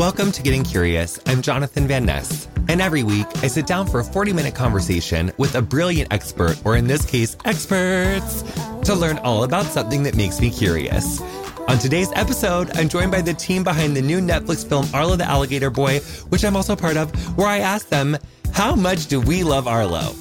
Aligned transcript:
Welcome 0.00 0.32
to 0.32 0.42
Getting 0.42 0.64
Curious. 0.64 1.20
I'm 1.26 1.42
Jonathan 1.42 1.86
Van 1.86 2.06
Ness. 2.06 2.48
And 2.68 2.80
every 2.80 3.02
week, 3.02 3.26
I 3.42 3.48
sit 3.48 3.66
down 3.66 3.86
for 3.86 4.00
a 4.00 4.02
40 4.02 4.32
minute 4.32 4.54
conversation 4.54 5.30
with 5.36 5.56
a 5.56 5.60
brilliant 5.60 6.10
expert, 6.10 6.58
or 6.64 6.78
in 6.78 6.86
this 6.86 7.04
case, 7.04 7.36
experts, 7.44 8.40
to 8.84 8.94
learn 8.94 9.18
all 9.18 9.44
about 9.44 9.66
something 9.66 10.02
that 10.04 10.16
makes 10.16 10.40
me 10.40 10.48
curious. 10.48 11.20
On 11.68 11.76
today's 11.76 12.10
episode, 12.14 12.74
I'm 12.78 12.88
joined 12.88 13.12
by 13.12 13.20
the 13.20 13.34
team 13.34 13.62
behind 13.62 13.94
the 13.94 14.00
new 14.00 14.20
Netflix 14.20 14.66
film 14.66 14.86
Arlo 14.94 15.16
the 15.16 15.24
Alligator 15.24 15.68
Boy, 15.68 15.98
which 16.30 16.46
I'm 16.46 16.56
also 16.56 16.74
part 16.74 16.96
of, 16.96 17.14
where 17.36 17.48
I 17.48 17.58
asked 17.58 17.90
them, 17.90 18.16
How 18.54 18.74
much 18.74 19.06
do 19.06 19.20
we 19.20 19.44
love 19.44 19.68
Arlo? 19.68 20.14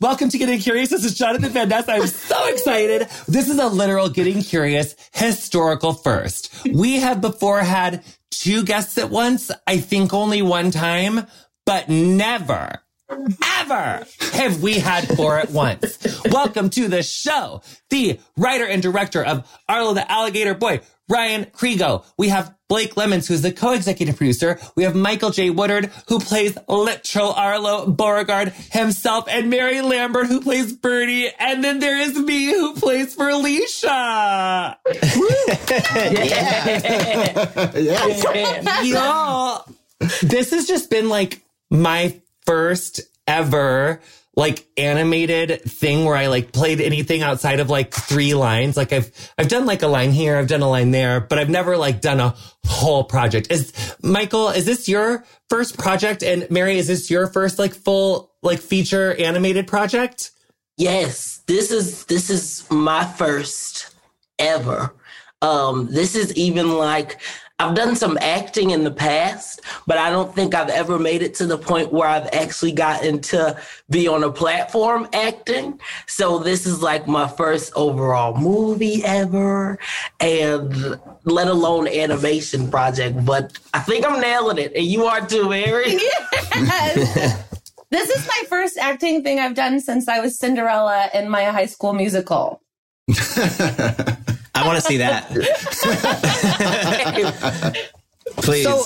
Welcome 0.00 0.28
to 0.30 0.38
Getting 0.38 0.58
Curious. 0.58 0.90
This 0.90 1.04
is 1.04 1.14
Jonathan 1.14 1.50
Van 1.50 1.68
Ness. 1.68 1.88
I'm 1.88 2.06
so 2.06 2.46
excited. 2.48 3.08
This 3.26 3.48
is 3.48 3.58
a 3.58 3.66
literal 3.68 4.08
Getting 4.08 4.42
Curious 4.42 4.94
historical 5.12 5.92
first. 5.92 6.52
We 6.72 7.00
have 7.00 7.20
before 7.20 7.60
had 7.60 8.04
two 8.30 8.64
guests 8.64 8.98
at 8.98 9.10
once. 9.10 9.50
I 9.66 9.78
think 9.78 10.14
only 10.14 10.42
one 10.42 10.70
time, 10.70 11.26
but 11.66 11.88
never, 11.88 12.82
ever 13.10 14.04
have 14.32 14.62
we 14.62 14.78
had 14.78 15.08
four 15.16 15.38
at 15.38 15.50
once. 15.50 15.98
Welcome 16.30 16.70
to 16.70 16.88
the 16.88 17.02
show. 17.02 17.62
The 17.90 18.20
writer 18.36 18.66
and 18.66 18.82
director 18.82 19.24
of 19.24 19.48
Arlo 19.68 19.94
the 19.94 20.10
Alligator 20.10 20.54
Boy, 20.54 20.80
Ryan 21.08 21.46
Crego. 21.46 22.04
We 22.18 22.28
have 22.28 22.54
Blake 22.68 22.96
Lemons, 22.96 23.26
who's 23.26 23.40
the 23.40 23.52
co-executive 23.52 24.16
producer. 24.16 24.60
We 24.76 24.84
have 24.84 24.94
Michael 24.94 25.30
J. 25.30 25.48
Woodard, 25.48 25.86
who 26.08 26.20
plays 26.20 26.58
literal 26.68 27.32
Arlo 27.32 27.86
Beauregard 27.86 28.48
himself, 28.72 29.24
and 29.28 29.48
Mary 29.48 29.80
Lambert, 29.80 30.26
who 30.26 30.42
plays 30.42 30.74
Birdie. 30.74 31.30
And 31.38 31.64
then 31.64 31.78
there 31.78 31.98
is 31.98 32.18
me, 32.18 32.46
who 32.46 32.74
plays 32.74 33.16
Furlecia. 33.16 34.76
yeah. 37.74 37.74
yeah. 37.74 38.82
Y'all, 38.82 39.64
this 40.20 40.50
has 40.50 40.66
just 40.66 40.90
been 40.90 41.08
like 41.08 41.40
my 41.70 42.20
first 42.48 43.02
ever 43.26 44.00
like 44.34 44.66
animated 44.78 45.60
thing 45.62 46.06
where 46.06 46.16
I 46.16 46.28
like 46.28 46.50
played 46.50 46.80
anything 46.80 47.20
outside 47.20 47.60
of 47.60 47.68
like 47.68 47.92
three 47.92 48.32
lines. 48.32 48.74
Like 48.74 48.90
I've, 48.90 49.12
I've 49.36 49.48
done 49.48 49.66
like 49.66 49.82
a 49.82 49.86
line 49.86 50.12
here, 50.12 50.38
I've 50.38 50.46
done 50.46 50.62
a 50.62 50.70
line 50.70 50.90
there, 50.90 51.20
but 51.20 51.38
I've 51.38 51.50
never 51.50 51.76
like 51.76 52.00
done 52.00 52.20
a 52.20 52.34
whole 52.64 53.04
project. 53.04 53.52
Is 53.52 53.96
Michael, 54.02 54.48
is 54.48 54.64
this 54.64 54.88
your 54.88 55.26
first 55.50 55.76
project? 55.76 56.22
And 56.22 56.50
Mary, 56.50 56.78
is 56.78 56.86
this 56.86 57.10
your 57.10 57.26
first 57.26 57.58
like 57.58 57.74
full 57.74 58.32
like 58.42 58.60
feature 58.60 59.14
animated 59.16 59.66
project? 59.66 60.30
Yes, 60.78 61.42
this 61.46 61.70
is, 61.70 62.06
this 62.06 62.30
is 62.30 62.64
my 62.70 63.04
first 63.04 63.94
ever. 64.38 64.94
Um, 65.42 65.88
this 65.90 66.14
is 66.14 66.32
even 66.34 66.78
like, 66.78 67.20
I've 67.60 67.74
done 67.74 67.96
some 67.96 68.16
acting 68.20 68.70
in 68.70 68.84
the 68.84 68.90
past, 68.90 69.62
but 69.84 69.98
I 69.98 70.10
don't 70.10 70.32
think 70.32 70.54
I've 70.54 70.68
ever 70.68 70.96
made 70.96 71.22
it 71.22 71.34
to 71.36 71.46
the 71.46 71.58
point 71.58 71.92
where 71.92 72.06
I've 72.06 72.28
actually 72.32 72.70
gotten 72.70 73.20
to 73.22 73.60
be 73.90 74.06
on 74.06 74.22
a 74.22 74.30
platform 74.30 75.08
acting. 75.12 75.80
So 76.06 76.38
this 76.38 76.66
is 76.66 76.82
like 76.82 77.08
my 77.08 77.26
first 77.26 77.72
overall 77.74 78.36
movie 78.36 79.02
ever, 79.04 79.76
and 80.20 81.00
let 81.24 81.48
alone 81.48 81.88
animation 81.88 82.70
project. 82.70 83.24
But 83.24 83.58
I 83.74 83.80
think 83.80 84.06
I'm 84.06 84.20
nailing 84.20 84.58
it, 84.58 84.72
and 84.76 84.84
you 84.84 85.06
are 85.06 85.26
too, 85.26 85.48
Mary. 85.48 85.98
Yes. 86.54 87.44
this 87.90 88.10
is 88.10 88.26
my 88.26 88.42
first 88.48 88.78
acting 88.78 89.22
thing 89.22 89.38
I've 89.38 89.54
done 89.54 89.80
since 89.80 90.08
I 90.08 90.20
was 90.20 90.38
Cinderella 90.38 91.08
in 91.14 91.28
my 91.28 91.44
high 91.44 91.66
school 91.66 91.92
musical. 91.92 92.60
I 94.58 94.66
want 94.66 94.76
to 94.76 94.82
see 94.82 94.96
that. 94.96 95.28
Please. 98.38 98.64
So, 98.64 98.84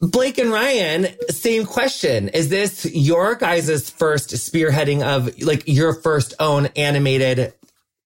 Blake 0.00 0.38
and 0.38 0.50
Ryan, 0.50 1.08
same 1.28 1.66
question. 1.66 2.28
Is 2.28 2.48
this 2.48 2.86
your 2.86 3.34
guys' 3.34 3.90
first 3.90 4.30
spearheading 4.30 5.02
of 5.02 5.38
like 5.42 5.64
your 5.68 5.92
first 5.92 6.32
own 6.40 6.66
animated 6.76 7.52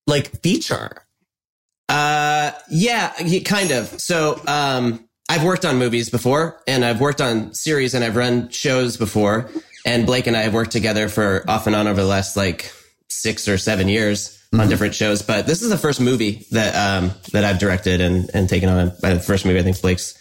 like 0.05 0.41
feature? 0.41 1.03
Uh, 1.87 2.51
yeah, 2.69 3.13
kind 3.45 3.71
of. 3.71 3.87
So, 4.01 4.41
um, 4.45 5.07
I've 5.29 5.45
worked 5.45 5.63
on 5.63 5.77
movies 5.77 6.09
before 6.09 6.61
and 6.67 6.83
I've 6.83 6.99
worked 6.99 7.21
on 7.21 7.53
series 7.53 7.93
and 7.93 8.03
I've 8.03 8.17
run 8.17 8.49
shows 8.49 8.97
before. 8.97 9.49
And 9.85 10.05
Blake 10.05 10.27
and 10.27 10.35
I 10.35 10.41
have 10.41 10.53
worked 10.53 10.71
together 10.71 11.07
for 11.07 11.43
off 11.49 11.67
and 11.67 11.75
on 11.75 11.87
over 11.87 12.01
the 12.01 12.07
last 12.07 12.35
like 12.35 12.71
six 13.09 13.47
or 13.47 13.57
seven 13.57 13.87
years 13.87 14.36
mm-hmm. 14.51 14.61
on 14.61 14.69
different 14.69 14.95
shows. 14.95 15.21
But 15.21 15.47
this 15.47 15.61
is 15.61 15.69
the 15.69 15.77
first 15.77 16.01
movie 16.01 16.45
that, 16.51 16.75
um, 16.75 17.11
that 17.31 17.43
I've 17.43 17.59
directed 17.59 18.01
and, 18.01 18.29
and 18.33 18.49
taken 18.49 18.69
on. 18.69 18.91
By 19.01 19.13
the 19.13 19.19
first 19.19 19.45
movie, 19.45 19.59
I 19.59 19.63
think 19.63 19.81
Blake's 19.81 20.17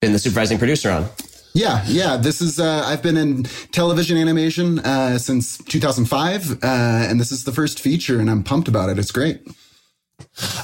been 0.00 0.12
the 0.12 0.18
supervising 0.18 0.58
producer 0.58 0.90
on. 0.90 1.08
Yeah, 1.54 1.84
yeah. 1.86 2.16
This 2.16 2.40
is 2.40 2.58
uh, 2.58 2.82
I've 2.86 3.02
been 3.02 3.16
in 3.16 3.44
television 3.72 4.16
animation 4.16 4.78
uh, 4.78 5.18
since 5.18 5.58
2005, 5.58 6.50
uh, 6.50 6.56
and 6.62 7.20
this 7.20 7.30
is 7.30 7.44
the 7.44 7.52
first 7.52 7.78
feature, 7.78 8.18
and 8.18 8.30
I'm 8.30 8.42
pumped 8.42 8.68
about 8.68 8.88
it. 8.88 8.98
It's 8.98 9.12
great. 9.12 9.46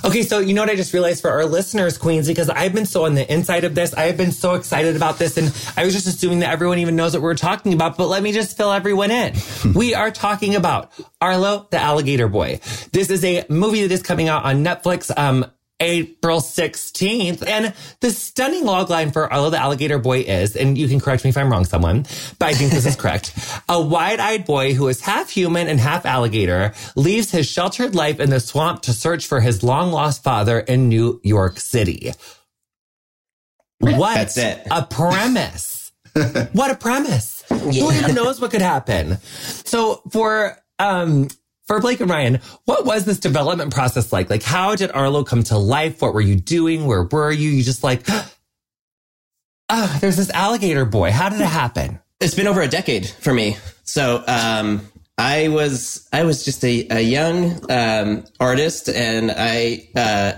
Okay, 0.04 0.22
so 0.22 0.38
you 0.38 0.54
know 0.54 0.62
what 0.62 0.70
I 0.70 0.76
just 0.76 0.92
realized 0.92 1.20
for 1.20 1.30
our 1.30 1.44
listeners, 1.44 1.98
Queens, 1.98 2.26
because 2.26 2.48
I've 2.48 2.72
been 2.72 2.86
so 2.86 3.04
on 3.04 3.14
the 3.14 3.30
inside 3.32 3.64
of 3.64 3.74
this. 3.74 3.94
I 3.94 4.02
have 4.02 4.16
been 4.16 4.32
so 4.32 4.54
excited 4.54 4.96
about 4.96 5.19
this, 5.19 5.36
and 5.36 5.46
I 5.76 5.84
was 5.84 5.94
just 5.94 6.06
assuming 6.06 6.41
that 6.41 6.50
everyone 6.50 6.78
even 6.78 6.96
knows 6.96 7.14
what 7.14 7.22
we're 7.22 7.34
talking 7.34 7.72
about. 7.72 7.97
But 7.97 8.08
let 8.08 8.22
me 8.22 8.32
just 8.32 8.56
fill 8.56 8.72
everyone 8.72 9.10
in. 9.10 9.34
we 9.74 9.94
are 9.94 10.10
talking 10.10 10.54
about 10.54 10.92
Arlo 11.20 11.66
the 11.70 11.78
Alligator 11.78 12.28
Boy. 12.28 12.60
This 12.92 13.10
is 13.10 13.24
a 13.24 13.44
movie 13.48 13.82
that 13.82 13.92
is 13.92 14.02
coming 14.02 14.28
out 14.28 14.44
on 14.44 14.64
Netflix. 14.64 15.16
Um, 15.16 15.47
April 15.81 16.41
16th. 16.41 17.47
And 17.47 17.75
the 18.00 18.11
stunning 18.11 18.65
logline 18.65 19.12
for 19.12 19.33
Arlo 19.33 19.50
the 19.50 19.59
Alligator 19.59 19.99
Boy 19.99 20.21
is, 20.21 20.56
and 20.56 20.77
you 20.77 20.89
can 20.89 21.00
correct 21.00 21.25
me 21.25 21.31
if 21.31 21.37
I'm 21.37 21.50
wrong, 21.50 21.65
someone, 21.65 22.06
but 22.39 22.47
I 22.49 22.55
think 22.55 22.72
this 22.72 22.87
is 22.87 22.97
correct. 22.97 23.33
A 23.69 23.81
wide-eyed 23.81 24.44
boy 24.44 24.75
who 24.75 24.89
is 24.89 25.00
half 25.00 25.31
human 25.31 25.69
and 25.69 25.78
half 25.78 26.05
alligator 26.05 26.72
leaves 26.97 27.31
his 27.31 27.49
sheltered 27.49 27.94
life 27.94 28.21
in 28.21 28.31
the 28.31 28.41
swamp 28.41 28.83
to 28.83 28.93
search 28.93 29.27
for 29.27 29.41
his 29.41 29.62
long-lost 29.62 30.22
father 30.22 30.59
in 30.59 30.89
New 30.89 31.21
York 31.22 31.61
City. 31.61 32.12
What 33.81 34.37
a 34.71 34.83
premise. 34.91 35.93
what 36.53 36.71
a 36.72 36.75
premise. 36.75 37.45
Yeah. 37.49 37.56
Who 37.56 37.93
even 37.93 38.15
knows 38.16 38.41
what 38.41 38.50
could 38.50 38.60
happen? 38.60 39.19
So 39.21 40.03
for 40.10 40.56
um 40.81 41.28
for 41.68 41.78
Blake 41.80 42.00
and 42.00 42.10
Ryan, 42.10 42.40
what 42.64 42.84
was 42.86 43.04
this 43.04 43.18
development 43.20 43.72
process 43.72 44.12
like? 44.12 44.30
Like, 44.30 44.42
how 44.42 44.74
did 44.74 44.90
Arlo 44.90 45.22
come 45.22 45.42
to 45.44 45.58
life? 45.58 46.00
What 46.00 46.14
were 46.14 46.20
you 46.20 46.34
doing? 46.34 46.86
Where 46.86 47.04
were 47.04 47.30
you? 47.30 47.50
You 47.50 47.62
just 47.62 47.84
like, 47.84 48.02
oh, 49.68 49.96
there's 50.00 50.16
this 50.16 50.30
alligator 50.30 50.86
boy. 50.86 51.12
How 51.12 51.28
did 51.28 51.40
it 51.40 51.44
happen? 51.44 52.00
It's 52.20 52.34
been 52.34 52.48
over 52.48 52.62
a 52.62 52.68
decade 52.68 53.06
for 53.06 53.32
me. 53.32 53.58
So, 53.84 54.24
um, 54.26 54.88
I 55.18 55.48
was 55.48 56.08
I 56.12 56.22
was 56.22 56.44
just 56.44 56.64
a, 56.64 56.86
a 56.90 57.00
young 57.00 57.68
um, 57.70 58.24
artist, 58.38 58.88
and 58.88 59.32
I 59.36 59.88
uh, 59.96 60.32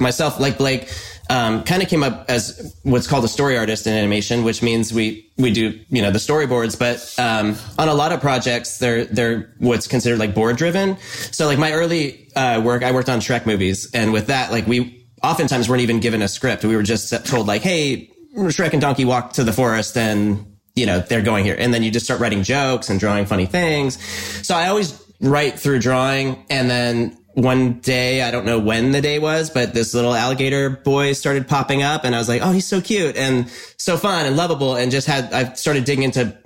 myself, 0.00 0.38
like 0.38 0.58
Blake, 0.58 0.92
um, 1.30 1.64
kind 1.64 1.82
of 1.82 1.88
came 1.88 2.02
up 2.02 2.26
as 2.28 2.76
what's 2.82 3.06
called 3.06 3.24
a 3.24 3.28
story 3.28 3.56
artist 3.56 3.86
in 3.86 3.94
animation, 3.94 4.44
which 4.44 4.62
means 4.62 4.92
we 4.92 5.30
we 5.38 5.50
do 5.50 5.80
you 5.88 6.02
know 6.02 6.10
the 6.10 6.18
storyboards. 6.18 6.78
But 6.78 7.14
um, 7.18 7.56
on 7.78 7.88
a 7.88 7.94
lot 7.94 8.12
of 8.12 8.20
projects, 8.20 8.78
they're 8.78 9.06
they're 9.06 9.54
what's 9.60 9.86
considered 9.86 10.18
like 10.18 10.34
board 10.34 10.58
driven. 10.58 10.98
So 11.32 11.46
like 11.46 11.58
my 11.58 11.72
early 11.72 12.30
uh, 12.36 12.60
work, 12.60 12.82
I 12.82 12.92
worked 12.92 13.08
on 13.08 13.20
Shrek 13.20 13.46
movies, 13.46 13.90
and 13.94 14.12
with 14.12 14.26
that, 14.26 14.52
like 14.52 14.66
we 14.66 15.06
oftentimes 15.22 15.70
weren't 15.70 15.82
even 15.82 16.00
given 16.00 16.20
a 16.20 16.28
script. 16.28 16.66
We 16.66 16.76
were 16.76 16.82
just 16.82 17.24
told 17.24 17.46
like, 17.46 17.62
hey, 17.62 18.12
Shrek 18.36 18.72
and 18.72 18.82
Donkey 18.82 19.06
walk 19.06 19.32
to 19.34 19.44
the 19.44 19.54
forest, 19.54 19.96
and 19.96 20.57
you 20.78 20.86
know 20.86 21.00
they're 21.00 21.22
going 21.22 21.44
here, 21.44 21.56
and 21.58 21.74
then 21.74 21.82
you 21.82 21.90
just 21.90 22.06
start 22.06 22.20
writing 22.20 22.42
jokes 22.42 22.88
and 22.88 23.00
drawing 23.00 23.26
funny 23.26 23.46
things. 23.46 24.02
So 24.46 24.54
I 24.54 24.68
always 24.68 25.04
write 25.20 25.58
through 25.58 25.80
drawing, 25.80 26.44
and 26.48 26.70
then 26.70 27.18
one 27.34 27.74
day, 27.74 28.22
I 28.22 28.32
don't 28.32 28.44
know 28.44 28.58
when 28.58 28.90
the 28.90 29.00
day 29.00 29.20
was, 29.20 29.48
but 29.48 29.72
this 29.72 29.94
little 29.94 30.12
alligator 30.12 30.70
boy 30.70 31.12
started 31.12 31.46
popping 31.46 31.84
up 31.84 32.02
and 32.04 32.14
I 32.14 32.18
was 32.18 32.28
like, 32.28 32.42
oh, 32.42 32.50
he's 32.50 32.66
so 32.66 32.80
cute 32.80 33.16
and 33.16 33.48
so 33.76 33.96
fun 33.96 34.26
and 34.26 34.36
lovable. 34.36 34.74
And 34.74 34.90
just 34.90 35.06
had, 35.06 35.32
I 35.32 35.52
started 35.52 35.84
digging 35.84 36.02
into 36.02 36.36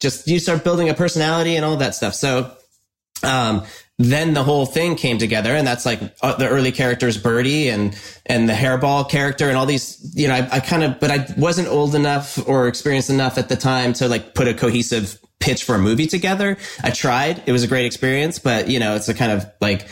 just, 0.00 0.26
you 0.26 0.38
start 0.38 0.64
building 0.64 0.88
a 0.88 0.94
personality 0.94 1.56
and 1.56 1.66
all 1.66 1.76
that 1.76 1.94
stuff. 1.94 2.14
So, 2.14 2.50
um, 3.22 3.64
then 3.98 4.32
the 4.32 4.44
whole 4.44 4.64
thing 4.64 4.94
came 4.94 5.18
together 5.18 5.54
and 5.54 5.66
that's 5.66 5.84
like 5.84 6.00
uh, 6.22 6.34
the 6.36 6.48
early 6.48 6.72
characters 6.72 7.18
birdie 7.18 7.68
and 7.68 7.98
and 8.26 8.48
the 8.48 8.52
hairball 8.52 9.08
character 9.08 9.48
and 9.48 9.56
all 9.56 9.66
these 9.66 10.12
you 10.14 10.28
know 10.28 10.34
I, 10.34 10.48
I 10.52 10.60
kind 10.60 10.84
of 10.84 11.00
but 11.00 11.10
i 11.10 11.26
wasn't 11.36 11.68
old 11.68 11.94
enough 11.94 12.38
or 12.48 12.68
experienced 12.68 13.10
enough 13.10 13.38
at 13.38 13.48
the 13.48 13.56
time 13.56 13.92
to 13.94 14.08
like 14.08 14.34
put 14.34 14.46
a 14.46 14.54
cohesive 14.54 15.18
pitch 15.40 15.64
for 15.64 15.74
a 15.74 15.78
movie 15.78 16.06
together 16.06 16.56
i 16.82 16.90
tried 16.90 17.42
it 17.46 17.52
was 17.52 17.64
a 17.64 17.68
great 17.68 17.86
experience 17.86 18.38
but 18.38 18.68
you 18.68 18.78
know 18.78 18.94
it's 18.94 19.08
a 19.08 19.14
kind 19.14 19.32
of 19.32 19.44
like 19.60 19.88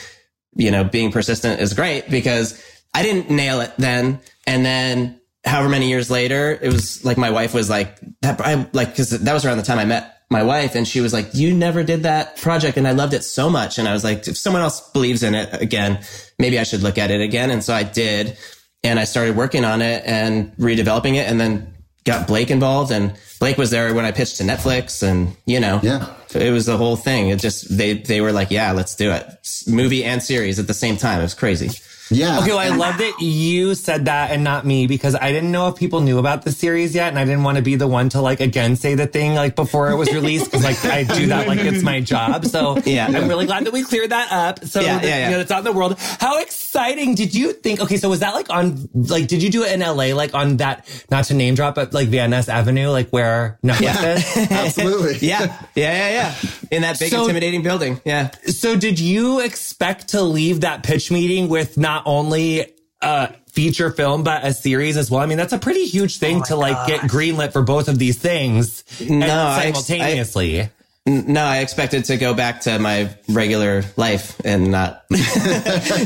you 0.56 0.70
know, 0.70 0.84
being 0.84 1.12
persistent 1.12 1.60
is 1.60 1.74
great 1.74 2.10
because 2.10 2.60
I 2.94 3.02
didn't 3.02 3.30
nail 3.30 3.60
it 3.60 3.72
then. 3.76 4.20
And 4.46 4.64
then 4.64 5.20
however 5.44 5.68
many 5.68 5.88
years 5.88 6.10
later, 6.10 6.58
it 6.60 6.72
was 6.72 7.04
like 7.04 7.18
my 7.18 7.30
wife 7.30 7.54
was 7.54 7.70
like, 7.70 7.98
that, 8.22 8.40
I 8.40 8.66
like, 8.72 8.96
cause 8.96 9.10
that 9.10 9.32
was 9.32 9.44
around 9.44 9.58
the 9.58 9.64
time 9.64 9.78
I 9.78 9.84
met 9.84 10.15
my 10.30 10.42
wife 10.42 10.74
and 10.74 10.86
she 10.88 11.00
was 11.00 11.12
like, 11.12 11.28
you 11.34 11.54
never 11.54 11.84
did 11.84 12.02
that 12.02 12.36
project. 12.36 12.76
And 12.76 12.86
I 12.88 12.92
loved 12.92 13.14
it 13.14 13.22
so 13.22 13.48
much. 13.48 13.78
And 13.78 13.86
I 13.88 13.92
was 13.92 14.02
like, 14.04 14.26
if 14.26 14.36
someone 14.36 14.62
else 14.62 14.80
believes 14.90 15.22
in 15.22 15.34
it 15.34 15.48
again, 15.62 16.00
maybe 16.38 16.58
I 16.58 16.64
should 16.64 16.82
look 16.82 16.98
at 16.98 17.10
it 17.10 17.20
again. 17.20 17.50
And 17.50 17.62
so 17.62 17.72
I 17.74 17.82
did. 17.84 18.36
and 18.84 19.00
I 19.00 19.04
started 19.04 19.36
working 19.36 19.64
on 19.64 19.82
it 19.82 20.04
and 20.06 20.52
redeveloping 20.58 21.14
it, 21.16 21.28
and 21.28 21.40
then 21.40 21.74
got 22.04 22.28
Blake 22.28 22.52
involved, 22.52 22.92
and 22.92 23.14
Blake 23.40 23.58
was 23.58 23.70
there 23.70 23.92
when 23.94 24.04
I 24.04 24.12
pitched 24.12 24.36
to 24.36 24.44
Netflix, 24.44 25.02
and 25.02 25.34
you 25.44 25.58
know, 25.58 25.80
Yeah. 25.82 26.06
it 26.34 26.52
was 26.52 26.66
the 26.66 26.76
whole 26.76 26.94
thing. 26.94 27.30
It 27.30 27.40
just 27.40 27.76
they 27.76 27.94
they 27.94 28.20
were 28.20 28.30
like, 28.30 28.52
yeah, 28.52 28.70
let's 28.70 28.94
do 28.94 29.10
it, 29.10 29.24
movie 29.66 30.04
and 30.04 30.22
series 30.22 30.60
at 30.60 30.68
the 30.68 30.74
same 30.74 30.96
time. 30.96 31.18
It 31.18 31.24
was 31.24 31.34
crazy. 31.34 31.70
Yeah. 32.10 32.38
Okay, 32.40 32.50
well, 32.50 32.58
I 32.58 32.68
love 32.68 32.98
that 32.98 33.20
you 33.20 33.74
said 33.74 34.04
that 34.04 34.30
and 34.30 34.44
not 34.44 34.64
me 34.64 34.86
because 34.86 35.14
I 35.14 35.32
didn't 35.32 35.50
know 35.50 35.68
if 35.68 35.76
people 35.76 36.00
knew 36.00 36.18
about 36.18 36.42
the 36.44 36.52
series 36.52 36.94
yet, 36.94 37.08
and 37.08 37.18
I 37.18 37.24
didn't 37.24 37.42
want 37.42 37.56
to 37.56 37.62
be 37.62 37.74
the 37.74 37.88
one 37.88 38.08
to 38.10 38.20
like 38.20 38.40
again 38.40 38.76
say 38.76 38.94
the 38.94 39.06
thing 39.06 39.34
like 39.34 39.56
before 39.56 39.90
it 39.90 39.96
was 39.96 40.12
released 40.12 40.46
because 40.46 40.62
like 40.64 40.84
I 40.84 41.02
do 41.02 41.26
that 41.26 41.48
like 41.48 41.58
it's 41.60 41.82
my 41.82 42.00
job. 42.00 42.44
So 42.46 42.78
Yeah. 42.84 43.06
I'm 43.06 43.28
really 43.28 43.46
glad 43.46 43.64
that 43.66 43.72
we 43.72 43.82
cleared 43.82 44.10
that 44.10 44.30
up. 44.30 44.64
So 44.64 44.80
Yeah, 44.80 44.98
that, 44.98 45.04
yeah, 45.04 45.08
yeah. 45.18 45.24
you 45.30 45.34
know 45.34 45.40
it's 45.40 45.50
out 45.50 45.58
in 45.58 45.64
the 45.64 45.72
world. 45.72 45.96
How 45.98 46.38
exciting 46.40 47.14
did 47.16 47.34
you 47.34 47.52
think? 47.52 47.80
Okay, 47.80 47.96
so 47.96 48.08
was 48.08 48.20
that 48.20 48.34
like 48.34 48.50
on 48.50 48.88
like 48.94 49.26
did 49.26 49.42
you 49.42 49.50
do 49.50 49.64
it 49.64 49.72
in 49.72 49.80
LA 49.80 50.14
like 50.14 50.32
on 50.34 50.58
that 50.58 50.86
not 51.10 51.24
to 51.24 51.34
name 51.34 51.54
drop 51.56 51.74
but 51.74 51.92
like 51.92 52.08
Van 52.08 52.30
Ness 52.30 52.48
Avenue 52.48 52.90
like 52.90 53.10
where 53.10 53.58
Netflix 53.64 54.36
is? 54.36 54.50
Absolutely. 54.52 55.16
Yeah, 55.26 55.46
yeah, 55.74 55.92
yeah, 55.92 56.10
yeah. 56.10 56.50
In 56.70 56.82
that 56.82 56.98
big 57.00 57.10
So- 57.10 57.22
intimidating 57.22 57.62
building. 57.62 58.00
Yeah. 58.04 58.30
So 58.46 58.76
did 58.76 59.00
you 59.00 59.40
expect 59.40 60.08
to 60.08 60.22
leave 60.22 60.60
that 60.60 60.82
pitch 60.84 61.10
meeting 61.10 61.48
with 61.48 61.76
not 61.76 61.95
only 62.04 62.74
a 63.02 63.32
feature 63.50 63.90
film, 63.90 64.22
but 64.24 64.44
a 64.44 64.52
series 64.52 64.96
as 64.96 65.10
well? 65.10 65.20
I 65.20 65.26
mean, 65.26 65.38
that's 65.38 65.52
a 65.52 65.58
pretty 65.58 65.84
huge 65.86 66.18
thing 66.18 66.42
to 66.44 66.56
like 66.56 66.86
get 66.86 67.00
greenlit 67.02 67.52
for 67.52 67.62
both 67.62 67.88
of 67.88 67.98
these 67.98 68.18
things 68.18 68.84
No, 69.00 69.26
I 69.26 69.66
ex- 69.66 69.78
I- 69.78 69.82
simultaneously. 69.82 70.70
No, 71.08 71.44
I 71.44 71.58
expected 71.58 72.06
to 72.06 72.16
go 72.16 72.34
back 72.34 72.62
to 72.62 72.80
my 72.80 73.16
regular 73.28 73.84
life 73.96 74.40
and 74.44 74.72
not 74.72 75.04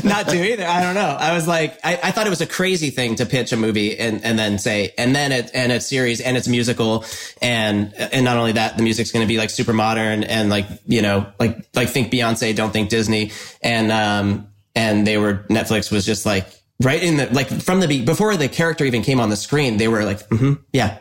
not 0.03 0.27
do 0.27 0.43
either. 0.43 0.63
I 0.63 0.79
don't 0.83 0.93
know. 0.93 1.17
I 1.19 1.33
was 1.33 1.47
like, 1.47 1.79
I, 1.83 1.99
I 2.03 2.11
thought 2.11 2.27
it 2.27 2.29
was 2.29 2.41
a 2.41 2.45
crazy 2.45 2.91
thing 2.91 3.15
to 3.15 3.25
pitch 3.25 3.51
a 3.51 3.57
movie 3.57 3.97
and, 3.97 4.23
and 4.23 4.37
then 4.37 4.59
say, 4.59 4.93
and 4.99 5.15
then 5.15 5.31
it 5.31 5.49
and 5.55 5.71
a 5.71 5.81
series 5.81 6.21
and 6.21 6.37
it's 6.37 6.47
musical 6.47 7.03
and 7.41 7.95
and 7.95 8.23
not 8.23 8.37
only 8.37 8.51
that, 8.51 8.77
the 8.77 8.83
music's 8.83 9.11
going 9.11 9.25
to 9.25 9.27
be 9.27 9.39
like 9.39 9.49
super 9.49 9.73
modern 9.73 10.23
and 10.23 10.51
like 10.51 10.67
you 10.85 11.01
know 11.01 11.25
like 11.39 11.65
like 11.73 11.89
think 11.89 12.11
Beyonce, 12.13 12.55
don't 12.55 12.71
think 12.71 12.89
Disney, 12.89 13.31
and 13.63 13.91
um 13.91 14.49
and 14.75 15.05
they 15.05 15.17
were 15.17 15.45
Netflix 15.49 15.91
was 15.91 16.05
just 16.05 16.25
like 16.25 16.47
right 16.81 17.01
in 17.01 17.17
the 17.17 17.27
like 17.33 17.49
from 17.49 17.79
the 17.79 18.03
before 18.03 18.35
the 18.37 18.47
character 18.47 18.85
even 18.85 19.01
came 19.01 19.19
on 19.19 19.29
the 19.29 19.35
screen, 19.35 19.77
they 19.77 19.87
were 19.87 20.03
like, 20.03 20.21
hmm 20.29 20.53
yeah, 20.73 20.99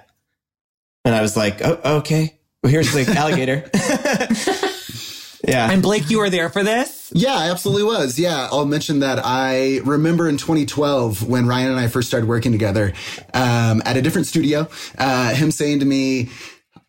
and 1.05 1.15
I 1.15 1.23
was 1.23 1.37
like, 1.37 1.61
oh, 1.63 1.81
okay. 1.99 2.39
Well, 2.63 2.71
here's 2.71 2.93
the 2.93 3.11
alligator. 3.17 3.71
yeah. 5.49 5.71
And 5.71 5.83
Blake, 5.83 6.11
you 6.11 6.19
were 6.19 6.29
there 6.29 6.51
for 6.51 6.63
this? 6.63 7.11
Yeah, 7.15 7.35
I 7.35 7.51
absolutely 7.51 7.85
was. 7.85 8.19
Yeah, 8.19 8.49
I'll 8.53 8.67
mention 8.67 9.01
that 9.01 9.19
I 9.25 9.79
remember 9.79 10.29
in 10.29 10.37
2012 10.37 11.27
when 11.27 11.47
Ryan 11.47 11.71
and 11.71 11.81
I 11.81 11.89
first 11.89 12.09
started 12.09 12.29
working 12.29 12.53
together 12.53 12.93
um, 13.33 13.83
at 13.87 13.97
a 13.97 14.03
different 14.03 14.27
studio, 14.27 14.69
uh, 14.99 15.35
him 15.35 15.51
saying 15.51 15.81
to 15.81 15.87
me, 15.87 16.29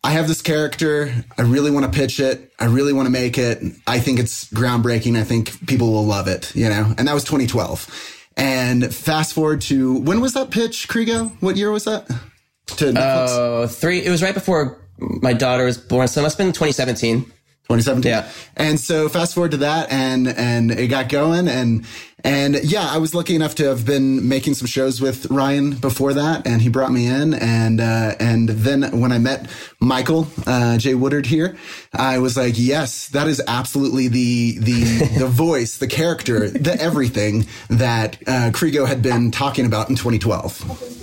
I 0.04 0.10
have 0.10 0.26
this 0.26 0.42
character. 0.42 1.12
I 1.38 1.42
really 1.42 1.70
want 1.70 1.90
to 1.90 1.96
pitch 1.96 2.18
it. 2.18 2.52
I 2.58 2.64
really 2.64 2.92
want 2.92 3.06
to 3.06 3.10
make 3.10 3.38
it. 3.38 3.62
I 3.86 4.00
think 4.00 4.18
it's 4.18 4.50
groundbreaking. 4.50 5.16
I 5.16 5.24
think 5.24 5.66
people 5.66 5.92
will 5.92 6.04
love 6.04 6.26
it, 6.26 6.54
you 6.56 6.68
know? 6.68 6.92
And 6.98 7.06
that 7.06 7.14
was 7.14 7.24
2012. 7.24 8.18
And 8.36 8.92
fast 8.92 9.32
forward 9.34 9.60
to 9.62 9.98
when 9.98 10.20
was 10.20 10.34
that 10.34 10.50
pitch, 10.50 10.88
Crego? 10.88 11.30
What 11.40 11.56
year 11.56 11.70
was 11.70 11.84
that? 11.84 12.08
To 12.08 12.86
Netflix? 12.86 13.28
Oh, 13.28 13.66
three. 13.66 14.04
It 14.04 14.10
was 14.10 14.22
right 14.22 14.34
before 14.34 14.80
my 14.98 15.32
daughter 15.34 15.64
was 15.64 15.78
born, 15.78 16.08
so 16.08 16.20
it 16.20 16.24
must 16.24 16.38
have 16.38 16.46
been 16.46 16.52
2017. 16.52 17.30
2017. 17.68 18.10
Yeah. 18.10 18.30
And 18.56 18.78
so 18.78 19.08
fast 19.08 19.34
forward 19.34 19.52
to 19.52 19.56
that 19.58 19.90
and, 19.90 20.28
and 20.28 20.70
it 20.70 20.88
got 20.88 21.08
going 21.08 21.48
and, 21.48 21.86
and 22.24 22.56
yeah, 22.62 22.86
I 22.88 22.98
was 22.98 23.14
lucky 23.14 23.34
enough 23.34 23.54
to 23.56 23.64
have 23.64 23.84
been 23.84 24.28
making 24.28 24.54
some 24.54 24.66
shows 24.66 25.00
with 25.00 25.26
Ryan 25.30 25.72
before 25.72 26.12
that 26.12 26.46
and 26.46 26.60
he 26.60 26.68
brought 26.68 26.92
me 26.92 27.06
in 27.06 27.34
and, 27.34 27.80
uh, 27.80 28.14
and 28.20 28.48
then 28.48 29.00
when 29.00 29.10
I 29.10 29.18
met 29.18 29.48
Michael, 29.80 30.28
uh, 30.46 30.76
Jay 30.78 30.94
Woodard 30.94 31.26
here, 31.26 31.56
I 31.92 32.18
was 32.18 32.36
like, 32.36 32.54
yes, 32.56 33.08
that 33.08 33.26
is 33.26 33.42
absolutely 33.48 34.08
the, 34.08 34.58
the, 34.58 34.82
the 35.20 35.26
voice, 35.26 35.78
the 35.78 35.88
character, 35.88 36.48
the 36.48 36.80
everything 36.80 37.46
that, 37.70 38.16
uh, 38.26 38.50
Crego 38.52 38.86
had 38.86 39.02
been 39.02 39.30
talking 39.30 39.66
about 39.66 39.88
in 39.88 39.96
2012. 39.96 41.01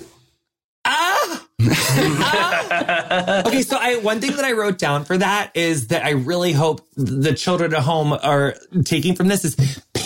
Okay, 3.46 3.64
so 3.64 3.78
I 3.80 3.98
one 4.02 4.22
thing 4.22 4.36
that 4.36 4.46
I 4.46 4.52
wrote 4.54 4.78
down 4.78 5.04
for 5.06 5.18
that 5.18 5.52
is 5.56 5.88
that 5.88 6.06
I 6.06 6.12
really 6.12 6.54
hope 6.54 6.88
the 6.96 7.34
children 7.34 7.74
at 7.74 7.82
home 7.82 8.14
are 8.14 8.56
taking 8.86 9.16
from 9.16 9.28
this 9.28 9.44
is 9.44 9.56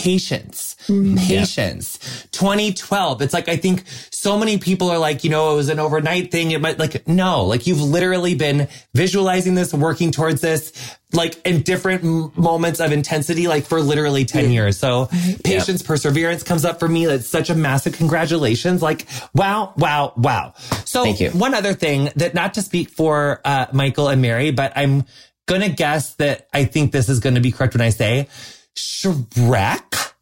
patience. 0.04 0.76
Patience. 0.86 1.98
2012. 2.32 3.22
It's 3.22 3.32
like 3.32 3.48
I 3.48 3.56
think 3.56 3.84
so 4.10 4.38
many 4.38 4.58
people 4.58 4.90
are 4.90 4.98
like, 4.98 5.24
you 5.24 5.30
know, 5.30 5.52
it 5.52 5.56
was 5.56 5.70
an 5.70 5.78
overnight 5.78 6.30
thing. 6.30 6.50
It 6.50 6.60
might 6.60 6.78
like 6.78 7.08
no, 7.08 7.44
like 7.44 7.66
you've 7.66 7.80
literally 7.80 8.34
been 8.34 8.68
visualizing 8.92 9.54
this, 9.54 9.72
working 9.72 10.10
towards 10.10 10.42
this, 10.42 10.72
like 11.14 11.40
in 11.46 11.62
different 11.62 12.04
m- 12.04 12.32
moments 12.36 12.80
of 12.80 12.92
intensity, 12.92 13.48
like 13.48 13.64
for 13.64 13.80
literally 13.80 14.26
10 14.26 14.50
years. 14.50 14.76
So 14.76 15.08
patience, 15.42 15.82
perseverance 15.82 16.42
comes 16.42 16.66
up 16.66 16.78
for 16.78 16.88
me. 16.88 17.06
That's 17.06 17.26
such 17.26 17.48
a 17.48 17.54
massive 17.54 17.94
congratulations. 17.94 18.82
Like, 18.82 19.06
wow, 19.34 19.72
wow, 19.78 20.12
wow. 20.18 20.52
So 20.84 21.02
Thank 21.04 21.20
you. 21.20 21.30
one 21.30 21.54
other 21.54 21.72
thing 21.72 22.10
that 22.16 22.34
not 22.34 22.54
to 22.54 22.62
speak 22.62 22.90
for 22.90 23.40
uh, 23.44 23.66
Michael 23.72 24.08
and 24.08 24.20
Mary, 24.20 24.50
but 24.50 24.72
I'm 24.76 25.04
gonna 25.46 25.70
guess 25.70 26.14
that 26.16 26.48
I 26.52 26.64
think 26.66 26.92
this 26.92 27.08
is 27.08 27.20
gonna 27.20 27.40
be 27.40 27.52
correct 27.52 27.72
when 27.74 27.80
I 27.80 27.90
say 27.90 28.28
Shrek. 28.76 30.12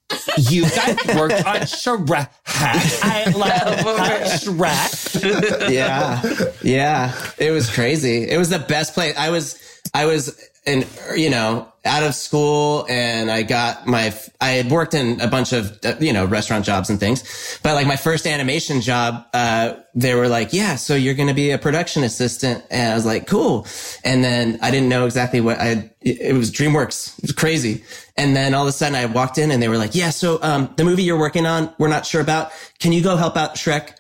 You 0.50 0.62
guys 0.69 0.96
worked 1.16 1.46
on 1.46 1.56
Shrek. 1.62 2.28
I 2.46 3.31
love 3.31 3.78
Shrek. 4.43 5.70
yeah, 5.70 6.22
yeah. 6.62 7.31
It 7.38 7.50
was 7.50 7.70
crazy. 7.70 8.28
It 8.28 8.37
was 8.38 8.50
the 8.50 8.58
best 8.58 8.94
place. 8.94 9.16
I 9.16 9.31
was, 9.31 9.58
I 9.94 10.06
was 10.06 10.38
in, 10.64 10.87
you 11.17 11.31
know, 11.31 11.73
out 11.85 12.05
of 12.05 12.14
school 12.14 12.87
and 12.88 13.29
I 13.29 13.43
got 13.43 13.87
my, 13.87 14.14
I 14.41 14.50
had 14.50 14.70
worked 14.70 14.94
in 14.94 15.20
a 15.20 15.26
bunch 15.26 15.53
of, 15.53 15.76
uh, 15.85 15.94
you 15.99 16.12
know, 16.12 16.25
restaurant 16.25 16.64
jobs 16.64 16.88
and 16.88 17.00
things, 17.00 17.59
but 17.64 17.75
like 17.75 17.88
my 17.88 17.97
first 17.97 18.25
animation 18.25 18.81
job, 18.81 19.26
uh, 19.35 19.75
they 19.94 20.14
were 20.14 20.29
like, 20.29 20.53
yeah, 20.53 20.76
so 20.76 20.94
you're 20.94 21.14
going 21.14 21.29
to 21.29 21.35
be 21.35 21.50
a 21.50 21.59
production 21.59 22.05
assistant. 22.05 22.64
And 22.70 22.93
I 22.93 22.94
was 22.94 23.05
like, 23.05 23.26
cool. 23.26 23.67
And 24.05 24.23
then 24.23 24.61
I 24.62 24.70
didn't 24.70 24.88
know 24.88 25.05
exactly 25.06 25.41
what 25.41 25.59
I, 25.59 25.91
it 26.00 26.35
was 26.35 26.53
DreamWorks. 26.53 27.19
It 27.19 27.23
was 27.23 27.32
crazy. 27.32 27.82
And 28.17 28.37
then 28.37 28.55
all 28.55 28.62
of 28.62 28.69
a 28.69 28.73
sudden 28.73 28.94
I 28.94 29.06
walked 29.06 29.38
in 29.38 29.50
and 29.50 29.61
they 29.61 29.69
were 29.69 29.79
like, 29.79 29.97
yeah, 29.97 30.11
so, 30.11 30.38
um, 30.43 30.73
the 30.76 30.85
movie 30.85 31.03
you're 31.03 31.19
working 31.19 31.47
on, 31.47 31.75
we're 31.79 31.88
not 31.88 32.06
sure 32.06 32.20
about. 32.20 32.53
Can 32.79 32.93
you 32.93 33.03
go 33.03 33.17
help 33.17 33.37
out 33.37 33.56
Shrek? 33.56 33.94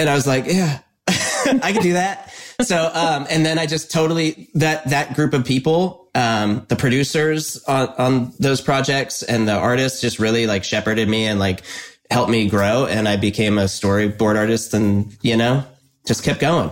And 0.00 0.10
I 0.10 0.14
was 0.14 0.26
like, 0.26 0.46
yeah, 0.46 0.80
I 1.08 1.72
can 1.72 1.82
do 1.82 1.92
that. 1.92 2.34
So, 2.62 2.90
um, 2.92 3.26
and 3.30 3.44
then 3.44 3.58
I 3.58 3.66
just 3.66 3.90
totally, 3.90 4.50
that, 4.54 4.90
that 4.90 5.14
group 5.14 5.32
of 5.32 5.44
people, 5.44 6.08
um, 6.14 6.66
the 6.68 6.76
producers 6.76 7.62
on, 7.64 7.88
on 7.98 8.32
those 8.38 8.60
projects 8.60 9.22
and 9.22 9.48
the 9.48 9.54
artists 9.54 10.00
just 10.00 10.18
really 10.18 10.46
like 10.46 10.64
shepherded 10.64 11.08
me 11.08 11.26
and 11.26 11.40
like 11.40 11.62
helped 12.10 12.30
me 12.30 12.48
grow. 12.48 12.86
And 12.86 13.08
I 13.08 13.16
became 13.16 13.58
a 13.58 13.64
storyboard 13.64 14.36
artist 14.36 14.74
and, 14.74 15.16
you 15.22 15.36
know, 15.36 15.64
just 16.06 16.22
kept 16.22 16.40
going. 16.40 16.70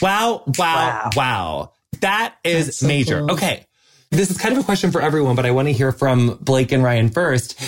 Wow, 0.00 0.44
wow, 0.58 1.10
wow. 1.16 1.72
That 2.00 2.36
is 2.44 2.82
major. 2.82 3.30
Okay. 3.30 3.66
This 4.10 4.30
is 4.30 4.38
kind 4.38 4.56
of 4.56 4.60
a 4.60 4.64
question 4.64 4.90
for 4.92 5.02
everyone, 5.02 5.36
but 5.36 5.44
I 5.44 5.50
want 5.50 5.68
to 5.68 5.72
hear 5.72 5.92
from 5.92 6.38
Blake 6.40 6.72
and 6.72 6.82
Ryan 6.82 7.10
first. 7.10 7.60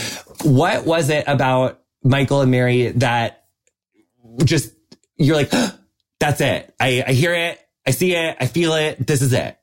What 0.43 0.87
was 0.87 1.11
it 1.11 1.25
about 1.27 1.81
Michael 2.03 2.41
and 2.41 2.51
Mary 2.51 2.89
that 2.93 3.45
just, 4.45 4.73
you're 5.17 5.37
like, 5.37 5.53
that's 6.21 6.41
it. 6.41 6.73
I, 6.79 7.03
I 7.07 7.13
hear 7.13 7.35
it. 7.35 7.59
I 7.87 7.91
see 7.91 8.15
it. 8.15 8.37
I 8.39 8.47
feel 8.47 8.75
it. 8.75 9.05
This 9.05 9.23
is 9.23 9.33
it. 9.33 9.59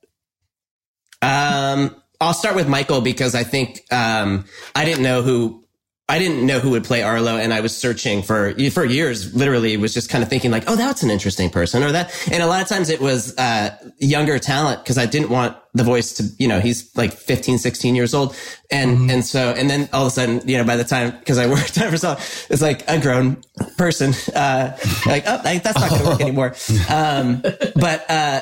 Um, 1.22 1.96
I'll 2.20 2.34
start 2.34 2.56
with 2.56 2.68
Michael 2.68 3.00
because 3.00 3.34
I 3.34 3.44
think 3.44 3.84
um, 3.92 4.44
I 4.74 4.84
didn't 4.84 5.02
know 5.02 5.22
who 5.22 5.64
I 6.10 6.18
didn't 6.18 6.46
know 6.46 6.58
who 6.58 6.70
would 6.70 6.84
play 6.84 7.02
Arlo, 7.02 7.36
and 7.36 7.52
I 7.52 7.60
was 7.60 7.76
searching 7.76 8.22
for 8.22 8.54
for 8.70 8.84
years. 8.84 9.34
Literally, 9.34 9.76
was 9.76 9.92
just 9.92 10.08
kind 10.08 10.24
of 10.24 10.30
thinking 10.30 10.50
like, 10.50 10.64
oh, 10.66 10.74
that's 10.74 11.02
an 11.02 11.10
interesting 11.10 11.50
person, 11.50 11.82
or 11.82 11.92
that. 11.92 12.14
And 12.32 12.42
a 12.42 12.46
lot 12.46 12.62
of 12.62 12.68
times 12.68 12.88
it 12.88 12.98
was 12.98 13.36
uh, 13.36 13.76
younger 13.98 14.38
talent 14.38 14.82
because 14.82 14.96
I 14.96 15.04
didn't 15.04 15.28
want 15.28 15.58
the 15.74 15.84
voice 15.84 16.14
to, 16.14 16.24
you 16.38 16.48
know, 16.48 16.60
he's 16.60 16.96
like 16.96 17.12
15, 17.12 17.58
16 17.58 17.94
years 17.94 18.14
old, 18.14 18.34
and 18.70 19.10
and 19.10 19.22
so 19.22 19.50
and 19.50 19.68
then 19.68 19.86
all 19.92 20.06
of 20.06 20.08
a 20.08 20.10
sudden, 20.10 20.40
you 20.48 20.56
know, 20.56 20.64
by 20.64 20.76
the 20.76 20.84
time 20.84 21.10
because 21.18 21.36
I 21.36 21.46
worked 21.50 21.76
at 21.76 21.92
Microsoft, 21.92 22.50
it's 22.50 22.62
like 22.62 22.88
a 22.88 22.98
grown 22.98 23.42
person, 23.76 24.14
uh, 24.34 24.78
like 25.04 25.24
oh, 25.26 25.42
like, 25.44 25.62
that's 25.62 25.78
not 25.78 25.90
going 25.90 26.02
to 26.02 26.08
work 26.08 26.20
anymore. 26.22 26.54
Um, 26.88 27.42
but 27.76 28.10
uh, 28.10 28.40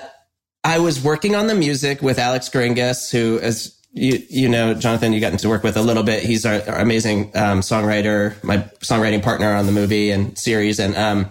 I 0.62 0.78
was 0.78 1.02
working 1.02 1.34
on 1.34 1.48
the 1.48 1.54
music 1.54 2.00
with 2.00 2.18
Alex 2.18 2.48
Geringas, 2.48 3.10
who 3.10 3.38
is 3.38 3.75
you, 3.96 4.22
you 4.28 4.48
know, 4.48 4.74
Jonathan, 4.74 5.14
you 5.14 5.20
got 5.20 5.38
to 5.38 5.48
work 5.48 5.62
with 5.62 5.76
a 5.78 5.82
little 5.82 6.02
bit. 6.02 6.22
He's 6.22 6.44
our, 6.44 6.60
our 6.68 6.80
amazing 6.80 7.34
um, 7.34 7.60
songwriter, 7.60 8.42
my 8.44 8.58
songwriting 8.80 9.22
partner 9.22 9.54
on 9.54 9.64
the 9.64 9.72
movie 9.72 10.10
and 10.10 10.36
series. 10.38 10.78
And 10.78 10.94
um, 10.96 11.30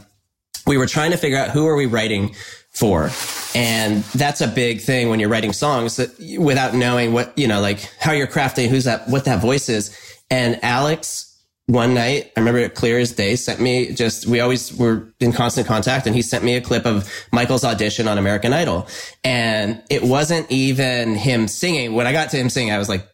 we 0.66 0.78
were 0.78 0.88
trying 0.88 1.12
to 1.12 1.18
figure 1.18 1.38
out 1.38 1.52
who 1.52 1.68
are 1.68 1.76
we 1.76 1.86
writing 1.86 2.34
for. 2.72 3.12
And 3.54 4.04
that's 4.16 4.42
a 4.42 4.48
big 4.48 4.82
thing 4.82 5.10
when 5.10 5.20
you're 5.20 5.30
writing 5.30 5.54
songs 5.54 6.00
without 6.40 6.74
knowing 6.74 7.14
what, 7.14 7.38
you 7.38 7.48
know, 7.48 7.62
like 7.62 7.88
how 8.00 8.14
you're 8.14 8.26
crafting, 8.26 8.68
who's 8.68 8.86
that, 8.86 9.08
what 9.08 9.26
that 9.26 9.42
voice 9.42 9.70
is. 9.70 9.96
And 10.32 10.60
Alex 10.64 11.35
one 11.68 11.96
night, 11.96 12.32
I 12.38 12.40
remember 12.40 12.60
it 12.60 12.76
clear 12.76 13.00
as 13.00 13.12
day, 13.12 13.36
sent 13.36 13.60
me 13.60 13.94
just, 13.94 14.28
we 14.28 14.40
always 14.40 14.72
were 14.76 15.12
in 15.20 15.34
constant 15.34 15.66
contact 15.66 16.06
and 16.06 16.16
he 16.16 16.22
sent 16.22 16.44
me 16.44 16.56
a 16.56 16.62
clip 16.62 16.86
of 16.86 17.12
Michael's 17.32 17.64
audition 17.64 18.08
on 18.08 18.20
American 18.20 18.54
Idol. 18.54 18.88
And 19.24 19.82
it 19.90 20.04
wasn't 20.04 20.50
even 20.52 21.16
him 21.16 21.48
singing. 21.48 21.96
When 21.96 22.06
I 22.06 22.12
got 22.12 22.30
to 22.32 22.38
him 22.38 22.50
singing, 22.50 22.72
I 22.72 22.78
was 22.78 22.88
like 22.88 23.10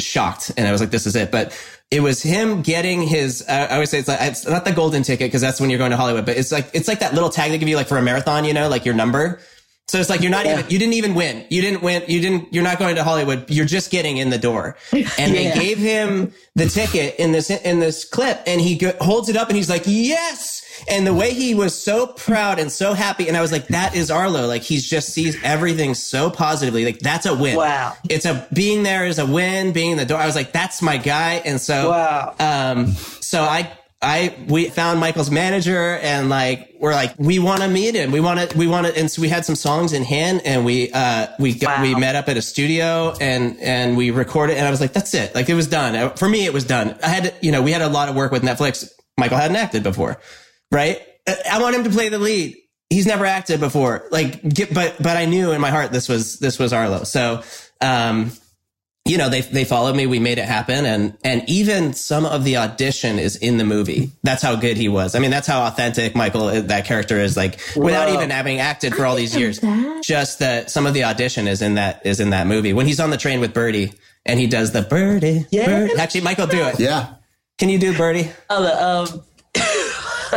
shocked 0.00 0.50
and 0.56 0.66
I 0.66 0.72
was 0.72 0.80
like, 0.80 0.90
this 0.90 1.06
is 1.06 1.14
it. 1.14 1.30
But 1.30 1.56
it 1.92 2.00
was 2.00 2.20
him 2.22 2.62
getting 2.62 3.02
his, 3.02 3.44
I 3.48 3.68
always 3.74 3.90
say 3.90 4.00
it's 4.00 4.08
like, 4.08 4.18
it's 4.20 4.48
not 4.48 4.64
the 4.64 4.72
golden 4.72 5.04
ticket 5.04 5.28
because 5.28 5.40
that's 5.40 5.60
when 5.60 5.70
you're 5.70 5.78
going 5.78 5.92
to 5.92 5.96
Hollywood, 5.96 6.26
but 6.26 6.36
it's 6.36 6.50
like, 6.50 6.70
it's 6.74 6.88
like 6.88 6.98
that 7.00 7.14
little 7.14 7.30
tag 7.30 7.52
they 7.52 7.58
give 7.58 7.68
you 7.68 7.76
like 7.76 7.86
for 7.86 7.98
a 7.98 8.02
marathon, 8.02 8.44
you 8.44 8.52
know, 8.52 8.68
like 8.68 8.84
your 8.84 8.94
number. 8.94 9.40
So 9.86 10.00
it's 10.00 10.08
like 10.08 10.22
you're 10.22 10.30
not 10.30 10.46
Yeah. 10.46 10.58
even 10.60 10.70
you 10.70 10.78
didn't 10.78 10.94
even 10.94 11.14
win. 11.14 11.44
You 11.50 11.60
didn't 11.60 11.82
win. 11.82 12.02
You 12.08 12.20
didn't 12.20 12.52
you're 12.54 12.64
not 12.64 12.78
going 12.78 12.96
to 12.96 13.04
Hollywood. 13.04 13.50
You're 13.50 13.66
just 13.66 13.90
getting 13.90 14.16
in 14.16 14.30
the 14.30 14.38
door. 14.38 14.76
And 14.92 15.34
they 15.34 15.52
gave 15.52 15.76
him 15.78 16.32
the 16.54 16.66
ticket 16.68 17.16
in 17.18 17.32
this 17.32 17.50
in 17.50 17.80
this 17.80 18.04
clip 18.04 18.40
and 18.46 18.60
he 18.60 18.76
go, 18.78 18.92
holds 19.00 19.28
it 19.28 19.36
up 19.36 19.48
and 19.48 19.56
he's 19.56 19.68
like, 19.68 19.82
"Yes!" 19.86 20.62
And 20.88 21.06
the 21.06 21.12
way 21.14 21.32
he 21.34 21.54
was 21.54 21.76
so 21.80 22.06
proud 22.06 22.58
and 22.58 22.72
so 22.72 22.94
happy 22.94 23.28
and 23.28 23.36
I 23.36 23.42
was 23.42 23.52
like, 23.52 23.68
"That 23.68 23.94
is 23.94 24.10
Arlo." 24.10 24.46
Like 24.46 24.62
he's 24.62 24.88
just 24.88 25.10
sees 25.10 25.36
everything 25.44 25.92
so 25.94 26.30
positively. 26.30 26.84
Like 26.86 27.00
that's 27.00 27.26
a 27.26 27.34
win. 27.34 27.56
Wow. 27.56 27.92
It's 28.08 28.24
a 28.24 28.46
being 28.54 28.84
there 28.84 29.04
is 29.06 29.18
a 29.18 29.26
win, 29.26 29.72
being 29.72 29.90
in 29.92 29.98
the 29.98 30.06
door. 30.06 30.18
I 30.18 30.24
was 30.26 30.34
like, 30.34 30.52
"That's 30.52 30.80
my 30.80 30.96
guy." 30.96 31.42
And 31.44 31.60
so 31.60 31.90
Wow. 31.90 32.34
um, 32.40 32.86
so 33.20 33.42
I, 33.42 33.70
I, 34.04 34.34
we 34.48 34.68
found 34.68 35.00
Michael's 35.00 35.30
manager 35.30 35.96
and 36.02 36.28
like, 36.28 36.74
we're 36.78 36.92
like, 36.92 37.14
we 37.18 37.38
want 37.38 37.62
to 37.62 37.68
meet 37.68 37.94
him. 37.94 38.12
We 38.12 38.20
want 38.20 38.50
to, 38.50 38.58
we 38.58 38.66
want 38.66 38.86
to, 38.86 38.96
and 38.96 39.10
so 39.10 39.22
we 39.22 39.28
had 39.30 39.44
some 39.46 39.56
songs 39.56 39.94
in 39.94 40.04
hand 40.04 40.42
and 40.44 40.64
we, 40.64 40.92
uh, 40.92 41.28
we 41.38 41.54
got, 41.54 41.78
Wow. 41.78 41.82
we 41.82 41.94
met 41.94 42.14
up 42.14 42.28
at 42.28 42.36
a 42.36 42.42
studio 42.42 43.14
and, 43.20 43.58
and 43.60 43.96
we 43.96 44.10
recorded 44.10 44.58
and 44.58 44.66
I 44.66 44.70
was 44.70 44.80
like, 44.80 44.92
that's 44.92 45.14
it. 45.14 45.34
Like 45.34 45.48
it 45.48 45.54
was 45.54 45.66
done. 45.66 45.96
Uh, 45.96 46.10
For 46.10 46.28
me, 46.28 46.44
it 46.44 46.52
was 46.52 46.64
done. 46.64 46.98
I 47.02 47.08
had, 47.08 47.24
to, 47.24 47.34
you 47.40 47.50
know, 47.50 47.62
we 47.62 47.72
had 47.72 47.80
a 47.82 47.88
lot 47.88 48.08
of 48.10 48.14
work 48.14 48.30
with 48.30 48.42
Netflix. 48.42 48.88
Michael 49.18 49.38
hadn't 49.38 49.56
acted 49.56 49.82
before, 49.82 50.20
right? 50.70 51.00
Uh, 51.26 51.34
I 51.50 51.62
want 51.62 51.74
him 51.74 51.84
to 51.84 51.90
play 51.90 52.10
the 52.10 52.18
lead. 52.18 52.56
He's 52.90 53.06
never 53.06 53.24
acted 53.24 53.58
before. 53.60 54.06
Like, 54.10 54.46
get, 54.46 54.74
but, 54.74 54.96
but 54.98 55.16
I 55.16 55.24
knew 55.24 55.52
in 55.52 55.60
my 55.60 55.70
heart 55.70 55.90
this 55.92 56.08
was, 56.08 56.38
this 56.38 56.58
was 56.58 56.72
Arlo. 56.74 57.04
So, 57.04 57.42
um, 57.80 58.30
you 59.06 59.18
know, 59.18 59.28
they 59.28 59.42
they 59.42 59.64
followed 59.64 59.94
me. 59.96 60.06
We 60.06 60.18
made 60.18 60.38
it 60.38 60.46
happen, 60.46 60.86
and 60.86 61.16
and 61.22 61.42
even 61.48 61.92
some 61.92 62.24
of 62.24 62.42
the 62.44 62.56
audition 62.56 63.18
is 63.18 63.36
in 63.36 63.58
the 63.58 63.64
movie. 63.64 64.10
That's 64.22 64.42
how 64.42 64.56
good 64.56 64.76
he 64.78 64.88
was. 64.88 65.14
I 65.14 65.18
mean, 65.18 65.30
that's 65.30 65.46
how 65.46 65.62
authentic 65.66 66.14
Michael 66.14 66.44
uh, 66.46 66.60
that 66.62 66.86
character 66.86 67.20
is. 67.20 67.36
Like 67.36 67.60
without 67.76 68.08
Wow. 68.08 68.14
even 68.14 68.30
having 68.30 68.60
acted 68.60 68.94
for 68.94 69.04
all 69.04 69.14
these 69.14 69.36
years, 69.36 69.60
just 70.02 70.38
that 70.38 70.70
some 70.70 70.86
of 70.86 70.94
the 70.94 71.04
audition 71.04 71.46
is 71.46 71.60
in 71.60 71.74
that 71.74 72.00
is 72.06 72.18
in 72.20 72.30
that 72.30 72.46
movie. 72.46 72.72
When 72.72 72.86
he's 72.86 72.98
on 73.00 73.10
the 73.10 73.18
train 73.18 73.40
with 73.40 73.52
Birdie 73.52 73.92
and 74.24 74.40
he 74.40 74.46
does 74.46 74.72
the 74.72 74.80
Birdie. 74.82 75.44
Yeah. 75.50 75.66
Birdie. 75.66 75.94
Actually, 76.00 76.20
Michael, 76.22 76.46
do 76.46 76.62
it. 76.64 76.80
Yeah. 76.80 77.14
Can 77.58 77.68
you 77.68 77.78
do 77.78 77.94
Birdie? 77.96 78.30
Oh, 78.48 78.62
the, 78.62 78.82
um, 78.82 79.22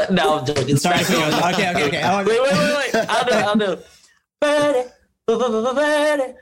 no, 0.15 0.39
I'm 0.39 0.45
joking. 0.45 0.75
Sorry. 0.75 0.99
it 0.99 1.09
was- 1.09 1.53
okay. 1.53 1.69
Okay. 1.71 1.83
Okay. 1.87 2.17
Wait, 2.17 2.27
wait, 2.27 2.41
wait, 2.41 2.93
wait. 2.93 3.05
I'll 3.09 3.25
do 3.25 3.31
it. 3.31 3.43
I'll 3.45 3.55
do 3.55 3.71
it. 3.71 3.87
Birdie, 4.41 4.89
birdie, 5.25 5.75
birdie. 5.75 6.33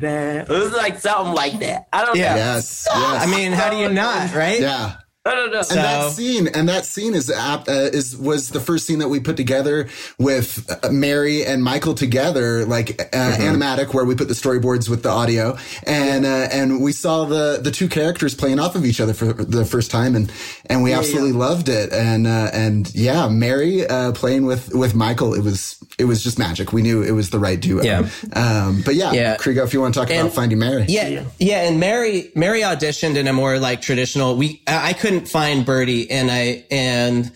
It 0.00 0.48
was 0.48 0.72
like 0.72 0.98
something 0.98 1.34
like 1.34 1.58
that. 1.60 1.88
I 1.92 2.04
don't 2.04 2.16
Yeah. 2.16 2.30
know. 2.34 2.36
Yes. 2.36 2.86
Yes. 2.92 3.22
I 3.22 3.26
mean, 3.26 3.52
how 3.52 3.70
do 3.70 3.76
you 3.76 3.88
not? 3.88 4.34
Right? 4.34 4.60
yeah. 4.60 4.96
I 5.28 5.34
don't 5.34 5.50
know. 5.52 5.58
And 5.58 5.78
that 5.78 6.12
scene, 6.12 6.48
and 6.48 6.68
that 6.68 6.84
scene 6.84 7.14
is 7.14 7.30
apt, 7.30 7.68
uh, 7.68 7.72
is 7.72 8.16
was 8.16 8.50
the 8.50 8.60
first 8.60 8.86
scene 8.86 8.98
that 9.00 9.08
we 9.08 9.20
put 9.20 9.36
together 9.36 9.88
with 10.18 10.68
uh, 10.84 10.90
Mary 10.90 11.44
and 11.44 11.62
Michael 11.62 11.94
together, 11.94 12.64
like 12.64 13.00
uh, 13.00 13.04
Mm-hmm. 13.18 13.42
animatic, 13.42 13.92
where 13.94 14.04
we 14.04 14.14
put 14.14 14.28
the 14.28 14.34
storyboards 14.34 14.88
with 14.88 15.02
the 15.02 15.10
audio, 15.10 15.56
and 15.86 16.24
uh, 16.24 16.48
and 16.50 16.80
we 16.80 16.92
saw 16.92 17.24
the 17.26 17.58
the 17.62 17.70
two 17.70 17.88
characters 17.88 18.34
playing 18.34 18.58
off 18.58 18.74
of 18.74 18.84
each 18.84 19.00
other 19.00 19.12
for 19.14 19.32
the 19.32 19.64
first 19.64 19.90
time, 19.90 20.14
and 20.16 20.32
and 20.66 20.82
we 20.82 20.92
absolutely 20.92 21.32
loved 21.32 21.68
it, 21.68 21.92
and 21.92 22.26
uh, 22.26 22.50
and 22.52 22.94
yeah, 22.94 23.28
Mary 23.28 23.86
uh, 23.86 24.12
playing 24.12 24.46
with 24.46 24.74
with 24.74 24.94
Michael, 24.94 25.34
it 25.34 25.42
was 25.42 25.76
it 25.98 26.04
was 26.04 26.22
just 26.22 26.38
magic. 26.38 26.72
We 26.72 26.82
knew 26.82 27.02
it 27.02 27.12
was 27.12 27.30
the 27.30 27.38
right 27.38 27.60
duo. 27.60 27.82
Yeah. 27.82 28.08
Um, 28.32 28.82
but 28.84 28.94
yeah, 28.94 29.12
Yeah. 29.12 29.36
Crego, 29.36 29.64
if 29.64 29.72
you 29.74 29.80
want 29.80 29.94
to 29.94 30.00
talk 30.00 30.10
about 30.10 30.32
finding 30.32 30.58
Mary, 30.58 30.84
Yeah, 30.88 31.24
yeah, 31.38 31.62
and 31.68 31.78
Mary 31.80 32.30
Mary 32.34 32.60
auditioned 32.62 33.16
in 33.16 33.26
a 33.28 33.32
more 33.32 33.58
like 33.58 33.80
traditional. 33.82 34.36
We 34.36 34.62
I 34.66 34.88
I 34.90 34.92
couldn't 34.94 35.17
find 35.26 35.64
Birdie, 35.64 36.10
and 36.10 36.30
I 36.30 36.64
and 36.70 37.30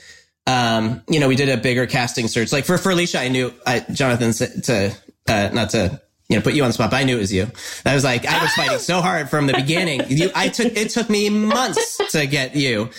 um 0.46 1.02
you 1.08 1.20
know 1.20 1.28
we 1.28 1.36
did 1.36 1.48
a 1.48 1.56
bigger 1.56 1.86
casting 1.86 2.28
search. 2.28 2.52
Like 2.52 2.64
for 2.64 2.76
Furlecia, 2.76 3.20
I 3.20 3.28
knew 3.28 3.52
I 3.66 3.80
Jonathan 3.92 4.32
said 4.32 4.64
to 4.64 4.94
uh, 5.28 5.50
not 5.52 5.70
to 5.70 6.00
you 6.28 6.36
know 6.36 6.42
put 6.42 6.54
you 6.54 6.62
on 6.62 6.68
the 6.68 6.72
spot, 6.74 6.90
but 6.90 6.96
I 6.96 7.04
knew 7.04 7.16
it 7.16 7.20
was 7.20 7.32
you. 7.32 7.46
I 7.86 7.94
was 7.94 8.04
like 8.04 8.26
I 8.26 8.42
was 8.42 8.52
fighting 8.52 8.78
so 8.78 9.00
hard 9.00 9.30
from 9.30 9.46
the 9.46 9.54
beginning. 9.54 10.02
You, 10.08 10.30
I 10.34 10.48
took 10.48 10.76
it 10.76 10.90
took 10.90 11.08
me 11.08 11.30
months 11.30 11.98
to 12.12 12.26
get 12.26 12.54
you, 12.56 12.90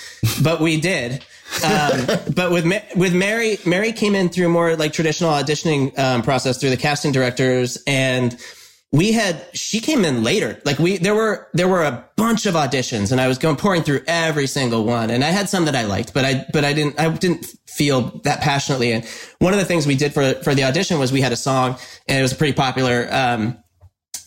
but 0.42 0.60
we 0.62 0.80
did. 0.80 1.24
um, 1.64 2.08
but 2.34 2.52
with 2.52 2.66
Ma- 2.66 2.82
with 2.96 3.14
Mary, 3.14 3.58
Mary 3.66 3.92
came 3.92 4.16
in 4.16 4.30
through 4.30 4.50
more 4.50 4.76
like 4.76 4.92
traditional 4.92 5.30
auditioning 5.32 5.98
um, 6.00 6.24
process 6.24 6.58
through 6.60 6.72
the 6.72 6.78
casting 6.78 7.12
directors, 7.12 7.78
and 7.86 8.36
we 8.94 9.12
had 9.12 9.44
she 9.54 9.80
came 9.80 10.06
in 10.06 10.24
later. 10.24 10.62
Like 10.66 10.78
we 10.78 10.98
there 10.98 11.16
were 11.16 11.50
there 11.54 11.68
were 11.68 11.84
a 11.84 12.08
bunch 12.16 12.46
of 12.46 12.54
auditions, 12.54 13.12
and 13.12 13.20
I 13.20 13.28
was 13.28 13.40
going 13.40 13.56
pouring 13.56 13.82
through 13.82 14.02
every 14.06 14.46
single 14.46 14.86
one, 14.86 15.10
and 15.10 15.24
I 15.24 15.30
had 15.30 15.50
some 15.50 15.66
that 15.66 15.76
I 15.76 15.84
liked, 15.84 16.14
but 16.14 16.24
I 16.24 16.46
but 16.54 16.64
I 16.64 16.74
didn't 16.74 17.00
I 17.00 17.10
didn't 17.10 17.44
feel 17.68 18.22
that 18.24 18.42
passionately. 18.42 18.94
And 18.94 19.04
one 19.40 19.52
of 19.52 19.58
the 19.58 19.66
things 19.66 19.88
we 19.88 19.96
did 19.96 20.14
for 20.14 20.36
for 20.36 20.54
the 20.54 20.64
audition 20.66 21.00
was 21.00 21.12
we 21.12 21.22
had 21.22 21.32
a 21.32 21.36
song, 21.36 21.76
and 22.08 22.20
it 22.20 22.22
was 22.22 22.34
a 22.34 22.36
pretty 22.36 22.54
popular 22.54 23.08
um, 23.12 23.58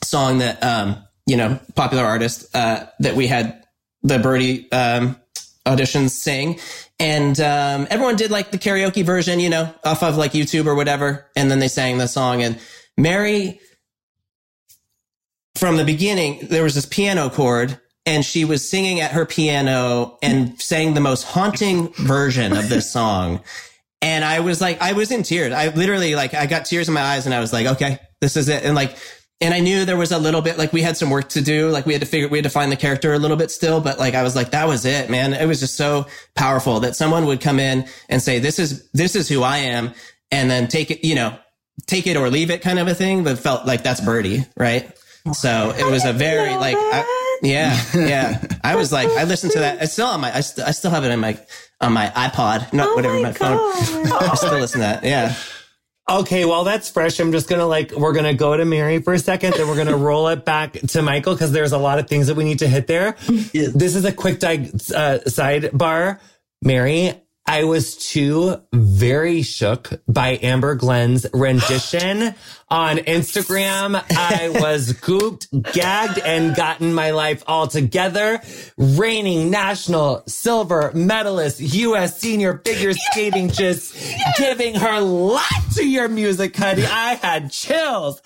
song 0.02 0.38
that 0.38 0.60
um, 0.64 0.96
you 1.26 1.36
know 1.36 1.60
popular 1.76 2.04
artist 2.04 2.54
uh, 2.54 2.86
that 2.98 3.14
we 3.14 3.28
had 3.28 3.64
the 4.02 4.18
Birdie 4.18 4.70
um, 4.72 5.16
auditions 5.64 6.10
sing. 6.10 6.58
And 6.98 7.38
um, 7.38 7.86
everyone 7.88 8.16
did 8.16 8.30
like 8.32 8.50
the 8.50 8.58
karaoke 8.58 9.04
version, 9.04 9.38
you 9.38 9.50
know, 9.50 9.72
off 9.84 10.02
of 10.02 10.16
like 10.16 10.32
YouTube 10.32 10.66
or 10.66 10.74
whatever. 10.74 11.26
And 11.36 11.50
then 11.50 11.58
they 11.58 11.68
sang 11.68 11.98
the 11.98 12.08
song. 12.08 12.42
And 12.42 12.58
Mary, 12.96 13.60
from 15.56 15.76
the 15.76 15.84
beginning, 15.84 16.46
there 16.48 16.62
was 16.62 16.74
this 16.74 16.86
piano 16.86 17.30
chord 17.30 17.80
and 18.04 18.24
she 18.24 18.44
was 18.44 18.68
singing 18.68 19.00
at 19.00 19.10
her 19.10 19.26
piano 19.26 20.18
and 20.22 20.60
sang 20.60 20.94
the 20.94 21.00
most 21.00 21.24
haunting 21.24 21.92
version 21.94 22.56
of 22.56 22.68
this 22.68 22.90
song. 22.90 23.40
And 24.00 24.24
I 24.24 24.40
was 24.40 24.60
like, 24.60 24.80
I 24.80 24.92
was 24.92 25.10
in 25.10 25.24
tears. 25.24 25.52
I 25.52 25.68
literally 25.68 26.14
like, 26.14 26.32
I 26.32 26.46
got 26.46 26.66
tears 26.66 26.86
in 26.86 26.94
my 26.94 27.02
eyes 27.02 27.26
and 27.26 27.34
I 27.34 27.40
was 27.40 27.52
like, 27.52 27.66
okay, 27.66 27.98
this 28.20 28.36
is 28.36 28.48
it. 28.48 28.64
And 28.64 28.74
like, 28.74 28.96
and 29.40 29.52
I 29.52 29.60
knew 29.60 29.84
there 29.84 29.96
was 29.96 30.12
a 30.12 30.18
little 30.18 30.40
bit 30.40 30.56
like 30.56 30.72
we 30.72 30.82
had 30.82 30.96
some 30.96 31.10
work 31.10 31.28
to 31.30 31.42
do. 31.42 31.68
Like 31.70 31.84
we 31.84 31.92
had 31.92 32.00
to 32.00 32.06
figure, 32.06 32.28
we 32.28 32.38
had 32.38 32.44
to 32.44 32.50
find 32.50 32.70
the 32.70 32.76
character 32.76 33.12
a 33.12 33.18
little 33.18 33.36
bit 33.36 33.50
still, 33.50 33.80
but 33.80 33.98
like 33.98 34.14
I 34.14 34.22
was 34.22 34.36
like, 34.36 34.52
that 34.52 34.68
was 34.68 34.84
it, 34.84 35.10
man. 35.10 35.34
It 35.34 35.46
was 35.46 35.60
just 35.60 35.76
so 35.76 36.06
powerful 36.34 36.80
that 36.80 36.94
someone 36.94 37.26
would 37.26 37.40
come 37.40 37.58
in 37.58 37.86
and 38.08 38.22
say, 38.22 38.38
this 38.38 38.58
is, 38.58 38.88
this 38.92 39.16
is 39.16 39.28
who 39.28 39.42
I 39.42 39.58
am. 39.58 39.92
And 40.30 40.50
then 40.50 40.68
take 40.68 40.90
it, 40.90 41.04
you 41.04 41.14
know, 41.14 41.36
take 41.86 42.06
it 42.06 42.16
or 42.16 42.30
leave 42.30 42.50
it 42.50 42.62
kind 42.62 42.78
of 42.78 42.88
a 42.88 42.94
thing, 42.94 43.24
but 43.24 43.38
felt 43.38 43.66
like 43.66 43.82
that's 43.82 44.00
Birdie, 44.00 44.46
right? 44.56 44.90
So 45.34 45.74
it 45.76 45.84
was 45.90 46.04
a 46.04 46.12
very 46.12 46.54
like, 46.54 46.76
I, 46.76 47.38
yeah, 47.42 47.80
yeah. 47.94 48.42
I 48.62 48.76
was 48.76 48.92
like, 48.92 49.08
I 49.10 49.24
listened 49.24 49.52
to 49.52 49.58
that. 49.60 49.82
It's 49.82 49.92
still 49.92 50.06
on 50.06 50.20
my, 50.20 50.34
I, 50.34 50.40
st- 50.40 50.66
I 50.66 50.70
still 50.70 50.90
have 50.90 51.04
it 51.04 51.10
in 51.10 51.20
my, 51.20 51.38
on 51.80 51.92
my 51.92 52.06
iPod, 52.08 52.72
not 52.72 52.94
whatever, 52.96 53.20
my, 53.20 53.32
phone. 53.32 53.58
I 53.60 54.34
still 54.36 54.58
listen 54.58 54.80
to 54.80 54.86
that. 54.86 55.04
Yeah. 55.04 55.34
Okay, 56.08 56.44
well, 56.44 56.62
that's 56.62 56.88
fresh. 56.88 57.18
I'm 57.18 57.32
just 57.32 57.48
gonna 57.48 57.66
like, 57.66 57.90
we're 57.92 58.12
gonna 58.12 58.32
go 58.34 58.56
to 58.56 58.64
Mary 58.64 59.00
for 59.02 59.12
a 59.12 59.18
second, 59.18 59.54
then 59.54 59.66
we're 59.68 59.76
gonna 59.76 59.96
roll 60.10 60.28
it 60.28 60.44
back 60.44 60.74
to 60.74 61.02
Michael 61.02 61.34
because 61.34 61.50
there's 61.50 61.72
a 61.72 61.78
lot 61.78 61.98
of 61.98 62.08
things 62.08 62.28
that 62.28 62.36
we 62.36 62.44
need 62.44 62.60
to 62.60 62.68
hit 62.68 62.86
there. 62.86 63.16
Yes. 63.52 63.72
This 63.72 63.96
is 63.96 64.04
a 64.04 64.12
quick 64.12 64.38
di- 64.38 64.70
uh, 64.94 65.18
sidebar. 65.26 66.20
Mary, 66.62 67.12
I 67.48 67.64
was 67.64 67.96
too 67.96 68.60
very 68.72 69.42
shook 69.42 69.90
by 70.08 70.38
Amber 70.42 70.74
Glenn's 70.74 71.26
rendition 71.32 72.34
on 72.68 72.96
Instagram. 72.98 74.02
I 74.16 74.48
was 74.60 74.92
gooped, 74.92 75.72
gagged, 75.72 76.18
and 76.18 76.56
gotten 76.56 76.92
my 76.92 77.12
life 77.12 77.44
all 77.46 77.68
together. 77.68 78.40
Reigning 78.76 79.50
national 79.50 80.24
silver 80.26 80.90
medalist, 80.92 81.60
U.S. 81.60 82.18
senior 82.18 82.60
figure 82.64 82.92
skating, 83.12 83.48
just 83.50 83.96
giving 84.36 84.74
her 84.74 85.00
life 85.00 85.74
to 85.74 85.88
your 85.88 86.08
music, 86.08 86.56
honey. 86.56 86.84
I 86.84 87.14
had 87.14 87.52
chills. 87.52 88.20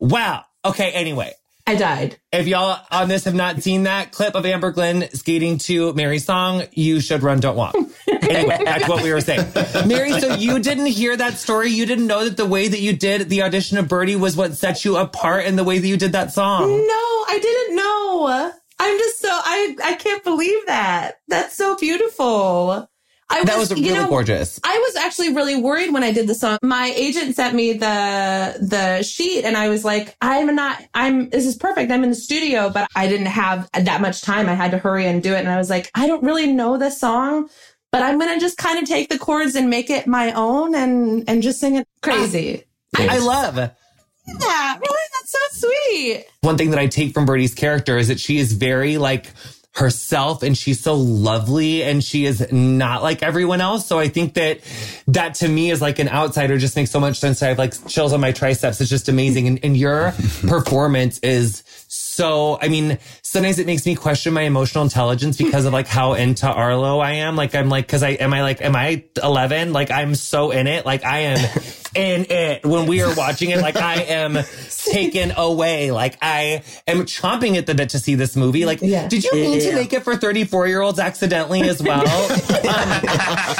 Wow. 0.00 0.44
Okay. 0.64 0.90
Anyway, 0.90 1.32
I 1.70 1.76
died. 1.76 2.16
if 2.32 2.48
y'all 2.48 2.84
on 2.90 3.08
this 3.08 3.26
have 3.26 3.34
not 3.34 3.62
seen 3.62 3.84
that 3.84 4.10
clip 4.10 4.34
of 4.34 4.44
Amber 4.44 4.72
Glenn 4.72 5.08
skating 5.14 5.56
to 5.58 5.92
Mary's 5.92 6.24
song, 6.24 6.64
you 6.72 6.98
should 6.98 7.22
run, 7.22 7.38
don't 7.38 7.54
walk. 7.54 7.76
anyway, 8.08 8.58
that's 8.64 8.88
what 8.88 9.04
we 9.04 9.12
were 9.12 9.20
saying. 9.20 9.46
Mary, 9.86 10.18
so 10.18 10.34
you 10.34 10.58
didn't 10.58 10.86
hear 10.86 11.16
that 11.16 11.34
story? 11.34 11.70
You 11.70 11.86
didn't 11.86 12.08
know 12.08 12.24
that 12.24 12.36
the 12.36 12.44
way 12.44 12.66
that 12.66 12.80
you 12.80 12.96
did 12.96 13.28
the 13.28 13.42
audition 13.42 13.78
of 13.78 13.86
Birdie 13.86 14.16
was 14.16 14.36
what 14.36 14.54
set 14.54 14.84
you 14.84 14.96
apart 14.96 15.44
in 15.44 15.54
the 15.54 15.62
way 15.62 15.78
that 15.78 15.86
you 15.86 15.96
did 15.96 16.10
that 16.10 16.32
song? 16.32 16.68
No, 16.68 16.74
I 16.74 17.38
didn't 17.40 17.76
know. 17.76 18.52
I'm 18.80 18.98
just 18.98 19.20
so 19.20 19.28
I 19.30 19.76
I 19.84 19.94
can't 19.94 20.24
believe 20.24 20.66
that. 20.66 21.20
That's 21.28 21.56
so 21.56 21.76
beautiful. 21.76 22.90
I 23.30 23.44
That 23.44 23.58
was 23.58 23.70
you 23.70 23.76
really 23.76 23.94
know, 23.94 24.08
gorgeous. 24.08 24.58
I 24.64 24.76
was 24.76 24.96
actually 24.96 25.32
really 25.32 25.56
worried 25.60 25.92
when 25.92 26.02
I 26.02 26.12
did 26.12 26.26
the 26.26 26.34
song. 26.34 26.58
My 26.62 26.92
agent 26.96 27.36
sent 27.36 27.54
me 27.54 27.72
the 27.74 28.56
the 28.60 29.02
sheet 29.02 29.44
and 29.44 29.56
I 29.56 29.68
was 29.68 29.84
like, 29.84 30.16
I'm 30.20 30.54
not 30.54 30.82
I'm 30.94 31.30
this 31.30 31.46
is 31.46 31.54
perfect. 31.54 31.92
I'm 31.92 32.02
in 32.02 32.10
the 32.10 32.16
studio, 32.16 32.70
but 32.70 32.88
I 32.96 33.06
didn't 33.08 33.26
have 33.26 33.70
that 33.72 34.00
much 34.00 34.22
time. 34.22 34.48
I 34.48 34.54
had 34.54 34.72
to 34.72 34.78
hurry 34.78 35.06
and 35.06 35.22
do 35.22 35.32
it. 35.32 35.38
And 35.38 35.48
I 35.48 35.58
was 35.58 35.70
like, 35.70 35.90
I 35.94 36.06
don't 36.06 36.24
really 36.24 36.52
know 36.52 36.76
this 36.76 36.98
song, 36.98 37.48
but 37.92 38.02
I'm 38.02 38.18
gonna 38.18 38.40
just 38.40 38.58
kind 38.58 38.78
of 38.78 38.88
take 38.88 39.08
the 39.08 39.18
chords 39.18 39.54
and 39.54 39.70
make 39.70 39.90
it 39.90 40.06
my 40.06 40.32
own 40.32 40.74
and 40.74 41.24
and 41.28 41.42
just 41.42 41.60
sing 41.60 41.76
it 41.76 41.86
crazy. 42.02 42.64
Ah, 42.98 43.06
I 43.08 43.18
love. 43.18 43.56
Yeah, 43.56 44.78
really? 44.78 44.98
That's 45.12 45.30
so 45.30 45.68
sweet. 45.68 46.24
One 46.42 46.58
thing 46.58 46.70
that 46.70 46.78
I 46.78 46.86
take 46.86 47.14
from 47.14 47.26
Birdie's 47.26 47.54
character 47.54 47.96
is 47.96 48.08
that 48.08 48.20
she 48.20 48.38
is 48.38 48.52
very 48.52 48.98
like 48.98 49.26
herself 49.74 50.42
and 50.42 50.58
she's 50.58 50.80
so 50.80 50.94
lovely 50.94 51.82
and 51.82 52.02
she 52.02 52.26
is 52.26 52.50
not 52.52 53.02
like 53.02 53.22
everyone 53.22 53.60
else. 53.60 53.86
So 53.86 53.98
I 53.98 54.08
think 54.08 54.34
that 54.34 54.60
that 55.06 55.34
to 55.34 55.48
me 55.48 55.70
is 55.70 55.80
like 55.80 55.98
an 55.98 56.08
outsider 56.08 56.58
just 56.58 56.74
makes 56.74 56.90
so 56.90 56.98
much 56.98 57.18
sense. 57.18 57.42
I 57.42 57.48
have 57.48 57.58
like 57.58 57.86
chills 57.86 58.12
on 58.12 58.20
my 58.20 58.32
triceps. 58.32 58.80
It's 58.80 58.90
just 58.90 59.08
amazing. 59.08 59.46
And, 59.46 59.60
and 59.62 59.76
your 59.76 60.12
performance 60.46 61.18
is 61.20 61.62
so, 61.88 62.58
I 62.60 62.68
mean, 62.68 62.98
sometimes 63.22 63.58
it 63.58 63.66
makes 63.66 63.86
me 63.86 63.94
question 63.94 64.34
my 64.34 64.42
emotional 64.42 64.82
intelligence 64.84 65.36
because 65.36 65.64
of 65.64 65.72
like 65.72 65.86
how 65.86 66.14
into 66.14 66.48
Arlo 66.48 66.98
I 66.98 67.12
am. 67.12 67.36
Like, 67.36 67.54
I'm 67.54 67.68
like, 67.68 67.86
cause 67.86 68.02
I, 68.02 68.10
am 68.10 68.34
I 68.34 68.42
like, 68.42 68.60
am 68.60 68.74
I 68.74 69.04
11? 69.22 69.72
Like, 69.72 69.90
I'm 69.90 70.14
so 70.14 70.50
in 70.50 70.66
it. 70.66 70.84
Like, 70.84 71.04
I 71.04 71.20
am 71.20 71.38
in 71.94 72.26
it 72.30 72.64
when 72.64 72.86
we 72.86 73.02
are 73.02 73.14
watching 73.14 73.50
it. 73.50 73.60
Like, 73.60 73.76
I 73.76 73.96
am 74.02 74.38
taken 74.90 75.32
away. 75.36 75.90
Like, 75.90 76.16
I 76.22 76.62
am 76.86 77.04
chomping 77.06 77.56
at 77.56 77.66
the 77.66 77.74
bit 77.74 77.90
to 77.90 77.98
see 77.98 78.14
this 78.14 78.36
movie. 78.36 78.64
Like, 78.64 78.80
Yeah. 78.82 79.08
did 79.08 79.24
you 79.24 79.32
mean 79.32 79.60
to 79.60 79.74
make 79.74 79.92
it 79.92 80.04
for 80.04 80.16
34 80.16 80.68
year 80.68 80.80
olds 80.80 80.98
accidentally 80.98 81.62
as 81.62 81.82
well? 81.82 82.04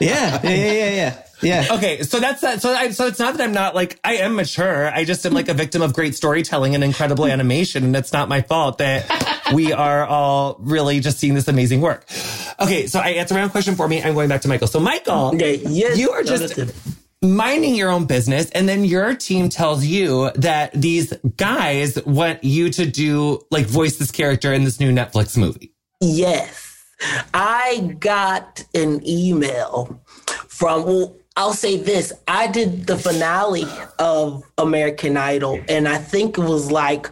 Yeah, 0.00 0.40
yeah, 0.42 0.50
yeah, 0.50 0.72
yeah, 0.72 0.90
yeah. 0.90 1.22
Yeah. 1.42 1.66
Okay, 1.76 2.02
so 2.02 2.20
that's 2.20 2.40
that. 2.42 2.60
So, 2.62 2.70
I, 2.72 2.90
so 2.90 3.06
it's 3.06 3.18
not 3.18 3.36
that 3.36 3.42
I'm 3.42 3.52
not 3.52 3.74
like 3.74 3.98
I 4.04 4.16
am 4.16 4.34
mature. 4.36 4.88
I 4.92 5.04
just 5.04 5.24
am 5.26 5.32
like 5.32 5.48
a 5.48 5.54
victim 5.54 5.80
of 5.82 5.92
great 5.94 6.14
storytelling 6.14 6.74
and 6.74 6.84
incredible 6.84 7.24
animation, 7.26 7.84
and 7.84 7.96
it's 7.96 8.12
not 8.12 8.28
my 8.28 8.42
fault 8.42 8.78
that 8.78 9.06
we 9.54 9.72
are 9.72 10.04
all 10.06 10.56
really 10.60 11.00
just 11.00 11.18
seeing 11.18 11.34
this 11.34 11.48
amazing 11.48 11.80
work. 11.80 12.04
Okay, 12.60 12.86
so 12.86 12.98
I 12.98 13.10
answer 13.10 13.34
my 13.34 13.42
own 13.42 13.50
question 13.50 13.74
for 13.74 13.88
me. 13.88 14.02
I'm 14.02 14.12
going 14.14 14.28
back 14.28 14.42
to 14.42 14.48
Michael. 14.48 14.66
So, 14.68 14.80
Michael, 14.80 15.28
Okay, 15.34 15.56
yes, 15.66 15.98
you 15.98 16.10
are 16.10 16.22
just 16.22 16.54
Jonathan. 16.56 16.74
Minding 17.22 17.74
your 17.74 17.90
own 17.90 18.06
business, 18.06 18.50
and 18.50 18.68
then 18.68 18.84
your 18.84 19.14
team 19.14 19.48
tells 19.48 19.84
you 19.84 20.30
that 20.36 20.72
these 20.72 21.12
guys 21.36 22.02
want 22.04 22.42
you 22.42 22.70
to 22.70 22.86
do 22.86 23.40
like 23.50 23.66
voice 23.66 23.98
this 23.98 24.10
character 24.10 24.52
in 24.52 24.64
this 24.64 24.80
new 24.80 24.90
Netflix 24.92 25.36
movie. 25.36 25.74
Yes. 26.00 26.66
I 27.32 27.96
got 27.98 28.64
an 28.74 29.06
email 29.06 30.00
from, 30.48 30.84
well, 30.84 31.16
I'll 31.36 31.54
say 31.54 31.76
this. 31.76 32.12
I 32.28 32.48
did 32.48 32.86
the 32.86 32.98
finale 32.98 33.64
of 33.98 34.42
American 34.58 35.16
Idol, 35.16 35.60
and 35.68 35.88
I 35.88 35.98
think 35.98 36.36
it 36.36 36.42
was 36.42 36.70
like 36.70 37.10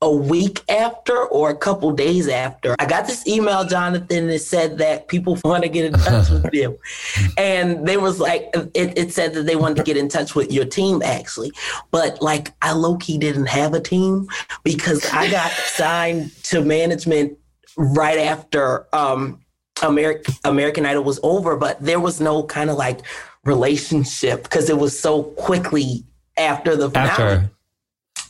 a 0.00 0.10
week 0.10 0.62
after 0.68 1.24
or 1.24 1.50
a 1.50 1.56
couple 1.56 1.90
days 1.90 2.28
after. 2.28 2.76
I 2.78 2.86
got 2.86 3.06
this 3.06 3.26
email, 3.26 3.64
Jonathan, 3.64 4.28
that 4.28 4.38
said 4.38 4.78
that 4.78 5.08
people 5.08 5.36
want 5.44 5.64
to 5.64 5.68
get 5.68 5.86
in 5.86 5.92
touch 5.94 6.30
with 6.30 6.48
you. 6.52 6.78
And 7.36 7.86
they 7.86 7.96
was 7.96 8.20
like, 8.20 8.50
it, 8.74 8.96
it 8.98 9.12
said 9.12 9.34
that 9.34 9.44
they 9.44 9.56
wanted 9.56 9.76
to 9.76 9.82
get 9.82 9.96
in 9.96 10.08
touch 10.08 10.34
with 10.34 10.52
your 10.52 10.64
team, 10.64 11.02
actually. 11.02 11.52
But 11.90 12.20
like, 12.20 12.52
I 12.62 12.72
low 12.72 12.96
key 12.96 13.18
didn't 13.18 13.46
have 13.46 13.74
a 13.74 13.80
team 13.80 14.28
because 14.64 15.08
I 15.12 15.30
got 15.30 15.50
signed 15.66 16.32
to 16.44 16.62
management 16.62 17.38
right 17.76 18.18
after 18.18 18.86
um 18.94 19.40
American 19.82 20.34
American 20.44 20.86
Idol 20.86 21.04
was 21.04 21.20
over, 21.22 21.56
but 21.56 21.80
there 21.80 22.00
was 22.00 22.20
no 22.20 22.42
kind 22.42 22.70
of 22.70 22.76
like 22.76 23.00
relationship 23.44 24.42
because 24.42 24.68
it 24.68 24.76
was 24.76 24.98
so 24.98 25.22
quickly 25.22 26.04
after 26.36 26.76
the 26.76 26.90
finale. 26.90 27.10
After 27.10 27.50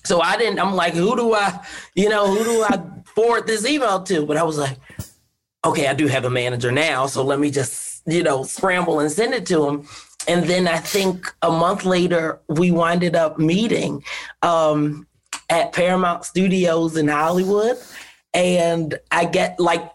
So 0.08 0.22
I 0.22 0.38
didn't. 0.38 0.58
I'm 0.58 0.74
like, 0.74 0.94
who 0.94 1.14
do 1.16 1.34
I, 1.34 1.60
you 1.94 2.08
know, 2.08 2.34
who 2.34 2.42
do 2.42 2.62
I 2.62 2.82
forward 3.14 3.46
this 3.46 3.66
email 3.66 4.02
to? 4.04 4.24
But 4.24 4.38
I 4.38 4.42
was 4.42 4.56
like, 4.56 4.78
okay, 5.66 5.86
I 5.86 5.92
do 5.92 6.06
have 6.06 6.24
a 6.24 6.30
manager 6.30 6.72
now, 6.72 7.04
so 7.04 7.22
let 7.22 7.38
me 7.38 7.50
just, 7.50 8.02
you 8.06 8.22
know, 8.22 8.42
scramble 8.42 9.00
and 9.00 9.12
send 9.12 9.34
it 9.34 9.44
to 9.46 9.68
him. 9.68 9.86
And 10.26 10.44
then 10.44 10.66
I 10.66 10.78
think 10.78 11.30
a 11.42 11.50
month 11.50 11.84
later, 11.84 12.40
we 12.48 12.70
winded 12.70 13.16
up 13.16 13.38
meeting 13.38 14.02
um, 14.40 15.06
at 15.50 15.74
Paramount 15.74 16.24
Studios 16.24 16.96
in 16.96 17.08
Hollywood, 17.08 17.76
and 18.32 18.98
I 19.10 19.26
get 19.26 19.60
like 19.60 19.92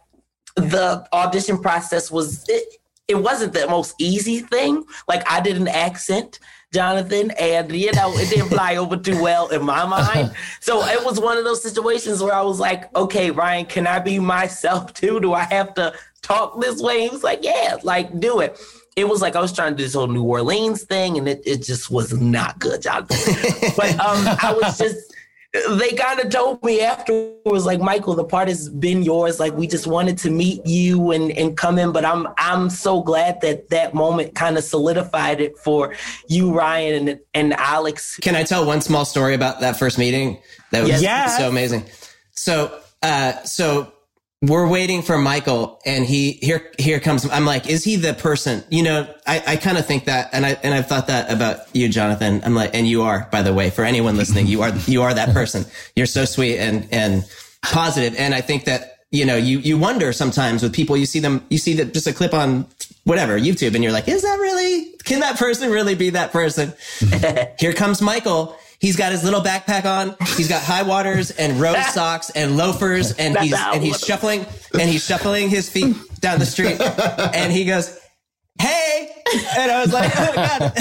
the 0.56 1.08
audition 1.12 1.58
process 1.58 2.12
was 2.12 2.48
it, 2.48 2.68
it 3.08 3.16
wasn't 3.16 3.54
the 3.54 3.66
most 3.66 3.96
easy 3.98 4.42
thing. 4.42 4.84
Like 5.08 5.24
I 5.28 5.42
did 5.42 5.58
an 5.58 5.68
accent, 5.68 6.38
Jonathan, 6.74 7.32
and 7.40 7.72
you 7.72 7.92
know, 7.94 8.12
it 8.18 8.30
didn't 8.30 8.50
fly 8.50 8.76
over 8.84 8.98
too 8.98 9.22
well 9.22 9.48
in 9.50 9.64
my 9.64 9.86
mind. 9.86 10.34
So 10.60 10.82
it 10.86 11.04
was 11.04 11.20
one 11.20 11.38
of 11.38 11.44
those 11.44 11.62
situations 11.62 12.24
where 12.24 12.34
I 12.34 12.42
was 12.42 12.60
like, 12.60 12.94
okay, 12.96 13.32
Ryan, 13.32 13.66
can 13.66 13.86
I 13.86 14.00
be 14.00 14.18
myself 14.18 14.94
too? 15.02 15.20
Do 15.20 15.34
I 15.34 15.44
have 15.44 15.74
to 15.76 15.94
talk 16.22 16.60
this 16.62 16.82
way? 16.82 17.04
He 17.04 17.10
was 17.10 17.24
like, 17.24 17.44
yeah, 17.44 17.78
like 17.84 18.20
do 18.20 18.40
it. 18.40 18.58
It 18.96 19.08
was 19.10 19.22
like 19.22 19.36
I 19.36 19.42
was 19.42 19.52
trying 19.52 19.74
to 19.74 19.78
do 19.78 19.84
this 19.84 19.94
whole 19.94 20.08
New 20.08 20.24
Orleans 20.24 20.84
thing, 20.84 21.18
and 21.18 21.28
it, 21.28 21.42
it 21.46 21.64
just 21.64 21.92
was 21.92 22.14
not 22.14 22.60
good, 22.60 22.82
Jonathan. 22.82 23.18
but 23.76 23.92
um, 24.00 24.38
I 24.42 24.58
was 24.60 24.78
just 24.78 25.13
they 25.70 25.92
kind 25.92 26.20
of 26.20 26.30
told 26.32 26.64
me 26.64 26.82
afterwards, 26.82 27.66
like 27.66 27.80
Michael, 27.80 28.16
the 28.16 28.24
part 28.24 28.48
has 28.48 28.70
been 28.70 29.04
yours. 29.04 29.40
Like 29.40 29.54
we 29.54 29.68
just 29.68 29.86
wanted 29.86 30.18
to 30.20 30.32
meet 30.32 30.66
you 30.66 31.12
and 31.12 31.32
and 31.32 31.56
come 31.56 31.78
in, 31.78 31.92
but 31.92 32.04
I'm 32.04 32.28
I'm 32.40 32.72
so 32.72 33.04
glad 33.04 33.40
that 33.42 33.70
that 33.70 33.94
moment 33.94 34.34
kind 34.34 34.58
of 34.58 34.64
solidified 34.64 35.40
it 35.40 35.56
for 35.60 35.94
you, 36.28 36.52
Ryan, 36.52 37.08
and 37.08 37.20
and 37.36 37.54
Alex. 37.54 38.18
Can 38.18 38.36
I 38.36 38.44
tell 38.44 38.66
one 38.66 38.82
small 38.82 39.06
story 39.06 39.36
about 39.36 39.60
that 39.60 39.78
first 39.78 40.00
meeting? 40.00 40.40
That 40.72 40.84
was 40.84 41.02
Yes. 41.02 41.38
so 41.38 41.48
amazing. 41.48 41.86
So, 42.32 42.80
uh, 43.04 43.44
so 43.44 43.94
we're 44.44 44.68
waiting 44.68 45.02
for 45.02 45.18
Michael 45.18 45.80
and 45.86 46.04
he, 46.04 46.34
here, 46.34 46.70
here 46.78 47.00
comes, 47.00 47.30
I'm 47.30 47.46
like, 47.46 47.70
is 47.70 47.86
he 47.86 47.96
the 47.96 48.14
person? 48.14 48.62
You 48.70 48.84
know, 48.84 49.16
I, 49.26 49.42
I 49.48 49.56
kind 49.56 49.78
of 49.78 49.86
think 49.86 50.04
that, 50.06 50.32
and 50.34 50.46
I, 50.46 50.58
and 50.64 50.74
I've 50.74 50.88
thought 50.88 51.08
that 51.08 51.32
about 51.32 51.74
you, 51.74 51.88
Jonathan. 51.88 52.42
I'm 52.44 52.54
like, 52.54 52.72
and 52.76 52.86
you 52.86 53.04
are, 53.04 53.30
by 53.32 53.42
the 53.42 53.54
way, 53.54 53.70
for 53.70 53.86
anyone 53.86 54.18
listening, 54.18 54.48
you 54.48 54.62
are, 54.62 54.76
you 54.86 55.02
are 55.02 55.14
that 55.14 55.34
person. 55.34 55.64
You're 55.96 56.08
so 56.08 56.26
sweet 56.26 56.58
and, 56.58 56.90
and 56.92 57.24
positive. 57.62 58.20
And 58.20 58.36
I 58.36 58.42
think 58.42 58.66
that, 58.66 59.06
you 59.12 59.26
know, 59.26 59.38
you, 59.38 59.60
you 59.60 59.78
wonder 59.78 60.12
sometimes 60.12 60.62
with 60.62 60.74
people, 60.74 60.98
you 60.98 61.06
see 61.06 61.22
them, 61.22 61.46
you 61.50 61.58
see 61.58 61.76
that 61.76 61.94
just 61.94 62.08
a 62.08 62.14
clip 62.14 62.34
on 62.34 62.68
whatever, 63.06 63.40
YouTube, 63.40 63.76
and 63.76 63.84
you're 63.84 63.94
like, 63.94 64.10
is 64.10 64.24
that 64.24 64.40
really, 64.42 64.92
can 65.06 65.22
that 65.22 65.38
person 65.38 65.72
really 65.72 65.96
be 65.96 66.10
that 66.10 66.34
person? 66.34 66.74
Here 67.60 67.72
comes 67.72 68.02
Michael. 68.02 68.58
He's 68.84 68.98
got 68.98 69.14
his 69.14 69.24
little 69.24 69.40
backpack 69.40 69.86
on. 69.86 70.14
He's 70.36 70.50
got 70.50 70.62
high 70.62 70.84
waters 70.84 71.32
and 71.32 71.58
rose 71.58 71.86
socks 71.94 72.30
and 72.32 72.58
loafers, 72.58 73.14
and 73.14 73.38
he's 73.38 73.54
and 73.54 73.82
he's 73.82 73.98
shuffling 74.02 74.46
and 74.74 74.90
he's 74.90 75.06
shuffling 75.06 75.48
his 75.48 75.70
feet 75.70 75.96
down 76.20 76.38
the 76.38 76.46
street, 76.46 76.82
and 76.82 77.50
he 77.50 77.64
goes, 77.64 77.98
"Hey!" 78.60 79.10
And 79.58 79.72
I 79.72 79.80
was 79.80 79.94
like, 79.94 80.12
"Oh 80.14 80.26
my 80.26 80.36
god, 80.36 80.74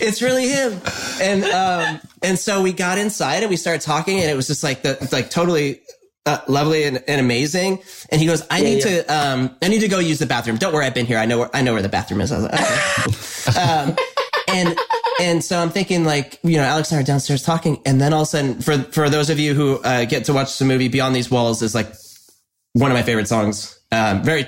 it's 0.00 0.22
really 0.22 0.48
him!" 0.48 0.80
And 1.20 1.44
um, 1.44 2.00
and 2.22 2.38
so 2.38 2.62
we 2.62 2.72
got 2.72 2.96
inside 2.96 3.42
and 3.42 3.50
we 3.50 3.56
started 3.56 3.82
talking, 3.82 4.20
and 4.20 4.30
it 4.30 4.34
was 4.34 4.46
just 4.46 4.64
like 4.64 4.80
the 4.80 5.06
like 5.12 5.28
totally 5.28 5.82
uh, 6.24 6.38
lovely 6.48 6.84
and, 6.84 7.04
and 7.06 7.20
amazing. 7.20 7.82
And 8.08 8.18
he 8.18 8.26
goes, 8.26 8.46
"I 8.50 8.62
need 8.62 8.82
yeah. 8.82 9.02
to 9.02 9.14
um, 9.14 9.56
I 9.60 9.68
need 9.68 9.80
to 9.80 9.88
go 9.88 9.98
use 9.98 10.20
the 10.20 10.26
bathroom. 10.26 10.56
Don't 10.56 10.72
worry, 10.72 10.86
I've 10.86 10.94
been 10.94 11.04
here. 11.04 11.18
I 11.18 11.26
know 11.26 11.40
where 11.40 11.50
I 11.54 11.60
know 11.60 11.74
where 11.74 11.82
the 11.82 11.90
bathroom 11.90 12.22
is." 12.22 12.32
I 12.32 12.38
was 12.38 12.44
like, 12.44 13.54
"Okay." 13.54 13.60
um, 13.60 13.96
and 14.48 14.78
and 15.20 15.44
so 15.44 15.58
I'm 15.58 15.70
thinking 15.70 16.04
like 16.04 16.38
you 16.42 16.56
know 16.56 16.64
Alex 16.64 16.90
and 16.90 16.98
I 16.98 17.02
are 17.02 17.04
downstairs 17.04 17.42
talking, 17.42 17.80
and 17.86 18.00
then 18.00 18.12
all 18.12 18.22
of 18.22 18.28
a 18.28 18.30
sudden 18.30 18.60
for 18.60 18.78
for 18.78 19.08
those 19.08 19.30
of 19.30 19.38
you 19.38 19.54
who 19.54 19.78
uh, 19.78 20.04
get 20.04 20.24
to 20.26 20.32
watch 20.32 20.58
the 20.58 20.64
movie 20.64 20.88
Beyond 20.88 21.14
These 21.14 21.30
Walls 21.30 21.62
is 21.62 21.74
like 21.74 21.92
one 22.72 22.90
of 22.90 22.96
my 22.96 23.02
favorite 23.02 23.28
songs. 23.28 23.78
Um, 23.92 24.22
very, 24.22 24.46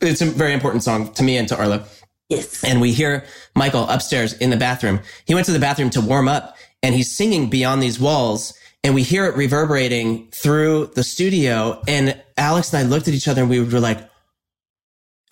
it's 0.00 0.22
a 0.22 0.26
very 0.26 0.52
important 0.52 0.82
song 0.82 1.12
to 1.14 1.22
me 1.22 1.36
and 1.36 1.48
to 1.48 1.58
Arlo. 1.58 1.84
Yes. 2.28 2.64
And 2.64 2.80
we 2.80 2.92
hear 2.92 3.24
Michael 3.54 3.88
upstairs 3.88 4.32
in 4.32 4.50
the 4.50 4.56
bathroom. 4.56 5.00
He 5.26 5.34
went 5.34 5.46
to 5.46 5.52
the 5.52 5.58
bathroom 5.58 5.90
to 5.90 6.00
warm 6.00 6.28
up, 6.28 6.56
and 6.82 6.94
he's 6.94 7.14
singing 7.14 7.50
Beyond 7.50 7.82
These 7.82 8.00
Walls, 8.00 8.54
and 8.82 8.94
we 8.94 9.02
hear 9.02 9.26
it 9.26 9.36
reverberating 9.36 10.30
through 10.30 10.86
the 10.94 11.04
studio. 11.04 11.82
And 11.86 12.20
Alex 12.36 12.72
and 12.72 12.84
I 12.84 12.88
looked 12.88 13.08
at 13.08 13.14
each 13.14 13.28
other, 13.28 13.42
and 13.42 13.50
we 13.50 13.60
were 13.60 13.80
like, 13.80 14.08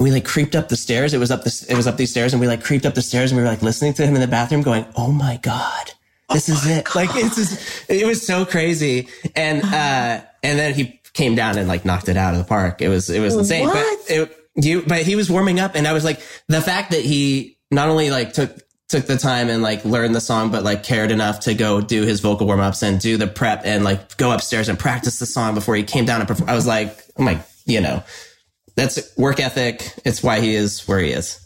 we 0.02 0.10
like 0.10 0.24
creeped 0.24 0.54
up 0.54 0.68
the 0.68 0.76
stairs. 0.76 1.14
It 1.14 1.18
was 1.18 1.30
up 1.30 1.44
the, 1.44 1.66
it 1.68 1.76
was 1.76 1.86
up 1.86 1.96
these 1.96 2.10
stairs, 2.10 2.32
and 2.32 2.40
we 2.40 2.46
like 2.46 2.62
creeped 2.62 2.86
up 2.86 2.94
the 2.94 3.02
stairs, 3.02 3.30
and 3.30 3.36
we 3.36 3.42
were 3.42 3.48
like 3.48 3.62
listening 3.62 3.94
to 3.94 4.06
him 4.06 4.14
in 4.14 4.20
the 4.20 4.26
bathroom, 4.26 4.62
going, 4.62 4.84
"Oh 4.96 5.12
my 5.12 5.38
god." 5.42 5.92
This 6.32 6.48
is 6.48 6.66
it. 6.66 6.94
Like 6.94 7.10
it's 7.14 7.36
just, 7.36 7.90
it 7.90 8.06
was 8.06 8.26
so 8.26 8.44
crazy. 8.44 9.08
And, 9.36 9.62
uh, 9.64 10.22
and 10.42 10.58
then 10.58 10.74
he 10.74 11.00
came 11.12 11.34
down 11.34 11.58
and 11.58 11.68
like 11.68 11.84
knocked 11.84 12.08
it 12.08 12.16
out 12.16 12.34
of 12.34 12.38
the 12.38 12.44
park. 12.44 12.82
It 12.82 12.88
was, 12.88 13.10
it 13.10 13.20
was 13.20 13.36
insane. 13.36 13.66
What? 13.66 13.98
But 14.08 14.14
it, 14.14 14.38
you, 14.56 14.82
but 14.82 15.02
he 15.02 15.16
was 15.16 15.30
warming 15.30 15.60
up 15.60 15.74
and 15.74 15.86
I 15.86 15.92
was 15.92 16.04
like, 16.04 16.20
the 16.48 16.60
fact 16.60 16.92
that 16.92 17.02
he 17.02 17.58
not 17.70 17.88
only 17.88 18.10
like 18.10 18.32
took, 18.32 18.56
took 18.88 19.06
the 19.06 19.16
time 19.16 19.48
and 19.48 19.62
like 19.62 19.84
learned 19.84 20.14
the 20.14 20.20
song, 20.20 20.50
but 20.50 20.62
like 20.62 20.82
cared 20.82 21.10
enough 21.10 21.40
to 21.40 21.54
go 21.54 21.80
do 21.80 22.02
his 22.02 22.20
vocal 22.20 22.46
warm 22.46 22.60
ups 22.60 22.82
and 22.82 23.00
do 23.00 23.16
the 23.16 23.26
prep 23.26 23.62
and 23.64 23.84
like 23.84 24.16
go 24.18 24.32
upstairs 24.32 24.68
and 24.68 24.78
practice 24.78 25.18
the 25.18 25.26
song 25.26 25.54
before 25.54 25.74
he 25.74 25.82
came 25.82 26.04
down 26.04 26.20
and 26.20 26.28
perform. 26.28 26.50
I 26.50 26.54
was 26.54 26.66
like, 26.66 27.02
oh 27.16 27.22
my, 27.22 27.42
you 27.64 27.80
know, 27.80 28.02
that's 28.74 29.16
work 29.16 29.40
ethic. 29.40 29.92
It's 30.04 30.22
why 30.22 30.40
he 30.40 30.54
is 30.54 30.86
where 30.88 31.00
he 31.00 31.10
is. 31.10 31.38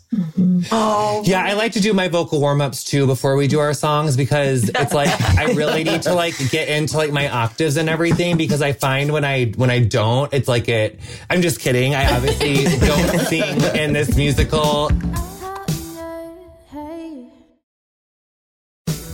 Oh, 0.70 1.22
Yeah, 1.26 1.44
I 1.44 1.54
like 1.54 1.72
to 1.72 1.80
do 1.80 1.92
my 1.92 2.06
vocal 2.08 2.40
warm 2.40 2.60
ups 2.60 2.84
too 2.84 3.06
before 3.06 3.34
we 3.36 3.48
do 3.48 3.58
our 3.58 3.74
songs 3.74 4.16
because 4.16 4.68
it's 4.68 4.94
like 4.94 5.08
I 5.36 5.52
really 5.52 5.82
need 5.84 6.02
to 6.02 6.14
like 6.14 6.34
get 6.50 6.68
into 6.68 6.96
like 6.96 7.10
my 7.10 7.28
octaves 7.28 7.76
and 7.76 7.88
everything 7.88 8.36
because 8.36 8.62
I 8.62 8.72
find 8.72 9.12
when 9.12 9.24
I 9.24 9.46
when 9.56 9.68
I 9.70 9.80
don't, 9.80 10.32
it's 10.32 10.48
like 10.48 10.68
it. 10.68 11.00
I'm 11.28 11.42
just 11.42 11.60
kidding. 11.60 11.94
I 11.94 12.14
obviously 12.14 12.64
don't 12.86 13.18
sing 13.26 13.60
in 13.74 13.92
this 13.92 14.16
musical. 14.16 14.90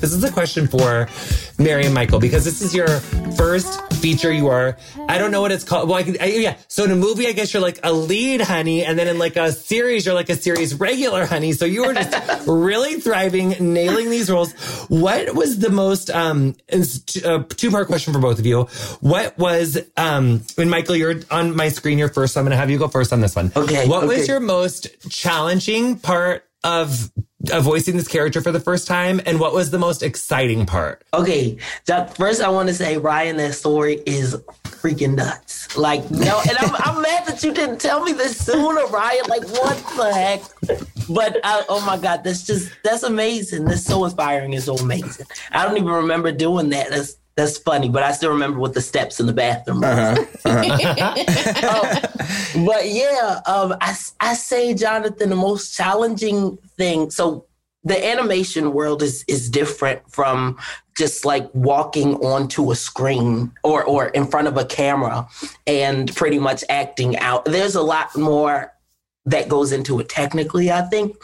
This 0.03 0.13
is 0.15 0.25
a 0.25 0.33
question 0.33 0.67
for 0.67 1.09
Mary 1.59 1.85
and 1.87 1.95
Michael 1.95 2.19
because 2.19 2.45
this 2.45 2.61
is 2.61 2.75
your 2.75 2.89
first 3.37 3.93
feature. 3.95 4.33
You 4.33 4.49
are, 4.49 4.77
I 5.09 5.17
don't 5.17 5.31
know 5.31 5.41
what 5.41 5.53
it's 5.53 5.63
called. 5.63 5.89
Well, 5.89 5.97
I, 5.97 6.03
can- 6.03 6.17
I, 6.21 6.25
yeah. 6.27 6.57
So 6.67 6.83
in 6.83 6.91
a 6.91 6.97
movie, 6.97 7.29
I 7.29 7.33
guess 7.33 7.55
you're 7.55 7.63
like 7.63 7.79
a 7.85 7.93
lead 7.93 8.41
honey. 8.41 8.85
And 8.85 8.99
then 8.99 9.07
in 9.07 9.21
like 9.21 9.37
a 9.37 9.53
series, 9.53 10.05
you're 10.05 10.17
like 10.17 10.29
a 10.29 10.35
series 10.35 10.75
regular 10.75 11.25
honey. 11.25 11.53
So 11.53 11.67
you 11.67 11.87
were 11.87 11.95
just 11.95 12.13
really 12.49 12.95
thriving, 13.01 13.51
nailing 13.73 14.11
these 14.11 14.29
roles. 14.29 14.53
What 14.89 15.37
was 15.37 15.61
the 15.61 15.71
most, 15.71 16.11
um, 16.11 16.57
two 16.69 17.71
part 17.71 17.87
question 17.87 18.13
for 18.13 18.19
both 18.19 18.41
of 18.41 18.45
you. 18.45 18.65
What 19.03 19.39
was, 19.39 19.79
um, 19.97 20.43
and 20.59 20.69
Michael, 20.69 20.97
you're 20.97 21.21
on 21.31 21.55
my 21.55 21.69
screen, 21.69 21.97
you're 21.97 22.09
first. 22.09 22.35
So 22.35 22.41
I'm 22.41 22.45
going 22.45 22.51
to 22.51 22.57
have 22.57 22.71
you 22.71 22.79
go 22.79 22.89
first 22.89 23.13
on 23.13 23.21
this 23.21 23.37
one. 23.37 23.53
Okay, 23.55 23.87
What 23.87 24.09
was 24.09 24.27
your 24.27 24.41
most 24.41 24.89
challenging 25.11 25.97
part 26.01 26.45
of 26.65 27.13
voicing 27.61 27.97
this 27.97 28.09
character 28.09 28.41
for 28.41 28.53
the 28.53 28.61
first 28.61 28.87
time? 28.87 29.21
And 29.27 29.41
what 29.41 29.53
was 29.53 29.71
the 29.71 29.79
most 29.79 30.03
exciting 30.03 30.67
part? 30.67 31.03
Okay, 31.15 31.57
that 31.87 32.17
first 32.17 32.41
I 32.41 32.49
want 32.49 32.69
to 32.69 32.75
say 32.75 32.99
Ryan, 32.99 33.37
that 33.39 33.55
story 33.55 34.03
is 34.07 34.37
freaking 34.65 35.15
nuts. 35.15 35.77
Like 35.77 36.11
no, 36.11 36.41
and 36.49 36.57
I'm, 36.59 36.75
I'm 36.79 37.03
mad 37.03 37.27
that 37.27 37.43
you 37.43 37.53
didn't 37.53 37.81
tell 37.81 38.03
me 38.03 38.13
this 38.13 38.37
sooner, 38.45 38.87
Ryan. 38.87 39.25
Like 39.29 39.47
what 39.49 39.77
the 39.97 40.13
heck? 40.13 40.43
But 41.09 41.39
I, 41.45 41.65
oh 41.69 41.85
my 41.85 41.97
god, 41.97 42.25
that's 42.25 42.45
just 42.45 42.73
that's 42.85 43.03
amazing. 43.03 43.65
That's 43.65 43.85
so 43.85 44.05
inspiring 44.05 44.55
and 44.55 44.63
so 44.63 44.77
amazing. 44.77 45.27
I 45.51 45.67
don't 45.67 45.77
even 45.77 45.89
remember 45.89 46.33
doing 46.33 46.71
that. 46.71 46.91
That's 46.91 47.17
that's 47.35 47.59
funny, 47.59 47.89
but 47.89 48.03
I 48.03 48.13
still 48.13 48.31
remember 48.31 48.59
what 48.59 48.75
the 48.75 48.81
steps 48.81 49.19
in 49.19 49.27
the 49.27 49.33
bathroom. 49.33 49.81
was. 49.81 50.19
Um, 52.55 52.67
but 52.67 52.89
yeah, 52.89 53.41
um, 53.47 53.75
I, 53.81 53.97
I 54.21 54.35
say, 54.35 54.75
Jonathan, 54.75 55.31
the 55.31 55.37
most 55.37 55.75
challenging 55.75 56.59
thing. 56.77 57.11
So 57.11 57.47
the 57.85 58.07
animation 58.07 58.73
world 58.73 59.03
is 59.03 59.25
is 59.27 59.51
different 59.51 60.09
from 60.11 60.59
just 60.97 61.25
like 61.25 61.53
walking 61.55 62.15
onto 62.17 62.71
a 62.71 62.77
screen 62.77 63.53
or 63.65 63.83
or 63.85 64.09
in 64.09 64.27
front 64.27 64.47
of 64.47 64.57
a 64.57 64.65
camera 64.65 65.27
and 65.67 66.15
pretty 66.15 66.39
much 66.39 66.63
acting 66.69 67.17
out. 67.19 67.45
There's 67.45 67.75
a 67.75 67.83
lot 67.83 68.17
more 68.17 68.73
that 69.25 69.49
goes 69.49 69.73
into 69.73 69.99
it 70.01 70.09
technically, 70.09 70.71
I 70.71 70.83
think. 70.83 71.17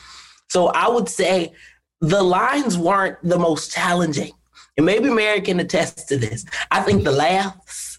So 0.49 0.69
I 0.69 0.89
would 0.89 1.09
say 1.09 1.53
the 2.01 2.23
lines 2.23 2.79
weren't 2.79 3.19
the 3.23 3.39
most 3.39 3.73
challenging. 3.73 4.33
And 4.79 4.87
maybe 4.87 5.11
Mary 5.11 5.41
can 5.41 5.59
attest 5.59 6.09
to 6.09 6.17
this. 6.17 6.47
I 6.71 6.81
think 6.81 7.03
the 7.03 7.11
laughs 7.11 7.99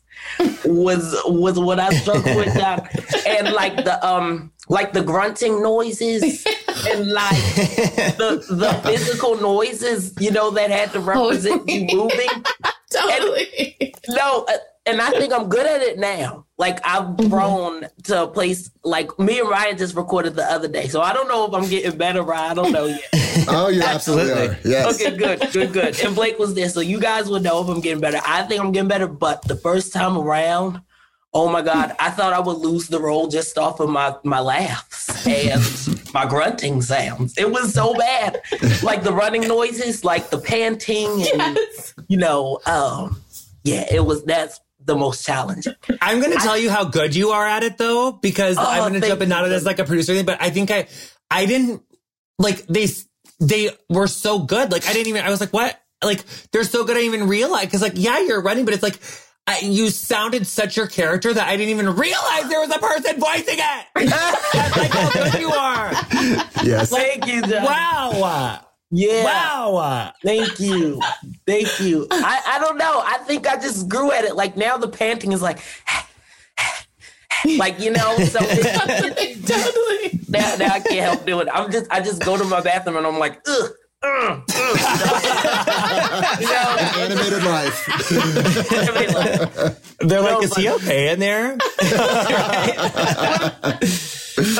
was 0.63 1.15
was 1.25 1.59
what 1.59 1.77
I 1.77 1.89
struggled 1.89 2.37
with 2.37 2.55
down. 2.55 2.87
And 3.27 3.51
like 3.51 3.75
the 3.83 4.03
um 4.05 4.53
like 4.69 4.93
the 4.93 5.03
grunting 5.03 5.61
noises 5.61 6.45
and 6.87 7.11
like 7.11 7.35
the 8.15 8.45
the 8.49 8.79
physical 8.83 9.35
noises, 9.41 10.15
you 10.19 10.31
know, 10.31 10.51
that 10.51 10.71
had 10.71 10.93
to 10.93 11.01
represent 11.01 11.67
you 11.69 11.85
moving. 11.93 12.29
Totally. 12.89 13.93
No, 14.07 14.45
uh, 14.47 14.53
and 14.89 15.01
I 15.01 15.11
think 15.11 15.31
I'm 15.33 15.47
good 15.49 15.65
at 15.65 15.81
it 15.81 15.97
now. 15.99 16.45
Like 16.57 16.79
I've 16.85 17.15
grown 17.29 17.85
to 18.03 18.23
a 18.23 18.27
place 18.27 18.69
like 18.83 19.17
me 19.19 19.39
and 19.39 19.49
Ryan 19.49 19.77
just 19.77 19.95
recorded 19.95 20.35
the 20.35 20.43
other 20.43 20.67
day. 20.67 20.87
So 20.87 21.01
I 21.01 21.13
don't 21.13 21.27
know 21.27 21.45
if 21.47 21.53
I'm 21.53 21.69
getting 21.69 21.97
better, 21.97 22.21
Ryan. 22.23 22.51
I 22.51 22.53
don't 22.53 22.71
know 22.71 22.85
yet. 22.87 23.01
Oh, 23.47 23.69
you 23.69 23.81
absolutely, 23.95 24.33
Absolutely. 24.33 24.71
are. 24.71 24.73
Yes. 24.73 25.01
Okay, 25.01 25.15
good, 25.17 25.39
good, 25.53 25.73
good. 25.73 25.99
And 26.03 26.13
Blake 26.15 26.37
was 26.37 26.53
there, 26.55 26.67
so 26.69 26.81
you 26.81 26.99
guys 26.99 27.29
would 27.29 27.41
know 27.43 27.63
if 27.63 27.69
I'm 27.69 27.79
getting 27.79 28.01
better. 28.01 28.19
I 28.25 28.43
think 28.43 28.61
I'm 28.61 28.71
getting 28.71 28.89
better, 28.89 29.07
but 29.07 29.41
the 29.43 29.55
first 29.55 29.93
time 29.93 30.17
around, 30.17 30.81
oh 31.33 31.47
my 31.49 31.61
God, 31.61 31.95
I 31.99 32.09
thought 32.09 32.33
I 32.33 32.39
would 32.39 32.57
lose 32.57 32.87
the 32.87 32.99
role 32.99 33.27
just 33.27 33.57
off 33.57 33.79
of 33.79 33.89
my 33.89 34.13
my 34.23 34.39
laughs 34.41 35.25
and 35.25 35.61
my 36.13 36.25
grunting 36.25 36.81
sounds. 36.81 37.37
It 37.37 37.49
was 37.49 37.73
so 37.73 37.93
bad, 37.95 38.41
like 38.83 39.03
the 39.03 39.13
running 39.13 39.47
noises, 39.47 40.03
like 40.03 40.29
the 40.31 40.39
panting, 40.39 41.07
and 41.33 41.55
Yes. 41.55 41.93
you 42.07 42.17
know, 42.17 42.59
um, 42.65 43.21
yeah, 43.63 43.85
it 43.91 44.03
was. 44.05 44.25
That's 44.25 44.59
the 44.89 44.95
most 44.95 45.25
challenging. 45.25 45.73
I'm 46.01 46.19
going 46.19 46.31
to 46.33 46.39
tell 46.39 46.57
you 46.57 46.69
how 46.69 46.83
good 46.83 47.15
you 47.15 47.29
are 47.29 47.45
at 47.45 47.63
it 47.63 47.77
though, 47.77 48.11
because 48.11 48.57
Oh, 48.57 48.63
I'm 48.65 48.89
going 48.89 48.99
to 48.99 49.07
jump 49.07 49.21
in 49.21 49.29
not 49.29 49.45
as 49.45 49.65
like 49.65 49.79
a 49.79 49.85
producer, 49.85 50.13
thing, 50.15 50.25
but 50.25 50.41
I 50.41 50.49
think 50.49 50.71
I, 50.71 50.87
I 51.29 51.45
didn't 51.45 51.83
like 52.39 52.65
they, 52.67 52.87
they 53.39 53.69
were 53.87 54.07
so 54.07 54.39
good. 54.39 54.71
Like 54.71 54.87
I 54.87 54.93
didn't 54.93 55.07
even, 55.07 55.23
I 55.23 55.29
was 55.29 55.39
like, 55.39 55.53
what? 55.53 55.79
Like 56.03 56.23
they're 56.51 56.63
so 56.63 56.83
good. 56.85 56.97
I 56.97 57.01
didn't 57.01 57.13
even 57.13 57.27
realize. 57.29 57.69
Cause 57.69 57.81
like, 57.81 57.93
yeah, 57.95 58.19
you're 58.19 58.41
running, 58.41 58.65
but 58.65 58.73
it's 58.73 58.83
like, 58.83 58.99
I, 59.45 59.59
you 59.61 59.89
sounded 59.89 60.45
such 60.47 60.75
your 60.77 60.87
character 60.87 61.33
that 61.33 61.47
I 61.47 61.55
didn't 61.57 61.69
even 61.71 61.95
realize 61.95 62.49
there 62.49 62.59
was 62.59 62.69
a 62.69 62.79
person 62.79 63.19
voicing 63.19 63.57
it. 63.57 63.85
That's 64.53 64.77
like 64.77 64.91
how 64.91 65.11
good 65.11 65.39
you 65.39 65.51
are. 65.51 65.91
Yes. 66.63 66.89
Thank 66.91 67.25
you, 67.27 67.41
John. 67.41 67.63
Wow. 67.63 68.65
Yeah. 68.91 69.23
Wow. 69.23 70.11
Thank 70.23 70.59
you. 70.59 71.01
Thank 71.45 71.79
you. 71.79 72.07
I, 72.11 72.41
I 72.47 72.59
don't 72.59 72.77
know. 72.77 73.01
I 73.05 73.17
think 73.19 73.47
I 73.47 73.55
just 73.55 73.87
grew 73.87 74.11
at 74.11 74.23
it. 74.23 74.35
Like 74.35 74.57
now 74.57 74.77
the 74.77 74.87
panting 74.87 75.31
is 75.31 75.41
like, 75.41 75.59
like, 77.57 77.79
you 77.79 77.91
know, 77.91 78.17
so 78.17 78.39
totally. 79.49 80.19
now, 80.27 80.55
now 80.55 80.73
I 80.73 80.79
can't 80.79 81.05
help 81.05 81.25
doing 81.25 81.47
it. 81.47 81.53
I'm 81.53 81.71
just, 81.71 81.89
I 81.91 82.01
just 82.01 82.23
go 82.23 82.37
to 82.37 82.43
my 82.43 82.61
bathroom 82.61 82.97
and 82.97 83.05
I'm 83.07 83.19
like, 83.19 83.39
ugh. 83.47 83.71
ugh, 84.03 84.03
ugh. 84.03 84.43
you 86.39 86.47
know, 86.47 86.75
Animated 86.97 87.43
life. 87.43 87.85
I 88.11 88.99
mean, 88.99 89.09
They're 90.09 90.21
like, 90.21 90.43
is 90.43 90.55
he 90.55 90.69
okay 90.69 91.11
in 91.13 91.19
there? 91.19 91.53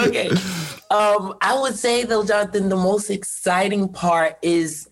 okay. 0.08 0.30
Um, 0.90 1.36
I 1.42 1.60
would 1.60 1.76
say 1.76 2.04
though, 2.04 2.26
Jonathan, 2.26 2.70
the 2.70 2.76
most 2.76 3.10
exciting 3.10 3.90
part 3.90 4.38
is 4.42 4.90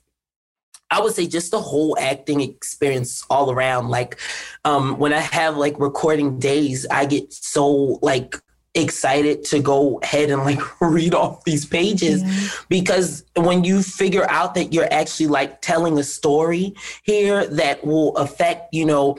I 0.90 1.02
would 1.02 1.14
say 1.14 1.28
just 1.28 1.52
the 1.52 1.60
whole 1.60 1.98
acting 2.00 2.42
experience 2.42 3.24
all 3.30 3.52
around. 3.52 3.90
Like 3.90 4.20
um 4.64 4.98
when 4.98 5.14
I 5.14 5.20
have 5.20 5.58
like 5.58 5.80
recording 5.80 6.40
days, 6.40 6.86
I 6.90 7.06
get 7.06 7.34
so 7.34 8.00
like 8.02 8.36
excited 8.78 9.44
to 9.44 9.60
go 9.60 10.00
ahead 10.04 10.30
and 10.30 10.44
like 10.44 10.60
read 10.82 11.14
off 11.14 11.44
these 11.44 11.66
pages 11.66 12.24
because 12.70 13.24
when 13.36 13.64
you 13.64 13.82
figure 13.82 14.30
out 14.30 14.54
that 14.54 14.72
you're 14.72 14.92
actually 14.94 15.28
like 15.28 15.62
telling 15.62 15.98
a 15.98 16.04
story 16.04 16.76
here 17.04 17.48
that 17.48 17.84
will 17.86 18.16
affect, 18.18 18.74
you 18.74 18.86
know, 18.86 19.18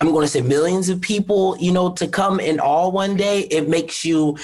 I'm 0.00 0.12
going 0.12 0.24
to 0.24 0.28
say 0.28 0.42
millions 0.42 0.88
of 0.88 1.00
people, 1.00 1.56
you 1.58 1.72
know, 1.72 1.92
to 1.94 2.06
come 2.06 2.40
in 2.40 2.60
all 2.60 2.92
one 2.92 3.16
day, 3.16 3.40
it 3.40 3.68
makes 3.68 4.04
you 4.04 4.36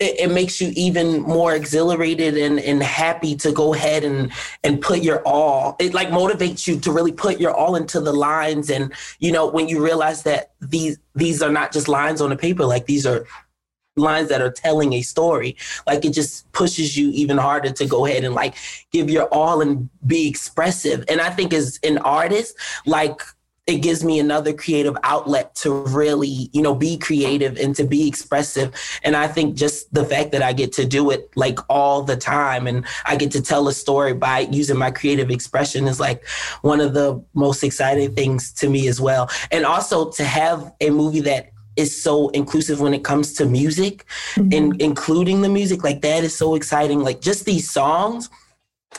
it, 0.00 0.20
it 0.20 0.30
makes 0.30 0.60
you 0.60 0.72
even 0.74 1.20
more 1.22 1.54
exhilarated 1.54 2.36
and, 2.36 2.58
and 2.58 2.82
happy 2.82 3.36
to 3.36 3.52
go 3.52 3.74
ahead 3.74 4.04
and 4.04 4.32
and 4.62 4.80
put 4.80 5.02
your 5.02 5.22
all 5.26 5.76
it 5.78 5.94
like 5.94 6.08
motivates 6.08 6.66
you 6.66 6.78
to 6.80 6.92
really 6.92 7.12
put 7.12 7.40
your 7.40 7.52
all 7.52 7.76
into 7.76 8.00
the 8.00 8.12
lines. 8.12 8.70
And 8.70 8.92
you 9.20 9.32
know 9.32 9.46
when 9.46 9.68
you 9.68 9.82
realize 9.82 10.22
that 10.24 10.52
these 10.60 10.98
these 11.14 11.42
are 11.42 11.52
not 11.52 11.72
just 11.72 11.88
lines 11.88 12.20
on 12.20 12.30
the 12.30 12.36
paper 12.36 12.64
like 12.64 12.86
these 12.86 13.06
are 13.06 13.26
lines 13.96 14.28
that 14.28 14.42
are 14.42 14.50
telling 14.50 14.92
a 14.92 15.02
story 15.02 15.56
like 15.86 16.04
it 16.04 16.12
just 16.12 16.50
pushes 16.50 16.96
you 16.96 17.10
even 17.10 17.38
harder 17.38 17.70
to 17.70 17.86
go 17.86 18.06
ahead 18.06 18.24
and 18.24 18.34
like 18.34 18.56
give 18.90 19.08
your 19.08 19.28
all 19.32 19.60
and 19.60 19.88
be 20.04 20.28
expressive. 20.28 21.04
And 21.08 21.20
i 21.20 21.30
think 21.30 21.54
as 21.54 21.78
an 21.84 21.98
artist 21.98 22.56
like 22.86 23.20
it 23.66 23.78
gives 23.78 24.04
me 24.04 24.18
another 24.18 24.52
creative 24.52 24.96
outlet 25.04 25.54
to 25.54 25.72
really 25.72 26.50
you 26.52 26.60
know 26.60 26.74
be 26.74 26.98
creative 26.98 27.56
and 27.56 27.74
to 27.76 27.84
be 27.84 28.06
expressive. 28.06 28.74
And 29.02 29.16
i 29.16 29.26
think 29.26 29.56
just 29.56 29.92
the 29.92 30.04
fact 30.04 30.32
that 30.32 30.42
i 30.42 30.52
get 30.52 30.72
to 30.74 30.84
do 30.84 31.10
it 31.10 31.30
like 31.36 31.58
all 31.68 32.02
the 32.02 32.16
time 32.16 32.66
and 32.66 32.84
i 33.06 33.16
get 33.16 33.30
to 33.32 33.42
tell 33.42 33.68
a 33.68 33.72
story 33.72 34.12
by 34.14 34.40
using 34.40 34.76
my 34.76 34.90
creative 34.90 35.30
expression 35.30 35.86
is 35.86 36.00
like 36.00 36.26
one 36.62 36.80
of 36.80 36.94
the 36.94 37.22
most 37.34 37.62
exciting 37.62 38.14
things 38.14 38.52
to 38.52 38.68
me 38.68 38.88
as 38.88 39.00
well. 39.00 39.30
And 39.50 39.64
also 39.64 40.10
to 40.12 40.24
have 40.24 40.72
a 40.80 40.90
movie 40.90 41.20
that 41.20 41.50
is 41.76 42.00
so 42.02 42.28
inclusive 42.30 42.80
when 42.80 42.94
it 42.94 43.02
comes 43.02 43.32
to 43.34 43.46
music 43.46 44.04
and 44.36 44.80
including 44.80 45.42
the 45.42 45.48
music 45.48 45.82
like 45.82 46.02
that 46.02 46.22
is 46.22 46.36
so 46.36 46.54
exciting. 46.54 47.00
Like 47.00 47.20
just 47.20 47.44
these 47.44 47.68
songs 47.70 48.30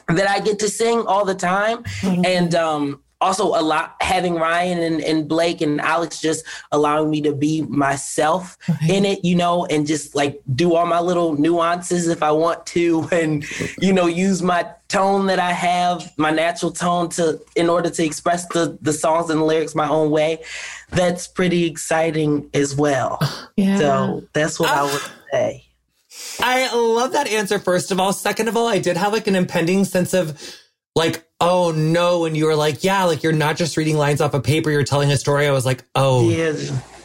that 0.08 0.30
I 0.30 0.40
get 0.42 0.60
to 0.60 0.70
sing 0.70 1.06
all 1.08 1.24
the 1.24 1.36
time. 1.36 1.84
And 2.04 2.54
um, 2.54 3.02
also 3.26 3.48
a 3.48 3.64
lot 3.64 3.96
having 4.02 4.36
Ryan 4.36 4.80
and, 4.80 5.02
and 5.02 5.28
Blake 5.28 5.62
and 5.62 5.82
Alex 5.82 6.22
just 6.22 6.46
allowing 6.72 7.10
me 7.10 7.22
to 7.22 7.34
be 7.34 7.64
myself 7.64 8.58
in 8.88 9.04
it, 9.04 9.26
you 9.26 9.36
know, 9.36 9.66
and 9.66 9.88
just 9.88 10.16
like 10.16 10.42
do 10.54 10.76
all 10.76 10.86
my 10.86 11.00
little 11.00 11.36
nuances 11.36 12.08
if 12.08 12.22
I 12.22 12.32
want 12.32 12.66
to, 12.68 13.08
and 13.12 13.44
you 13.82 13.92
know, 13.92 14.06
use 14.06 14.42
my 14.42 14.70
tone 14.88 15.26
that 15.26 15.40
I 15.40 15.52
have, 15.52 16.14
my 16.18 16.30
natural 16.30 16.72
tone 16.72 17.10
to 17.10 17.42
in 17.56 17.68
order 17.68 17.90
to 17.90 18.06
express 18.06 18.46
the 18.48 18.78
the 18.82 18.94
songs 18.94 19.30
and 19.30 19.42
the 19.42 19.46
lyrics 19.46 19.74
my 19.74 19.90
own 19.90 20.12
way. 20.12 20.44
That's 20.92 21.28
pretty 21.28 21.66
exciting 21.66 22.50
as 22.54 22.76
well. 22.76 23.20
Yeah. 23.58 23.78
So 23.78 24.24
that's 24.34 24.60
what 24.60 24.70
I 24.70 24.84
would 24.84 25.02
say. 25.32 25.66
I 26.42 26.74
love 26.76 27.14
that 27.14 27.28
answer, 27.28 27.58
first 27.58 27.90
of 27.90 28.02
all. 28.02 28.12
Second 28.12 28.50
of 28.50 28.58
all, 28.58 28.68
I 28.68 28.80
did 28.80 28.98
have 28.98 29.14
like 29.14 29.28
an 29.28 29.36
impending 29.36 29.86
sense 29.86 30.14
of 30.14 30.38
like, 30.96 31.26
oh 31.42 31.72
no. 31.76 32.26
And 32.26 32.36
you 32.38 32.46
were 32.46 32.56
like, 32.56 32.84
yeah, 32.84 33.04
like 33.06 33.24
you're 33.24 33.34
not 33.34 33.58
just 33.58 33.78
reading 33.78 33.98
lines 33.98 34.22
off 34.22 34.34
a 34.34 34.40
paper, 34.40 34.72
you're 34.72 34.84
telling 34.84 35.12
a 35.12 35.18
story. 35.18 35.48
I 35.48 35.52
was 35.52 35.66
like, 35.66 35.84
oh, 35.96 36.30
Yeah. 36.30 36.54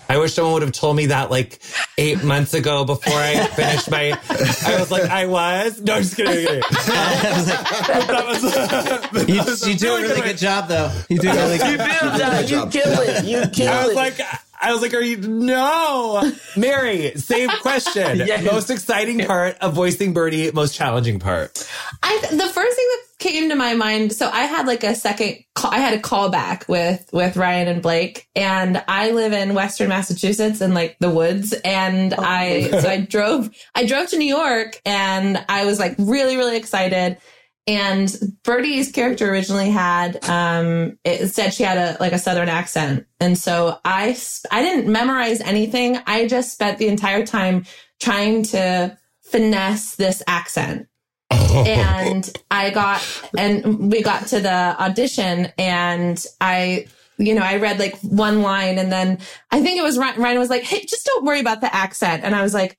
I 0.09 0.19
wish 0.19 0.35
someone 0.35 0.55
would 0.55 0.63
have 0.63 0.73
told 0.73 0.97
me 0.97 1.07
that 1.07 1.31
like 1.31 1.61
eight 1.97 2.25
months 2.25 2.53
ago 2.53 2.85
before 2.85 3.15
I 3.15 3.47
finished 3.47 3.89
my. 3.93 4.19
I 4.67 4.81
was 4.81 4.91
like, 4.91 5.05
I 5.05 5.27
was. 5.27 5.81
No, 5.81 5.95
I'm 5.95 6.03
just 6.03 6.17
kidding. 6.17 6.35
I'm 6.49 6.63
kidding. 6.63 6.65
that 8.09 8.25
was. 8.27 8.43
You, 9.29 9.37
that 9.37 9.47
was 9.47 9.69
you 9.69 9.75
do 9.77 9.95
a 9.95 10.03
really 10.03 10.21
way. 10.21 10.27
good 10.27 10.39
job, 10.39 10.67
though. 10.69 10.91
You 11.09 11.19
do 11.19 11.29
a 11.31 11.33
really 11.35 11.53
You 11.55 11.59
good. 11.59 11.81
feel 11.81 12.11
that? 12.11 12.51
You 12.51 12.67
kill 12.67 13.01
it. 13.01 13.25
You 13.25 13.41
kill 13.53 13.67
it 13.69 13.71
I 13.71 13.83
was 13.85 13.93
it. 13.93 13.97
like, 13.97 14.21
I 14.61 14.73
was 14.73 14.83
like, 14.83 14.95
are 14.95 15.01
you? 15.01 15.17
No, 15.19 16.33
Mary. 16.57 17.13
Same 17.17 17.49
question. 17.61 18.19
Yes. 18.27 18.45
Most 18.45 18.71
exciting 18.71 19.25
part 19.27 19.59
of 19.61 19.75
voicing 19.75 20.13
Birdie. 20.13 20.51
Most 20.51 20.75
challenging 20.75 21.21
part. 21.21 21.71
I 22.03 22.19
the 22.31 22.49
first 22.49 22.77
thing 22.77 22.89
that 22.91 23.03
came 23.21 23.51
to 23.51 23.55
my 23.55 23.75
mind. 23.75 24.13
So 24.13 24.29
I 24.29 24.43
had 24.43 24.67
like 24.67 24.83
a 24.83 24.95
second. 24.95 25.45
Call, 25.55 25.71
I 25.71 25.79
had 25.79 25.95
a 25.95 26.03
callback 26.03 26.67
with 26.67 27.09
with 27.13 27.37
Ryan 27.37 27.69
and 27.69 27.83
Blake, 27.83 28.29
and 28.35 28.83
I 28.89 29.13
live 29.13 29.33
in 29.33 29.55
Western 29.55 29.91
Massachusetts 29.91 30.61
in 30.61 30.75
like 30.75 30.97
the 30.99 31.11
woods, 31.11 31.53
and 31.65 32.15
I 32.15 32.71
so 32.71 32.89
I 32.89 33.01
drove 33.03 33.51
I 33.75 33.87
drove 33.87 34.09
to 34.11 34.19
New 34.19 34.27
York, 34.27 34.81
and 34.85 35.45
I 35.49 35.67
was 35.67 35.79
like 35.79 35.95
really 35.99 36.37
really 36.37 36.57
excited. 36.57 37.19
And 37.67 38.09
Birdie's 38.43 38.91
character 38.91 39.31
originally 39.31 39.71
had 39.71 40.25
um 40.29 40.99
it 41.05 41.29
said 41.29 41.55
she 41.55 41.63
had 41.63 41.79
a 41.79 41.97
like 42.01 42.13
a 42.13 42.19
southern 42.19 42.49
accent. 42.49 43.07
And 43.21 43.39
so 43.39 43.79
I 43.85 44.19
I 44.51 44.63
didn't 44.63 44.91
memorize 44.91 45.41
anything. 45.41 45.99
I 46.07 46.27
just 46.27 46.53
spent 46.53 46.79
the 46.79 46.89
entire 46.89 47.25
time 47.25 47.67
trying 48.01 48.43
to 48.45 48.99
finesse 49.23 49.95
this 49.95 50.23
accent. 50.27 50.89
And 51.31 52.33
I 52.51 52.71
got 52.71 53.03
and 53.37 53.91
we 53.91 54.03
got 54.03 54.27
to 54.29 54.41
the 54.41 54.77
audition 54.81 55.53
and 55.59 56.25
I 56.41 56.87
you 57.19 57.35
know, 57.35 57.43
I 57.43 57.57
read 57.57 57.79
like 57.79 57.99
one 58.01 58.41
line 58.41 58.79
and 58.79 58.91
then 58.91 59.19
I 59.51 59.61
think 59.61 59.79
it 59.79 59.83
was 59.83 59.99
Ryan, 59.99 60.23
Ryan 60.23 60.39
was 60.39 60.49
like, 60.49 60.63
"Hey, 60.63 60.87
just 60.87 61.05
don't 61.05 61.25
worry 61.25 61.41
about 61.41 61.61
the 61.61 61.75
accent." 61.75 62.25
And 62.25 62.35
I 62.35 62.43
was 62.43 62.55
like, 62.55 62.79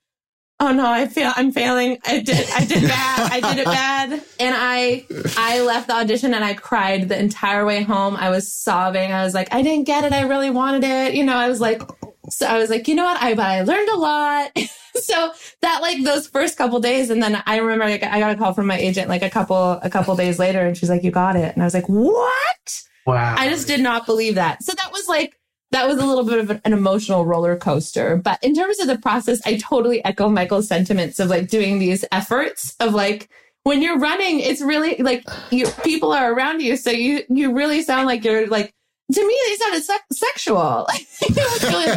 oh 0.61 0.71
no, 0.71 0.89
I 0.89 1.07
feel 1.07 1.31
I'm 1.35 1.51
failing. 1.51 1.97
I 2.05 2.21
did 2.21 2.49
I 2.51 2.63
did 2.63 2.83
bad. 2.83 3.31
I 3.31 3.53
did 3.53 3.59
it 3.59 3.65
bad. 3.65 4.13
And 4.39 4.55
I 4.57 5.05
I 5.35 5.61
left 5.61 5.87
the 5.87 5.95
audition 5.95 6.33
and 6.33 6.45
I 6.45 6.53
cried 6.53 7.09
the 7.09 7.19
entire 7.19 7.65
way 7.65 7.81
home. 7.81 8.15
I 8.15 8.29
was 8.29 8.53
sobbing. 8.53 9.11
I 9.11 9.23
was 9.23 9.33
like, 9.33 9.53
I 9.53 9.63
didn't 9.63 9.85
get 9.85 10.05
it. 10.05 10.13
I 10.13 10.21
really 10.21 10.51
wanted 10.51 10.83
it. 10.83 11.15
You 11.15 11.25
know, 11.25 11.35
I 11.35 11.49
was 11.49 11.59
like 11.59 11.81
so 12.29 12.45
I 12.45 12.57
was 12.57 12.69
like, 12.69 12.87
you 12.87 12.95
know 12.95 13.03
what? 13.03 13.21
I 13.21 13.33
but 13.33 13.45
I 13.45 13.61
learned 13.63 13.89
a 13.89 13.97
lot. 13.97 14.51
so 14.95 15.31
that 15.61 15.81
like 15.81 16.03
those 16.03 16.27
first 16.27 16.57
couple 16.57 16.79
days 16.79 17.09
and 17.09 17.21
then 17.21 17.41
I 17.45 17.57
remember 17.57 17.85
I 17.85 17.97
got, 17.97 18.11
I 18.11 18.19
got 18.19 18.31
a 18.31 18.35
call 18.35 18.53
from 18.53 18.67
my 18.67 18.77
agent 18.77 19.09
like 19.09 19.23
a 19.23 19.29
couple 19.29 19.79
a 19.83 19.89
couple 19.89 20.15
days 20.15 20.39
later 20.39 20.59
and 20.59 20.77
she's 20.77 20.89
like, 20.89 21.03
you 21.03 21.11
got 21.11 21.35
it. 21.35 21.53
And 21.53 21.63
I 21.63 21.65
was 21.65 21.73
like, 21.73 21.87
what? 21.87 22.83
wow. 23.05 23.35
I 23.37 23.49
just 23.49 23.67
did 23.67 23.81
not 23.81 24.05
believe 24.05 24.35
that. 24.35 24.63
So 24.63 24.73
that 24.73 24.91
was 24.91 25.07
like, 25.07 25.37
that 25.71 25.87
was 25.87 25.97
a 25.97 26.05
little 26.05 26.25
bit 26.25 26.39
of 26.39 26.49
an, 26.49 26.61
an 26.65 26.73
emotional 26.73 27.25
roller 27.25 27.55
coaster. 27.55 28.17
But 28.17 28.39
in 28.43 28.53
terms 28.53 28.79
of 28.79 28.87
the 28.87 28.97
process, 28.97 29.41
I 29.45 29.57
totally 29.57 30.03
echo 30.03 30.27
Michael's 30.29 30.67
sentiments 30.67 31.19
of 31.19 31.29
like 31.29 31.47
doing 31.47 31.79
these 31.79 32.03
efforts 32.11 32.75
of 32.79 32.93
like, 32.93 33.29
when 33.63 33.81
you're 33.81 33.99
running, 33.99 34.39
it's 34.39 34.59
really 34.59 34.97
like 34.97 35.23
you, 35.51 35.67
people 35.83 36.11
are 36.11 36.33
around 36.33 36.61
you. 36.61 36.75
So 36.75 36.89
you, 36.89 37.23
you 37.29 37.53
really 37.53 37.83
sound 37.83 38.07
like 38.07 38.25
you're 38.25 38.47
like, 38.47 38.73
to 39.13 39.27
me, 39.27 39.37
they 39.47 39.55
sounded 39.55 39.83
sex- 39.83 40.17
sexual. 40.19 40.87
Like, 40.91 41.05
it 41.21 41.35
was 41.35 41.63
really, 41.63 41.87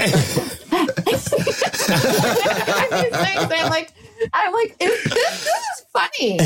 I'm 0.73 0.87
just 2.91 3.15
saying, 3.15 3.39
I'm 3.39 3.71
like, 3.71 3.93
I'm 4.33 4.53
like, 4.53 4.79
this, 4.79 5.05
this 5.15 5.47
is 5.47 5.85
funny. 5.93 6.39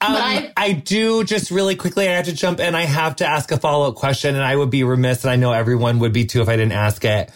Um, 0.00 0.16
I- 0.16 0.52
I, 0.56 0.72
do 0.72 1.24
just 1.24 1.50
really 1.50 1.76
quickly. 1.76 2.08
I 2.08 2.12
have 2.12 2.24
to 2.26 2.32
jump 2.32 2.60
in. 2.60 2.74
I 2.74 2.84
have 2.84 3.16
to 3.16 3.26
ask 3.26 3.50
a 3.52 3.56
follow 3.56 3.88
up 3.88 3.94
question, 3.96 4.34
and 4.34 4.44
I 4.44 4.56
would 4.56 4.70
be 4.70 4.82
remiss, 4.84 5.24
and 5.24 5.30
I 5.30 5.36
know 5.36 5.52
everyone 5.52 5.98
would 6.00 6.12
be 6.12 6.24
too 6.26 6.42
if 6.42 6.48
I 6.48 6.56
didn't 6.56 6.72
ask 6.72 7.04
it. 7.04 7.30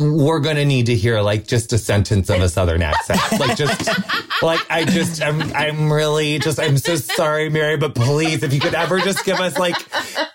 We're 0.00 0.40
gonna 0.40 0.64
need 0.64 0.86
to 0.86 0.94
hear 0.94 1.20
like 1.20 1.46
just 1.46 1.74
a 1.74 1.78
sentence 1.78 2.30
of 2.30 2.40
a 2.40 2.48
southern 2.48 2.80
accent, 2.80 3.20
like 3.38 3.54
just 3.54 3.86
like 4.42 4.60
I 4.70 4.86
just 4.86 5.22
I'm 5.22 5.42
I'm 5.54 5.92
really 5.92 6.38
just 6.38 6.58
I'm 6.58 6.78
so 6.78 6.96
sorry, 6.96 7.50
Mary, 7.50 7.76
but 7.76 7.94
please, 7.94 8.42
if 8.42 8.54
you 8.54 8.60
could 8.60 8.74
ever 8.74 8.98
just 8.98 9.26
give 9.26 9.38
us 9.40 9.58
like 9.58 9.76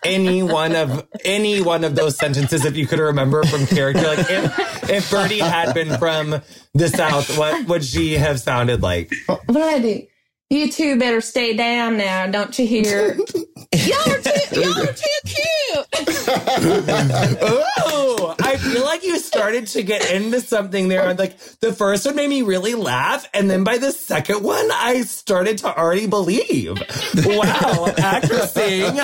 any 0.05 0.43
one 0.43 0.75
of 0.75 1.07
any 1.23 1.61
one 1.61 1.83
of 1.83 1.95
those 1.95 2.15
sentences, 2.15 2.63
if 2.63 2.77
you 2.77 2.85
could 2.85 2.99
remember 2.99 3.43
from 3.43 3.65
character, 3.65 4.03
like 4.03 4.29
if 4.29 4.89
if 4.89 5.11
Birdie 5.11 5.39
had 5.39 5.73
been 5.73 5.97
from 5.97 6.41
the 6.75 6.87
South, 6.87 7.35
what 7.35 7.67
would 7.67 7.83
she 7.83 8.13
have 8.13 8.39
sounded 8.39 8.83
like? 8.83 9.11
What 9.25 9.47
did 9.47 9.57
I 9.63 9.79
do? 9.79 10.07
You 10.51 10.71
two 10.71 10.99
better 10.99 11.21
stay 11.21 11.55
down 11.57 11.97
now, 11.97 12.27
don't 12.27 12.57
you 12.59 12.67
hear? 12.67 13.15
y'all 13.73 14.11
are 14.11 14.21
too, 14.21 14.61
y'all 14.61 14.79
are 14.79 14.93
too 14.93 15.19
cute. 15.25 15.85
Oh, 17.77 18.35
I 18.39 18.57
feel 18.57 18.83
like 18.83 19.03
you 19.03 19.17
started 19.17 19.65
to 19.67 19.81
get 19.81 20.11
into 20.11 20.41
something 20.41 20.87
there. 20.87 21.13
Like 21.15 21.37
the 21.61 21.73
first 21.73 22.05
one 22.05 22.15
made 22.15 22.29
me 22.29 22.43
really 22.43 22.75
laugh, 22.75 23.27
and 23.33 23.49
then 23.49 23.63
by 23.63 23.79
the 23.79 23.91
second 23.91 24.43
one, 24.43 24.69
I 24.71 25.01
started 25.01 25.57
to 25.59 25.75
already 25.75 26.05
believe. 26.05 26.77
Wow, 26.77 27.87
actressing. 27.97 28.95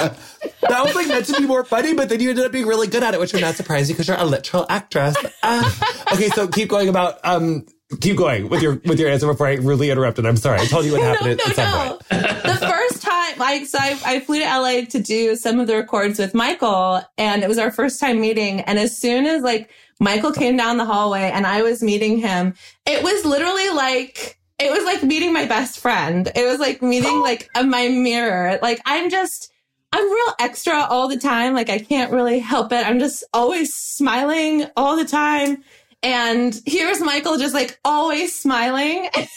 That 0.61 0.85
was 0.85 0.95
like 0.95 1.07
meant 1.07 1.25
to 1.25 1.33
be 1.41 1.47
more 1.47 1.63
funny, 1.63 1.95
but 1.95 2.09
then 2.09 2.19
you 2.19 2.29
ended 2.29 2.45
up 2.45 2.51
being 2.51 2.67
really 2.67 2.87
good 2.87 3.01
at 3.03 3.15
it, 3.15 3.19
which 3.19 3.33
would 3.33 3.41
not 3.41 3.55
surprise 3.55 3.89
you 3.89 3.95
because 3.95 4.07
you're 4.07 4.17
a 4.17 4.25
literal 4.25 4.65
actress. 4.69 5.15
Uh, 5.41 5.71
okay, 6.13 6.29
so 6.29 6.47
keep 6.47 6.69
going 6.69 6.87
about 6.87 7.19
um. 7.23 7.65
Keep 7.99 8.17
going 8.17 8.47
with 8.47 8.61
your 8.61 8.75
with 8.85 8.99
your 8.99 9.09
answer 9.09 9.27
before 9.27 9.47
I 9.47 9.55
really 9.55 9.89
interrupted. 9.89 10.25
I'm 10.25 10.37
sorry. 10.37 10.59
I 10.59 10.65
told 10.65 10.85
you 10.85 10.93
what 10.93 11.01
happened 11.17 11.37
no, 11.37 11.43
at, 11.43 11.49
at 11.49 11.55
some 11.55 11.71
no, 11.71 11.89
point. 11.89 12.11
no. 12.11 12.53
the 12.53 12.67
first 12.67 13.01
time, 13.01 13.37
like, 13.37 13.65
so 13.65 13.77
I, 13.79 13.99
I 14.05 14.19
flew 14.21 14.39
to 14.39 14.45
LA 14.45 14.85
to 14.85 14.99
do 14.99 15.35
some 15.35 15.59
of 15.59 15.67
the 15.67 15.75
records 15.75 16.17
with 16.17 16.33
Michael, 16.33 17.01
and 17.17 17.43
it 17.43 17.49
was 17.49 17.57
our 17.57 17.71
first 17.71 17.99
time 17.99 18.21
meeting. 18.21 18.61
And 18.61 18.79
as 18.79 18.97
soon 18.97 19.25
as 19.25 19.43
like 19.43 19.69
Michael 19.99 20.31
came 20.31 20.55
down 20.55 20.77
the 20.77 20.85
hallway 20.85 21.31
and 21.33 21.45
I 21.45 21.63
was 21.63 21.83
meeting 21.83 22.17
him, 22.17 22.55
it 22.85 23.03
was 23.03 23.25
literally 23.25 23.69
like 23.69 24.39
it 24.57 24.71
was 24.71 24.85
like 24.85 25.03
meeting 25.03 25.33
my 25.33 25.45
best 25.45 25.79
friend. 25.79 26.31
It 26.35 26.45
was 26.45 26.59
like 26.59 26.81
meeting 26.81 27.19
like 27.21 27.49
a, 27.55 27.63
my 27.63 27.89
mirror. 27.89 28.59
Like 28.61 28.79
I'm 28.85 29.09
just. 29.09 29.49
I'm 29.93 30.09
real 30.09 30.33
extra 30.39 30.85
all 30.89 31.09
the 31.09 31.17
time. 31.17 31.53
Like 31.53 31.69
I 31.69 31.77
can't 31.77 32.13
really 32.13 32.39
help 32.39 32.71
it. 32.71 32.87
I'm 32.87 32.97
just 32.97 33.25
always 33.33 33.75
smiling 33.75 34.67
all 34.77 34.95
the 34.95 35.03
time. 35.03 35.65
And 36.03 36.59
here's 36.65 36.99
Michael 36.99 37.37
just 37.37 37.53
like 37.53 37.79
always 37.85 38.37
smiling. 38.37 39.07
and 39.15 39.27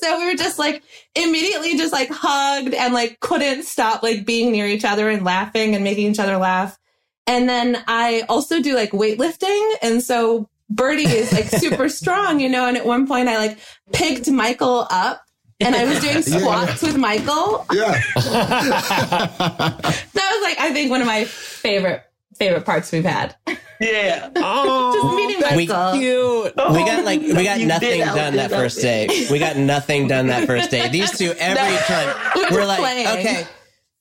so 0.00 0.18
we 0.18 0.26
were 0.26 0.36
just 0.36 0.58
like 0.58 0.82
immediately 1.16 1.76
just 1.76 1.92
like 1.92 2.08
hugged 2.10 2.74
and 2.74 2.94
like 2.94 3.18
couldn't 3.20 3.64
stop 3.64 4.02
like 4.02 4.24
being 4.24 4.52
near 4.52 4.66
each 4.66 4.84
other 4.84 5.08
and 5.08 5.24
laughing 5.24 5.74
and 5.74 5.82
making 5.82 6.10
each 6.10 6.20
other 6.20 6.36
laugh. 6.36 6.78
And 7.26 7.48
then 7.48 7.82
I 7.88 8.24
also 8.28 8.60
do 8.60 8.74
like 8.74 8.90
weightlifting. 8.92 9.74
And 9.82 10.02
so 10.02 10.48
Birdie 10.70 11.04
is 11.04 11.32
like 11.32 11.46
super 11.60 11.88
strong, 11.88 12.38
you 12.38 12.48
know, 12.48 12.66
and 12.66 12.76
at 12.76 12.86
one 12.86 13.06
point 13.06 13.28
I 13.28 13.38
like 13.38 13.58
picked 13.92 14.30
Michael 14.30 14.86
up 14.90 15.24
and 15.60 15.74
I 15.74 15.84
was 15.84 16.00
doing 16.00 16.22
squats 16.40 16.82
with 16.82 16.96
Michael. 16.96 17.66
Yeah. 17.72 18.00
That 18.14 19.80
was 20.14 20.42
like, 20.42 20.58
I 20.58 20.70
think 20.72 20.90
one 20.90 21.00
of 21.00 21.06
my 21.06 21.24
favorite, 21.24 22.02
favorite 22.36 22.64
parts 22.64 22.92
we've 22.92 23.04
had. 23.04 23.36
Yeah. 23.80 24.30
Oh, 24.36 24.92
just 24.94 25.16
meeting. 25.16 25.56
We, 25.56 25.66
cute. 25.66 26.54
We 26.56 26.84
got 26.84 27.04
like 27.04 27.20
we 27.20 27.44
got 27.44 27.60
nothing 27.60 28.00
done 28.00 28.36
that 28.36 28.50
first 28.50 28.80
day. 28.80 29.26
We 29.30 29.38
got 29.38 29.56
nothing 29.56 30.08
done 30.08 30.28
that 30.28 30.46
first 30.46 30.70
day. 30.70 30.88
These 30.88 31.18
two 31.18 31.32
every 31.38 31.76
time 31.84 32.50
we're 32.50 32.64
like, 32.64 32.78
playing. 32.78 33.06
okay. 33.06 33.46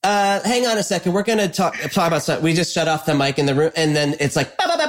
Uh, 0.03 0.41
hang 0.43 0.67
on 0.67 0.77
a 0.77 0.83
second. 0.83 1.13
We're 1.13 1.23
gonna 1.23 1.47
talk 1.47 1.77
talk 1.91 2.07
about 2.07 2.23
something. 2.23 2.43
We 2.43 2.53
just 2.53 2.73
shut 2.73 2.87
off 2.87 3.05
the 3.05 3.15
mic 3.15 3.39
in 3.39 3.45
the 3.45 3.55
room, 3.55 3.71
and 3.75 3.95
then 3.95 4.15
it's 4.19 4.35
like, 4.35 4.53
no, 4.59 4.75
for 4.75 4.81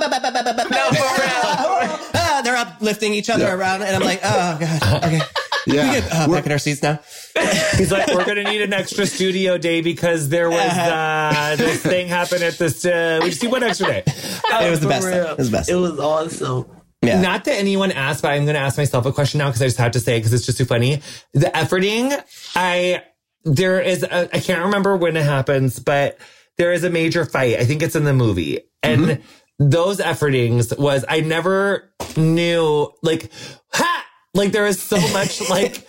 real. 1.22 2.42
they're 2.42 2.56
uplifting 2.56 3.14
each 3.14 3.30
other 3.30 3.44
yeah. 3.44 3.54
around, 3.54 3.82
and 3.82 3.94
I'm 3.94 4.02
like, 4.02 4.20
oh 4.24 4.58
god, 4.60 5.04
okay. 5.04 5.20
Yeah. 5.66 6.06
uh, 6.12 6.26
We're- 6.28 6.38
back 6.40 6.46
in 6.46 6.52
our 6.52 6.58
seats 6.58 6.82
now. 6.82 7.00
He's 7.76 7.90
like, 7.90 8.08
we're 8.08 8.24
gonna 8.24 8.44
need 8.44 8.62
an 8.62 8.72
extra 8.72 9.06
studio 9.06 9.58
day 9.58 9.80
because 9.80 10.28
there 10.28 10.48
was 10.50 10.60
uh, 10.60 11.54
this 11.58 11.82
thing 11.82 12.08
happened 12.08 12.42
at 12.42 12.58
this. 12.58 12.84
Uh, 12.84 13.20
we 13.22 13.30
just 13.30 13.42
need 13.42 13.50
one 13.52 13.62
extra 13.62 13.86
day. 13.86 14.02
It 14.54 14.70
was 14.70 14.80
the 14.80 14.88
best. 14.88 15.06
real. 15.06 15.26
It 15.26 15.38
was 15.38 15.50
the 15.50 15.56
best. 15.56 15.70
It 15.70 15.74
was 15.74 15.98
awesome. 15.98 16.66
Yeah. 17.02 17.20
Not 17.20 17.44
that 17.44 17.54
anyone 17.58 17.90
asked, 17.92 18.22
but 18.22 18.30
I'm 18.32 18.46
gonna 18.46 18.58
ask 18.60 18.78
myself 18.78 19.04
a 19.06 19.12
question 19.12 19.38
now 19.38 19.48
because 19.48 19.62
I 19.62 19.66
just 19.66 19.78
have 19.78 19.92
to 19.92 20.00
say 20.00 20.18
because 20.18 20.32
it's 20.32 20.46
just 20.46 20.58
too 20.58 20.64
funny. 20.64 21.00
The 21.32 21.46
efforting, 21.46 22.16
I 22.54 23.02
there 23.44 23.80
is 23.80 24.02
a, 24.04 24.34
I 24.34 24.40
can't 24.40 24.64
remember 24.66 24.96
when 24.96 25.16
it 25.16 25.24
happens, 25.24 25.78
but 25.80 26.18
there 26.56 26.72
is 26.72 26.84
a 26.84 26.90
major 26.90 27.24
fight. 27.24 27.58
I 27.58 27.64
think 27.64 27.82
it's 27.82 27.96
in 27.96 28.04
the 28.04 28.14
movie. 28.14 28.60
And 28.82 29.22
those 29.58 29.98
effortings 29.98 30.76
was 30.78 31.04
I 31.08 31.20
never 31.20 31.92
knew 32.16 32.90
like 33.02 33.30
ha 33.63 33.63
like 34.34 34.52
there 34.52 34.66
is 34.66 34.80
so 34.82 34.98
much 35.12 35.40
like 35.50 35.86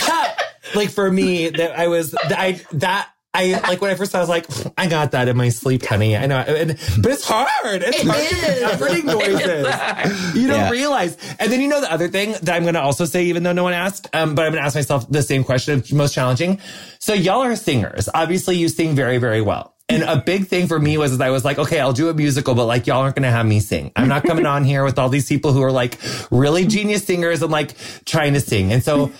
ha 0.00 0.36
like 0.74 0.90
for 0.90 1.10
me 1.10 1.48
that 1.50 1.78
I 1.78 1.88
was 1.88 2.12
that 2.12 2.38
I 2.38 2.60
that 2.72 3.08
I 3.34 3.60
like 3.68 3.80
when 3.82 3.90
I 3.90 3.94
first 3.94 4.12
saw, 4.12 4.18
I 4.18 4.20
was 4.22 4.28
like, 4.30 4.46
I 4.78 4.86
got 4.88 5.10
that 5.12 5.28
in 5.28 5.36
my 5.36 5.50
sleep, 5.50 5.84
honey. 5.84 6.16
I 6.16 6.26
know, 6.26 6.38
and, 6.38 6.70
but 7.02 7.12
it's 7.12 7.24
hard. 7.28 7.48
It's 7.84 8.02
hard 8.02 8.16
to 8.16 8.34
is. 8.34 8.58
do 8.58 8.66
efforting 8.66 9.04
noises. 9.04 10.34
You 10.34 10.48
don't 10.48 10.56
Yeah. 10.56 10.70
realize. 10.70 11.16
And 11.38 11.52
then 11.52 11.60
you 11.60 11.68
know 11.68 11.80
the 11.80 11.92
other 11.92 12.08
thing 12.08 12.32
that 12.42 12.48
I'm 12.56 12.62
going 12.62 12.74
to 12.74 12.80
also 12.80 13.04
say, 13.04 13.24
even 13.26 13.42
though 13.42 13.52
no 13.52 13.62
one 13.64 13.74
asked, 13.74 14.08
um, 14.14 14.34
but 14.34 14.46
I'm 14.46 14.52
going 14.52 14.62
to 14.62 14.66
ask 14.66 14.74
myself 14.74 15.08
the 15.10 15.22
same 15.22 15.44
question, 15.44 15.84
most 15.92 16.14
challenging. 16.14 16.58
So 17.00 17.12
y'all 17.12 17.42
are 17.42 17.54
singers. 17.54 18.08
Obviously, 18.14 18.56
you 18.56 18.68
sing 18.70 18.96
very, 18.96 19.18
very 19.18 19.42
well. 19.42 19.74
And 19.90 20.02
a 20.02 20.16
big 20.16 20.48
thing 20.48 20.66
for 20.66 20.78
me 20.78 20.98
was 20.98 21.18
I 21.18 21.30
was 21.30 21.46
like, 21.46 21.58
okay, 21.58 21.80
I'll 21.80 21.94
do 21.94 22.10
a 22.10 22.14
musical, 22.14 22.54
but 22.54 22.66
like 22.66 22.86
y'all 22.86 23.00
aren't 23.00 23.16
going 23.16 23.22
to 23.22 23.30
have 23.30 23.46
me 23.46 23.58
sing. 23.58 23.90
I'm 23.96 24.06
not 24.06 24.22
coming 24.22 24.44
on 24.44 24.64
here 24.64 24.84
with 24.84 24.98
all 24.98 25.08
these 25.08 25.26
people 25.26 25.52
who 25.52 25.62
are 25.62 25.72
like 25.72 25.98
really 26.30 26.66
genius 26.66 27.04
singers 27.04 27.40
and 27.40 27.50
like 27.50 27.72
trying 28.04 28.34
to 28.34 28.40
sing. 28.40 28.70
And 28.70 28.84
so 28.84 29.12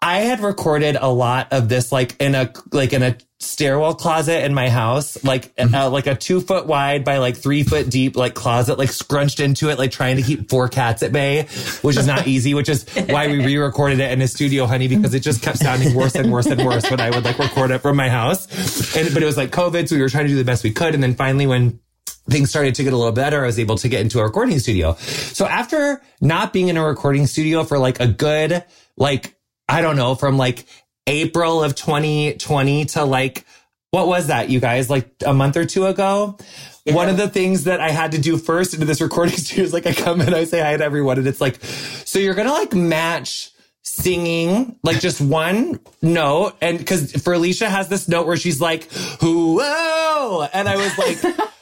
I 0.00 0.18
had 0.18 0.40
recorded 0.40 0.96
a 1.00 1.08
lot 1.08 1.48
of 1.52 1.68
this 1.68 1.90
like 1.90 2.16
in 2.20 2.34
a 2.34 2.52
like 2.72 2.92
in 2.92 3.02
a 3.02 3.16
stairwell 3.40 3.94
closet 3.94 4.44
in 4.44 4.54
my 4.54 4.68
house, 4.68 5.22
like 5.24 5.52
uh, 5.58 5.90
like 5.90 6.06
a 6.06 6.14
two 6.14 6.40
foot 6.40 6.66
wide 6.66 7.04
by 7.04 7.18
like 7.18 7.36
three 7.36 7.64
foot 7.64 7.90
deep 7.90 8.16
like 8.16 8.34
closet, 8.34 8.78
like 8.78 8.90
scrunched 8.90 9.40
into 9.40 9.70
it, 9.70 9.78
like 9.78 9.90
trying 9.90 10.16
to 10.16 10.22
keep 10.22 10.48
four 10.48 10.68
cats 10.68 11.02
at 11.02 11.12
bay, 11.12 11.44
which 11.82 11.96
is 11.96 12.06
not 12.06 12.28
easy. 12.28 12.54
Which 12.54 12.68
is 12.68 12.88
why 13.08 13.26
we 13.26 13.44
re-recorded 13.44 13.98
it 13.98 14.12
in 14.12 14.22
a 14.22 14.28
studio, 14.28 14.66
honey, 14.66 14.86
because 14.86 15.14
it 15.14 15.20
just 15.20 15.42
kept 15.42 15.58
sounding 15.58 15.94
worse 15.94 16.14
and 16.14 16.30
worse 16.30 16.46
and 16.46 16.64
worse 16.64 16.88
when 16.88 17.00
I 17.00 17.10
would 17.10 17.24
like 17.24 17.38
record 17.38 17.72
it 17.72 17.80
from 17.80 17.96
my 17.96 18.08
house. 18.08 18.46
And 18.96 19.12
but 19.12 19.22
it 19.22 19.26
was 19.26 19.36
like 19.36 19.50
COVID, 19.50 19.88
so 19.88 19.96
we 19.96 20.02
were 20.02 20.08
trying 20.08 20.26
to 20.26 20.30
do 20.30 20.36
the 20.36 20.44
best 20.44 20.62
we 20.62 20.72
could, 20.72 20.94
and 20.94 21.02
then 21.02 21.14
finally 21.14 21.46
when 21.46 21.80
things 22.30 22.50
started 22.50 22.74
to 22.76 22.84
get 22.84 22.92
a 22.92 22.96
little 22.96 23.12
better. 23.12 23.42
I 23.42 23.46
was 23.46 23.58
able 23.58 23.76
to 23.78 23.88
get 23.88 24.00
into 24.00 24.20
a 24.20 24.22
recording 24.22 24.58
studio. 24.58 24.94
So 24.94 25.46
after 25.46 26.02
not 26.20 26.52
being 26.52 26.68
in 26.68 26.76
a 26.76 26.86
recording 26.86 27.26
studio 27.26 27.64
for 27.64 27.78
like 27.78 28.00
a 28.00 28.06
good, 28.06 28.64
like, 28.96 29.34
I 29.68 29.80
don't 29.82 29.96
know, 29.96 30.14
from 30.14 30.38
like 30.38 30.66
April 31.06 31.62
of 31.62 31.74
2020 31.74 32.84
to 32.86 33.04
like, 33.04 33.44
what 33.90 34.06
was 34.06 34.28
that, 34.28 34.50
you 34.50 34.60
guys? 34.60 34.90
Like 34.90 35.10
a 35.24 35.32
month 35.32 35.56
or 35.56 35.64
two 35.64 35.86
ago? 35.86 36.36
One 36.86 37.08
of 37.10 37.18
the 37.18 37.28
things 37.28 37.64
that 37.64 37.80
I 37.80 37.90
had 37.90 38.12
to 38.12 38.18
do 38.18 38.38
first 38.38 38.72
into 38.72 38.86
this 38.86 39.00
recording 39.00 39.36
studio 39.38 39.64
is 39.64 39.72
like 39.72 39.86
I 39.86 39.92
come 39.92 40.20
in, 40.22 40.32
I 40.32 40.44
say 40.44 40.60
hi 40.60 40.76
to 40.76 40.84
everyone, 40.84 41.18
and 41.18 41.26
it's 41.26 41.40
like, 41.40 41.62
so 41.62 42.18
you're 42.18 42.34
gonna 42.34 42.52
like 42.52 42.72
match 42.72 43.50
singing 43.82 44.78
like 44.82 45.00
just 45.00 45.20
one 45.20 45.80
note, 46.02 46.56
and 46.60 46.78
because 46.78 47.12
Furlecia 47.12 47.68
has 47.68 47.88
this 47.88 48.08
note 48.08 48.26
where 48.26 48.36
she's 48.36 48.60
like, 48.60 48.90
whoa, 49.20 50.48
and 50.52 50.68
I 50.68 50.76
was 50.76 50.98
like. 50.98 51.48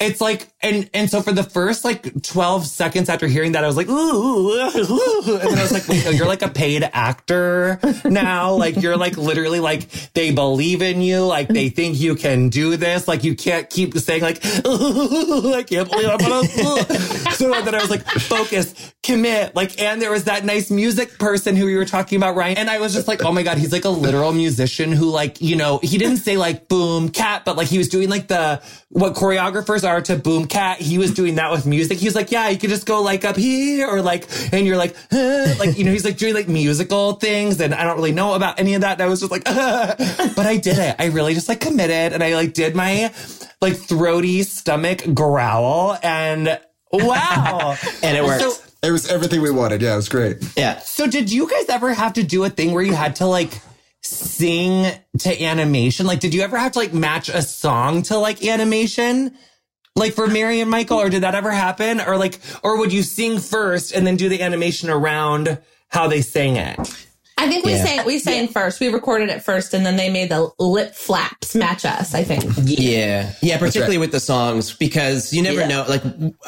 It's 0.00 0.20
like, 0.20 0.48
and, 0.60 0.88
and 0.94 1.10
so 1.10 1.22
for 1.22 1.32
the 1.32 1.42
first 1.42 1.84
like 1.84 2.22
12 2.22 2.66
seconds 2.66 3.08
after 3.08 3.26
hearing 3.26 3.52
that, 3.52 3.64
I 3.64 3.66
was 3.66 3.76
like, 3.76 3.88
ooh, 3.88 3.92
ooh, 3.92 4.60
and 4.60 5.50
then 5.50 5.58
I 5.58 5.62
was 5.62 5.72
like, 5.72 5.88
wait, 5.88 6.14
you're 6.14 6.26
like 6.26 6.42
a 6.42 6.48
paid 6.48 6.88
actor 6.92 7.78
now. 8.04 8.54
Like 8.54 8.80
you're 8.80 8.96
like 8.96 9.16
literally 9.16 9.60
like 9.60 9.88
they 10.12 10.30
believe 10.32 10.82
in 10.82 11.00
you. 11.00 11.24
Like 11.24 11.48
they 11.48 11.68
think 11.68 11.98
you 11.98 12.14
can 12.14 12.48
do 12.48 12.76
this. 12.76 13.08
Like 13.08 13.24
you 13.24 13.34
can't 13.34 13.68
keep 13.68 13.94
saying 13.94 14.22
like, 14.22 14.44
ooh, 14.66 15.54
I 15.54 15.62
can't 15.62 15.90
believe 15.90 16.08
I'm 16.08 16.32
on 16.32 16.44
a, 16.44 16.48
so 17.32 17.50
then 17.62 17.74
I 17.74 17.80
was 17.80 17.90
like, 17.90 18.04
focus, 18.04 18.94
commit. 19.02 19.54
Like, 19.54 19.80
and 19.80 20.00
there 20.00 20.10
was 20.10 20.24
that 20.24 20.44
nice 20.44 20.70
music 20.70 21.18
person 21.18 21.56
who 21.56 21.68
you 21.68 21.78
were 21.78 21.84
talking 21.84 22.16
about, 22.16 22.36
Ryan. 22.36 22.58
And 22.58 22.70
I 22.70 22.78
was 22.78 22.92
just 22.92 23.08
like, 23.08 23.24
oh 23.24 23.32
my 23.32 23.42
God, 23.42 23.58
he's 23.58 23.72
like 23.72 23.84
a 23.84 23.90
literal 23.90 24.32
musician 24.32 24.92
who 24.92 25.10
like, 25.10 25.40
you 25.40 25.56
know, 25.56 25.78
he 25.82 25.98
didn't 25.98 26.18
say 26.18 26.36
like 26.36 26.68
boom 26.68 27.08
cat, 27.08 27.44
but 27.44 27.56
like 27.56 27.68
he 27.68 27.78
was 27.78 27.88
doing 27.88 28.08
like 28.08 28.28
the, 28.28 28.62
what 28.88 29.14
choreographers 29.62 29.88
are 29.88 30.00
to 30.02 30.16
boom 30.16 30.46
cat. 30.46 30.80
He 30.80 30.98
was 30.98 31.12
doing 31.12 31.36
that 31.36 31.50
with 31.50 31.66
music. 31.66 31.98
He 31.98 32.06
was 32.06 32.14
like, 32.14 32.30
yeah, 32.30 32.48
you 32.48 32.58
could 32.58 32.70
just 32.70 32.86
go 32.86 33.02
like 33.02 33.24
up 33.24 33.36
here 33.36 33.88
or 33.88 34.02
like, 34.02 34.26
and 34.52 34.66
you're 34.66 34.76
like, 34.76 34.96
huh, 35.10 35.54
like, 35.58 35.78
you 35.78 35.84
know, 35.84 35.90
he's 35.92 36.04
like 36.04 36.16
doing 36.16 36.34
like 36.34 36.48
musical 36.48 37.14
things 37.14 37.60
and 37.60 37.74
I 37.74 37.84
don't 37.84 37.96
really 37.96 38.12
know 38.12 38.34
about 38.34 38.58
any 38.60 38.74
of 38.74 38.82
that. 38.82 38.92
And 38.94 39.02
I 39.02 39.06
was 39.06 39.20
just 39.20 39.32
like, 39.32 39.44
but 39.44 40.46
I 40.46 40.56
did 40.56 40.78
it. 40.78 40.96
I 40.98 41.06
really 41.06 41.34
just 41.34 41.48
like 41.48 41.60
committed 41.60 42.12
and 42.12 42.22
I 42.22 42.34
like 42.34 42.52
did 42.52 42.74
my 42.74 43.12
like 43.60 43.76
throaty 43.76 44.42
stomach 44.42 45.02
growl 45.14 45.98
and 46.02 46.58
wow. 46.92 47.76
And 48.02 48.16
it 48.16 48.24
worked. 48.24 48.42
So, 48.42 48.52
It 48.82 48.90
was 48.90 49.10
everything 49.10 49.42
we 49.42 49.50
wanted. 49.50 49.82
Yeah, 49.82 49.94
it 49.94 49.96
was 49.96 50.08
great. 50.08 50.38
yeah. 50.56 50.78
so 50.80 51.06
did 51.06 51.30
you 51.30 51.48
guys 51.48 51.68
ever 51.68 51.94
have 51.94 52.14
to 52.14 52.22
do 52.22 52.44
a 52.44 52.50
thing 52.50 52.72
where 52.72 52.82
you 52.82 52.94
had 52.94 53.16
to 53.16 53.26
like 53.26 53.60
sing 54.04 54.90
to 55.20 55.42
animation? 55.44 56.06
Like, 56.06 56.18
did 56.20 56.34
you 56.34 56.42
ever 56.42 56.58
have 56.58 56.72
to 56.72 56.80
like 56.80 56.92
match 56.92 57.28
a 57.28 57.40
song 57.42 58.02
to 58.04 58.18
like 58.18 58.44
animation? 58.44 59.36
Like 59.94 60.14
for 60.14 60.26
Mary 60.26 60.60
and 60.60 60.70
Michael, 60.70 60.98
or 61.00 61.10
did 61.10 61.22
that 61.22 61.34
ever 61.34 61.50
happen? 61.50 62.00
Or 62.00 62.16
like, 62.16 62.38
or 62.62 62.78
would 62.78 62.92
you 62.92 63.02
sing 63.02 63.38
first 63.38 63.92
and 63.92 64.06
then 64.06 64.16
do 64.16 64.28
the 64.28 64.40
animation 64.42 64.88
around 64.88 65.58
how 65.88 66.08
they 66.08 66.22
sang 66.22 66.56
it? 66.56 66.78
I 67.36 67.48
think 67.48 67.64
we 67.64 67.72
Yeah. 67.72 67.84
sang 67.84 68.06
we 68.06 68.18
sang 68.18 68.48
first. 68.48 68.78
We 68.78 68.88
recorded 68.88 69.28
it 69.28 69.42
first, 69.42 69.74
and 69.74 69.84
then 69.84 69.96
they 69.96 70.08
made 70.10 70.28
the 70.30 70.50
lip 70.58 70.94
flaps 70.94 71.54
match 71.54 71.84
us. 71.84 72.14
I 72.14 72.24
think. 72.24 72.44
Yeah. 72.62 73.32
Yeah. 73.42 73.58
Particularly 73.58 73.98
with 73.98 74.12
the 74.12 74.20
songs, 74.20 74.72
because 74.72 75.32
you 75.32 75.42
never 75.42 75.60
Yeah. 75.60 75.66
know, 75.66 75.84
like, 75.88 76.02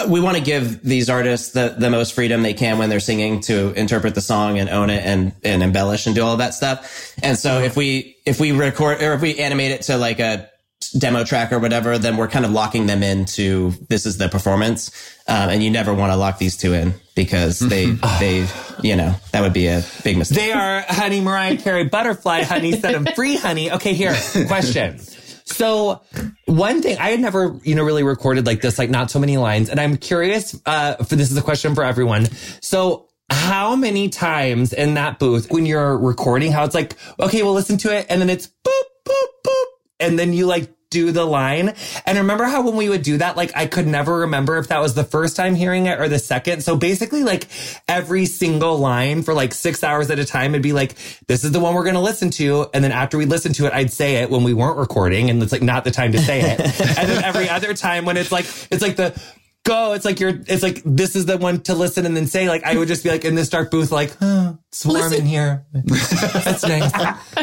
we 0.09 0.21
want 0.21 0.37
to 0.39 0.43
give 0.43 0.83
these 0.83 1.11
artists 1.11 1.51
the, 1.51 1.75
the 1.77 1.91
most 1.91 2.15
freedom 2.15 2.43
they 2.43 2.55
can 2.55 2.79
when 2.79 2.89
they're 2.91 3.01
singing 3.01 3.41
to 3.43 3.73
interpret 3.75 4.15
the 4.15 4.21
song 4.23 4.59
and 4.59 4.71
own 4.71 4.89
it 4.89 5.05
and, 5.05 5.33
and 5.43 5.63
embellish 5.63 6.07
and 6.07 6.15
do 6.15 6.23
all 6.25 6.33
of 6.33 6.39
that 6.39 6.55
stuff. 6.55 7.13
And 7.23 7.37
so 7.39 7.61
if 7.61 7.77
we, 7.77 8.17
if 8.25 8.39
we 8.39 8.53
record 8.53 9.03
or 9.03 9.15
if 9.15 9.21
we 9.21 9.39
animate 9.39 9.73
it 9.73 9.83
to 9.83 9.97
like 9.97 10.21
a 10.21 10.49
demo 10.97 11.25
track 11.25 11.53
or 11.53 11.59
whatever, 11.59 11.99
then 11.99 12.17
we're 12.17 12.29
kind 12.29 12.45
of 12.45 12.51
locking 12.51 12.87
them 12.87 13.03
into 13.03 13.73
this 13.89 14.07
is 14.07 14.19
the 14.19 14.29
performance. 14.29 14.91
Um, 15.27 15.51
and 15.51 15.63
you 15.63 15.71
never 15.71 15.93
want 15.95 16.13
to 16.13 16.17
lock 16.17 16.39
these 16.39 16.57
two 16.57 16.73
in 16.75 16.95
because 17.15 17.59
they, 17.59 17.91
they, 18.21 18.47
you 18.83 18.97
know, 18.97 19.15
that 19.33 19.41
would 19.41 19.53
be 19.53 19.67
a 19.67 19.85
big 20.03 20.17
mistake. 20.17 20.39
They 20.39 20.53
are 20.53 20.85
honey 20.87 21.21
Mariah 21.21 21.57
Carey 21.57 21.85
butterfly 21.85 22.43
honey 22.43 22.73
set 22.73 22.93
them 22.93 23.07
free 23.15 23.37
honey. 23.37 23.73
Okay, 23.73 23.95
here 23.95 24.15
question. 24.47 24.99
So 25.47 26.03
one 26.47 26.83
thing 26.83 26.99
I 26.99 27.11
had 27.11 27.21
never, 27.21 27.59
you 27.63 27.75
know, 27.75 27.85
really 27.85 28.03
recorded 28.03 28.47
like 28.47 28.61
this, 28.61 28.79
like 28.79 28.91
not 28.91 29.11
so 29.11 29.19
many 29.19 29.37
lines, 29.37 29.69
and 29.69 29.79
I'm 29.79 29.97
curious. 29.97 30.59
Uh, 30.65 30.97
for 31.05 31.17
this 31.17 31.31
is 31.31 31.37
a 31.37 31.43
question 31.43 31.75
for 31.75 31.85
everyone. 31.85 32.27
So 32.61 33.09
how 33.31 33.77
many 33.77 34.09
times 34.09 34.73
in 34.73 34.95
that 34.95 35.19
booth 35.19 35.51
when 35.51 35.67
you're 35.67 35.97
recording, 35.99 36.51
how 36.51 36.65
it's 36.65 36.75
like, 36.75 36.97
okay, 37.21 37.43
we'll 37.43 37.53
listen 37.55 37.77
to 37.79 37.95
it, 37.95 38.07
and 38.09 38.21
then 38.21 38.31
it's 38.31 38.47
boop 38.47 38.83
boop 39.07 39.29
boop, 39.47 39.65
and 40.01 40.19
then 40.19 40.33
you 40.33 40.47
like 40.47 40.74
do 40.95 41.11
the 41.11 41.25
line. 41.25 41.75
And 42.07 42.17
remember 42.17 42.45
how 42.45 42.63
when 42.63 42.77
we 42.77 42.89
would 42.89 43.03
do 43.03 43.19
that, 43.19 43.37
like 43.37 43.55
I 43.55 43.67
could 43.67 43.87
never 43.87 44.21
remember 44.21 44.57
if 44.59 44.69
that 44.69 44.79
was 44.79 44.95
the 44.95 45.05
first 45.05 45.37
time 45.37 45.57
hearing 45.57 45.87
it 45.87 46.01
or 46.01 46.09
the 46.09 46.21
second. 46.21 46.63
So 46.63 46.77
basically 46.77 47.25
like 47.25 47.49
every 47.89 48.27
single 48.27 48.79
line 48.79 49.23
for 49.23 49.35
like 49.35 49.53
six 49.53 49.83
hours 49.83 50.11
at 50.11 50.19
a 50.21 50.25
time, 50.25 50.53
it'd 50.55 50.63
be 50.63 50.73
like, 50.73 50.95
this 51.27 51.43
is 51.43 51.51
the 51.51 51.61
one 51.61 51.75
we're 51.75 51.83
going 51.83 51.97
to 51.97 52.01
listen 52.01 52.31
to. 52.31 52.71
And 52.73 52.83
then 52.83 52.93
after 52.93 53.19
we 53.19 53.27
listen 53.27 53.53
to 53.55 53.67
it, 53.67 53.73
I'd 53.73 53.93
say 53.93 54.23
it 54.23 54.31
when 54.31 54.45
we 54.45 54.55
weren't 54.55 54.79
recording 54.79 55.29
and 55.29 55.43
it's 55.43 55.53
like 55.53 55.63
not 55.63 55.83
the 55.83 55.91
time 55.91 56.13
to 56.13 56.19
say 56.19 56.41
it. 56.41 56.61
and 56.99 57.09
then 57.09 57.25
every 57.25 57.49
other 57.49 57.75
time 57.75 58.05
when 58.05 58.17
it's 58.17 58.31
like, 58.31 58.47
it's 58.71 58.81
like 58.83 58.97
the, 58.97 59.21
Go. 59.65 59.95
It's 59.95 60.05
like 60.05 60.21
you're, 60.21 60.39
it's 60.47 60.63
like, 60.63 60.83
this 60.85 61.17
is 61.17 61.25
the 61.27 61.39
one 61.39 61.61
to 61.63 61.75
listen 61.75 62.05
and 62.07 62.15
then 62.17 62.27
say, 62.27 62.49
like, 62.49 62.65
I 62.65 62.77
would 62.77 62.87
just 62.89 63.03
be 63.03 63.11
like 63.11 63.25
in 63.25 63.35
this 63.35 63.49
dark 63.49 63.71
booth, 63.71 63.91
like, 63.91 64.15
oh, 64.21 64.59
it's 64.69 64.85
warm 64.85 65.13
in 65.13 65.25
here. 65.25 65.65
That's 65.73 66.63
nice. 66.63 66.93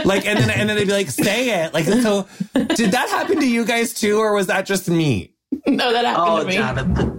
like, 0.06 0.26
and 0.28 0.38
then, 0.40 0.50
and 0.52 0.70
then 0.70 0.78
they'd 0.78 0.86
be 0.86 0.92
like, 0.94 1.10
say 1.10 1.64
it. 1.66 1.74
Like, 1.74 1.86
so 1.86 2.28
did 2.54 2.92
that 2.92 3.10
happen 3.10 3.40
to 3.40 3.48
you 3.50 3.66
guys 3.66 3.94
too, 3.94 4.20
or 4.20 4.34
was 4.34 4.48
that 4.48 4.66
just 4.68 4.88
me? 4.88 5.34
No, 5.68 5.92
that 5.92 6.06
happened 6.06 6.28
Oh, 6.30 6.40
to 6.42 6.46
me. 6.46 6.54
Jonathan. 6.54 7.18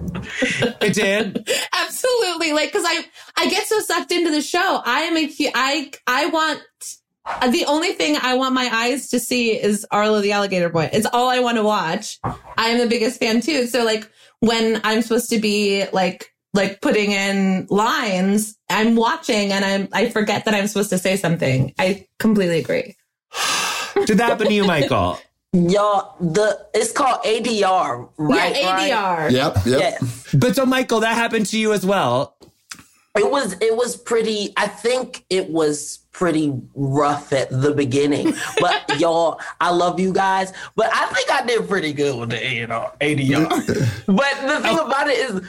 It 0.80 0.94
did. 0.94 1.48
Absolutely. 1.72 2.52
Like, 2.52 2.72
cause 2.72 2.84
I, 2.86 3.04
I 3.36 3.48
get 3.50 3.66
so 3.66 3.80
sucked 3.80 4.12
into 4.12 4.30
the 4.30 4.40
show. 4.40 4.80
I 4.84 5.00
am 5.02 5.16
a, 5.16 5.26
hu- 5.26 5.50
I, 5.54 5.90
I 6.06 6.26
want, 6.26 6.62
the 7.52 7.64
only 7.66 7.92
thing 7.92 8.16
I 8.20 8.34
want 8.34 8.54
my 8.54 8.68
eyes 8.72 9.08
to 9.10 9.18
see 9.20 9.50
is 9.60 9.84
Arlo 9.90 10.20
the 10.20 10.32
Alligator 10.32 10.68
Boy. 10.68 10.88
It's 10.92 11.06
all 11.12 11.28
I 11.28 11.40
want 11.40 11.56
to 11.56 11.62
watch. 11.64 12.18
I 12.24 12.68
am 12.68 12.78
the 12.78 12.86
biggest 12.86 13.18
fan 13.20 13.40
too. 13.40 13.66
So 13.66 13.84
like 13.84 14.08
when 14.42 14.81
I'm 14.83 15.02
supposed 15.02 15.31
to 15.31 15.38
be 15.38 15.85
like, 15.92 16.35
like 16.52 16.81
putting 16.81 17.12
in 17.12 17.68
lines, 17.70 18.59
I'm 18.68 18.96
watching 18.96 19.52
and 19.52 19.64
I'm, 19.64 19.88
I 19.92 20.11
forget 20.11 20.44
that 20.44 20.55
I'm 20.55 20.66
supposed 20.66 20.90
to 20.90 20.98
say 20.98 21.16
something. 21.16 21.72
I 21.78 22.09
completely 22.18 22.59
agree. 22.59 22.96
Did 24.05 24.18
that 24.18 24.31
happen 24.31 24.48
to 24.48 24.52
you, 24.52 24.64
Michael? 24.64 25.20
Y'all, 25.52 26.16
the 26.18 26.66
it's 26.74 26.92
called 26.92 27.22
ADR, 27.24 28.09
right? 28.16 28.57
yeah, 28.57 28.72
right? 28.72 28.90
ADR. 28.90 29.31
Yep. 29.31 29.55
Yep. 29.66 29.81
Yes. 29.81 30.35
But 30.35 30.57
so, 30.57 30.66
Michael, 30.66 31.00
that 31.00 31.14
happened 31.14 31.46
to 31.46 31.59
you 31.59 31.72
as 31.72 31.87
well. 31.87 32.37
It 33.14 33.31
was 33.31 33.55
it 33.61 33.77
was 33.77 33.94
pretty 33.94 34.55
I 34.57 34.66
think 34.66 35.27
it 35.29 35.51
was 35.51 35.98
pretty 36.12 36.59
rough 36.75 37.33
at 37.33 37.51
the 37.51 37.72
beginning. 37.72 38.33
But 38.59 38.98
y'all, 39.01 39.38
I 39.61 39.70
love 39.70 40.01
you 40.01 40.12
guys. 40.14 40.53
But 40.77 40.90
I 40.94 41.07
think 41.07 41.31
I 41.31 41.44
did 41.44 41.68
pretty 41.68 41.92
good 41.92 42.18
with 42.18 42.31
the 42.31 42.66
know, 42.66 42.90
ADR. 43.01 43.48
but 44.06 44.46
the 44.46 44.60
thing 44.60 44.79
oh. 44.79 44.87
about 44.87 45.08
it 45.08 45.19
is, 45.19 45.40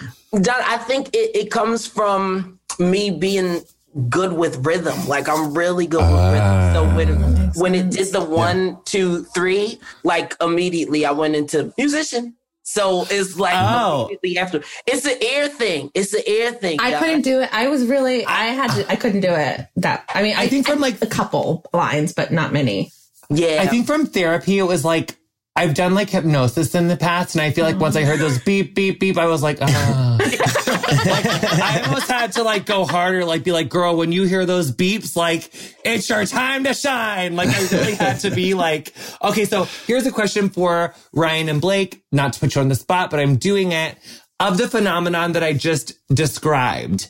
John, 0.41 0.61
I 0.65 0.77
think 0.77 1.09
it, 1.13 1.35
it 1.35 1.51
comes 1.51 1.87
from 1.87 2.59
me 2.79 3.11
being 3.11 3.61
good 4.09 4.33
with 4.33 4.65
rhythm. 4.65 5.07
Like 5.07 5.29
I'm 5.29 5.53
really 5.53 5.87
good 5.87 6.01
with 6.01 6.33
rhythm. 6.33 6.73
So 6.73 6.85
ah. 6.85 6.95
when 6.95 7.51
when 7.55 7.75
it 7.75 7.91
did 7.91 8.11
the 8.11 8.23
one, 8.23 8.77
two, 8.83 9.23
three, 9.25 9.79
like 10.03 10.35
immediately 10.41 11.05
I 11.05 11.11
went 11.11 11.35
into 11.35 11.73
musician. 11.77 12.35
So 12.63 13.05
it's 13.09 13.37
like 13.37 13.53
Oh. 13.55 14.05
immediately 14.05 14.37
after. 14.37 14.63
It's 14.87 15.05
an 15.05 15.17
air 15.21 15.47
thing. 15.49 15.91
It's 15.93 16.13
an 16.13 16.21
air 16.25 16.51
thing. 16.53 16.79
I 16.79 16.91
guys. 16.91 16.99
couldn't 17.03 17.21
do 17.21 17.41
it. 17.41 17.49
I 17.53 17.67
was 17.67 17.85
really, 17.85 18.25
I 18.25 18.45
had 18.45 18.71
to, 18.71 18.89
I 18.91 18.95
couldn't 18.95 19.21
do 19.21 19.31
it. 19.33 19.67
That, 19.77 20.05
I 20.13 20.23
mean, 20.23 20.35
I, 20.35 20.43
I 20.43 20.47
think 20.47 20.65
from 20.67 20.79
like 20.79 21.01
a 21.01 21.07
couple 21.07 21.65
lines, 21.73 22.13
but 22.13 22.31
not 22.31 22.53
many. 22.53 22.91
Yeah. 23.29 23.59
I 23.61 23.67
think 23.67 23.85
from 23.85 24.05
therapy, 24.05 24.57
it 24.59 24.63
was 24.63 24.83
like, 24.85 25.17
I've 25.55 25.75
done 25.75 25.93
like 25.93 26.09
hypnosis 26.09 26.73
in 26.73 26.87
the 26.87 26.97
past, 26.97 27.35
and 27.35 27.41
I 27.43 27.51
feel 27.51 27.63
like 27.63 27.79
once 27.79 27.95
I 27.95 28.03
heard 28.05 28.19
those 28.19 28.39
beep, 28.39 28.73
beep, 28.73 28.99
beep, 28.99 29.17
I 29.19 29.27
was 29.27 29.43
like, 29.43 29.59
ah. 29.61 30.12
I 30.41 31.81
almost 31.85 32.09
had 32.09 32.33
to 32.33 32.43
like 32.43 32.65
go 32.65 32.85
harder, 32.85 33.25
like 33.25 33.43
be 33.43 33.51
like, 33.51 33.69
girl, 33.69 33.95
when 33.95 34.11
you 34.11 34.23
hear 34.23 34.45
those 34.45 34.71
beeps, 34.71 35.15
like, 35.15 35.49
it's 35.83 36.09
your 36.09 36.25
time 36.25 36.63
to 36.65 36.73
shine. 36.73 37.35
Like, 37.35 37.49
I 37.49 37.61
really 37.75 37.95
had 37.95 38.19
to 38.21 38.31
be 38.31 38.53
like, 38.53 38.93
okay, 39.21 39.45
so 39.45 39.67
here's 39.87 40.05
a 40.05 40.11
question 40.11 40.49
for 40.49 40.93
Ryan 41.11 41.49
and 41.49 41.61
Blake, 41.61 42.03
not 42.11 42.33
to 42.33 42.39
put 42.39 42.55
you 42.55 42.61
on 42.61 42.69
the 42.69 42.75
spot, 42.75 43.09
but 43.09 43.19
I'm 43.19 43.37
doing 43.37 43.71
it. 43.71 43.97
Of 44.39 44.57
the 44.57 44.67
phenomenon 44.67 45.33
that 45.33 45.43
I 45.43 45.53
just 45.53 45.93
described, 46.13 47.07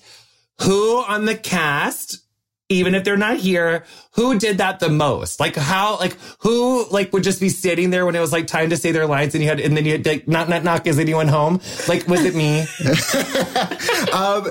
who 0.61 0.97
on 0.97 1.25
the 1.25 1.35
cast 1.35 2.22
even 2.73 2.95
if 2.95 3.03
they're 3.03 3.17
not 3.17 3.37
here, 3.37 3.85
who 4.11 4.37
did 4.37 4.57
that 4.59 4.79
the 4.79 4.89
most? 4.89 5.39
Like 5.39 5.55
how, 5.55 5.97
like 5.97 6.17
who, 6.39 6.85
like 6.89 7.13
would 7.13 7.23
just 7.23 7.39
be 7.39 7.49
sitting 7.49 7.89
there 7.89 8.05
when 8.05 8.15
it 8.15 8.19
was 8.19 8.31
like 8.31 8.47
time 8.47 8.69
to 8.69 8.77
say 8.77 8.91
their 8.91 9.05
lines, 9.05 9.33
and 9.35 9.43
you 9.43 9.49
had, 9.49 9.59
and 9.59 9.75
then 9.75 9.85
you 9.85 9.93
had 9.93 10.05
like 10.05 10.27
not, 10.27 10.49
not 10.49 10.63
knock, 10.63 10.87
is 10.87 10.99
anyone 10.99 11.27
home? 11.27 11.61
Like 11.87 12.07
was 12.07 12.23
it 12.25 12.35
me? 12.35 12.65
Um, 14.13 14.47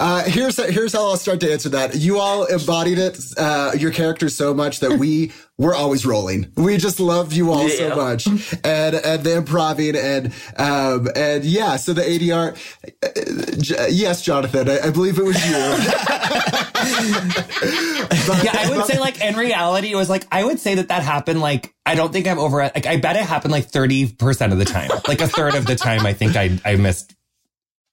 uh, 0.00 0.24
here's 0.24 0.56
here's 0.56 0.92
how 0.94 1.06
I'll 1.10 1.16
start 1.16 1.40
to 1.40 1.52
answer 1.52 1.68
that. 1.68 1.94
You 1.94 2.18
all 2.18 2.44
embodied 2.46 2.98
it, 2.98 3.18
uh, 3.36 3.72
your 3.78 3.92
characters 3.92 4.34
so 4.34 4.52
much 4.54 4.80
that 4.80 4.98
we 4.98 5.30
were 5.58 5.74
always 5.74 6.04
rolling. 6.06 6.50
We 6.56 6.78
just 6.78 6.98
loved 7.00 7.32
you 7.34 7.52
all 7.52 7.68
so 7.68 7.94
much, 7.94 8.26
and 8.26 8.94
and 8.96 9.22
the 9.22 9.36
improving 9.36 9.94
and 9.96 10.32
um 10.56 11.08
and 11.14 11.44
yeah. 11.44 11.76
So 11.76 11.92
the 11.92 12.00
ADR, 12.02 12.56
uh, 13.02 13.60
J- 13.60 13.90
yes, 13.90 14.22
Jonathan, 14.22 14.68
I, 14.70 14.88
I 14.88 14.90
believe 14.90 15.18
it 15.18 15.24
was 15.24 15.36
you. 15.46 15.56
But- 18.26 18.44
Yeah, 18.44 18.52
I 18.58 18.70
would 18.74 18.86
say 18.86 18.98
like 18.98 19.20
in 19.20 19.36
reality, 19.36 19.92
it 19.92 19.96
was 19.96 20.08
like 20.08 20.26
I 20.32 20.44
would 20.44 20.58
say 20.60 20.76
that 20.76 20.88
that 20.88 21.02
happened. 21.02 21.40
Like 21.40 21.74
I 21.86 21.94
don't 21.94 22.12
think 22.12 22.26
I'm 22.26 22.38
over. 22.38 22.58
Like 22.58 22.86
I 22.86 22.96
bet 22.96 23.16
it 23.16 23.22
happened 23.22 23.52
like 23.52 23.66
thirty 23.66 24.10
percent 24.12 24.52
of 24.52 24.58
the 24.58 24.64
time. 24.64 24.90
Like 25.08 25.20
a 25.20 25.28
third 25.28 25.54
of 25.54 25.66
the 25.66 25.76
time, 25.76 26.06
I 26.06 26.12
think 26.14 26.36
I 26.36 26.58
I 26.64 26.76
missed 26.76 27.14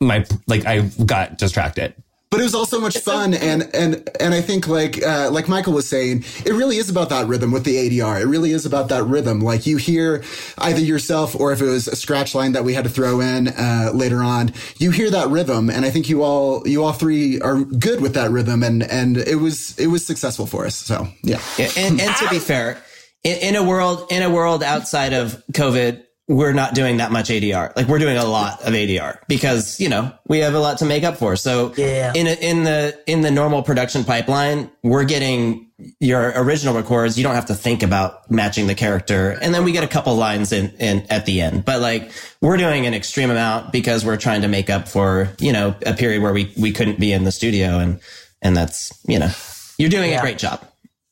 my 0.02 0.26
like 0.48 0.66
I 0.66 0.82
got 1.06 1.38
distracted. 1.38 1.94
but 2.30 2.42
it 2.42 2.44
was 2.44 2.56
also 2.56 2.80
much 2.82 2.98
fun 3.00 3.34
and 3.34 3.70
and 3.74 4.10
and 4.20 4.34
I 4.34 4.42
think 4.42 4.68
like 4.68 5.02
uh, 5.02 5.30
like 5.32 5.48
Michael 5.48 5.74
was 5.74 5.88
saying, 5.88 6.26
it 6.46 6.52
really 6.52 6.78
is 6.78 6.90
about 6.90 7.10
that 7.10 7.26
rhythm 7.28 7.52
with 7.52 7.64
the 7.64 7.76
ADR. 7.76 8.22
It 8.22 8.26
really 8.26 8.52
is 8.52 8.66
about 8.66 8.90
that 8.90 9.04
rhythm. 9.06 9.40
Like 9.40 9.66
you 9.66 9.78
hear 9.78 10.24
either 10.58 10.82
yourself 10.82 11.36
or 11.36 11.54
if 11.54 11.62
it 11.62 11.66
was 11.66 11.88
a 11.88 11.96
scratch 11.96 12.36
line 12.36 12.52
that 12.52 12.64
we 12.66 12.74
had 12.74 12.84
to 12.84 12.90
throw 12.90 13.22
in 13.22 13.48
uh, 13.48 13.92
later 13.94 14.22
on, 14.22 14.52
you 14.78 14.92
hear 14.92 15.10
that 15.10 15.30
rhythm, 15.30 15.70
and 15.70 15.86
I 15.86 15.90
think 15.90 16.10
you 16.10 16.22
all 16.22 16.68
you 16.68 16.84
all 16.84 16.94
three 16.94 17.40
are 17.40 17.64
good 17.64 18.02
with 18.02 18.14
that 18.16 18.30
rhythm, 18.30 18.62
and 18.62 18.84
and 18.84 19.18
it 19.18 19.36
was 19.36 19.78
it 19.80 19.88
was 19.88 20.06
successful 20.06 20.46
for 20.46 20.66
us. 20.66 20.76
So 20.76 21.08
yeah. 21.24 21.40
Yeah, 21.58 21.70
and, 21.78 22.00
and 22.02 22.16
to 22.18 22.30
be 22.30 22.40
fair, 22.40 22.78
in, 23.24 23.38
in 23.38 23.56
a 23.56 23.64
world 23.64 24.12
in 24.12 24.22
a 24.22 24.30
world 24.30 24.64
outside 24.64 25.14
of 25.14 25.42
COVID, 25.54 26.04
we're 26.28 26.54
not 26.54 26.76
doing 26.76 26.98
that 26.98 27.12
much 27.12 27.30
ADR. 27.30 27.74
Like 27.76 27.88
we're 27.88 28.00
doing 28.00 28.18
a 28.18 28.26
lot 28.26 28.62
of 28.62 28.74
ADR 28.74 29.18
because 29.28 29.80
you 29.80 29.90
know 29.90 30.12
we 30.28 30.40
have 30.40 30.54
a 30.54 30.60
lot 30.60 30.80
to 30.80 30.86
make 30.86 31.04
up 31.04 31.18
for. 31.18 31.36
So 31.36 31.74
Yeah. 31.78 32.12
in 32.16 32.28
a, 32.28 32.34
in 32.34 32.64
the 32.64 33.00
in 33.08 33.22
the 33.22 33.32
normal 33.32 33.64
production 33.64 34.04
pipeline, 34.04 34.70
we're 34.84 35.06
getting 35.06 35.68
your 36.00 36.34
original 36.36 36.74
records. 36.76 37.18
You 37.18 37.24
don't 37.24 37.36
have 37.36 37.46
to 37.46 37.56
think 37.56 37.84
about 37.84 38.30
matching 38.32 38.68
the 38.68 38.76
character, 38.76 39.38
and 39.42 39.54
then 39.54 39.64
we 39.64 39.72
get 39.72 39.84
a 39.84 39.88
couple 39.88 40.16
lines 40.16 40.52
in, 40.52 40.72
in 40.80 41.06
at 41.10 41.26
the 41.26 41.40
end. 41.42 41.64
But 41.66 41.80
like 41.82 42.12
we're 42.42 42.58
doing 42.58 42.86
an 42.88 42.94
extreme 42.94 43.30
amount 43.30 43.72
because 43.72 44.04
we're 44.04 44.18
trying 44.18 44.42
to 44.42 44.48
make 44.48 44.70
up 44.70 44.88
for 44.88 45.30
you 45.40 45.54
know 45.54 45.76
a 45.86 45.94
period 45.94 46.22
where 46.22 46.34
we 46.34 46.52
we 46.60 46.72
couldn't 46.74 47.00
be 47.00 47.14
in 47.14 47.24
the 47.24 47.32
studio, 47.32 47.80
and 47.80 48.00
and 48.42 48.58
that's 48.58 48.92
you 49.08 49.20
know 49.20 49.30
you're 49.78 49.90
doing 49.90 50.14
a 50.14 50.20
great 50.20 50.40
job. 50.40 50.62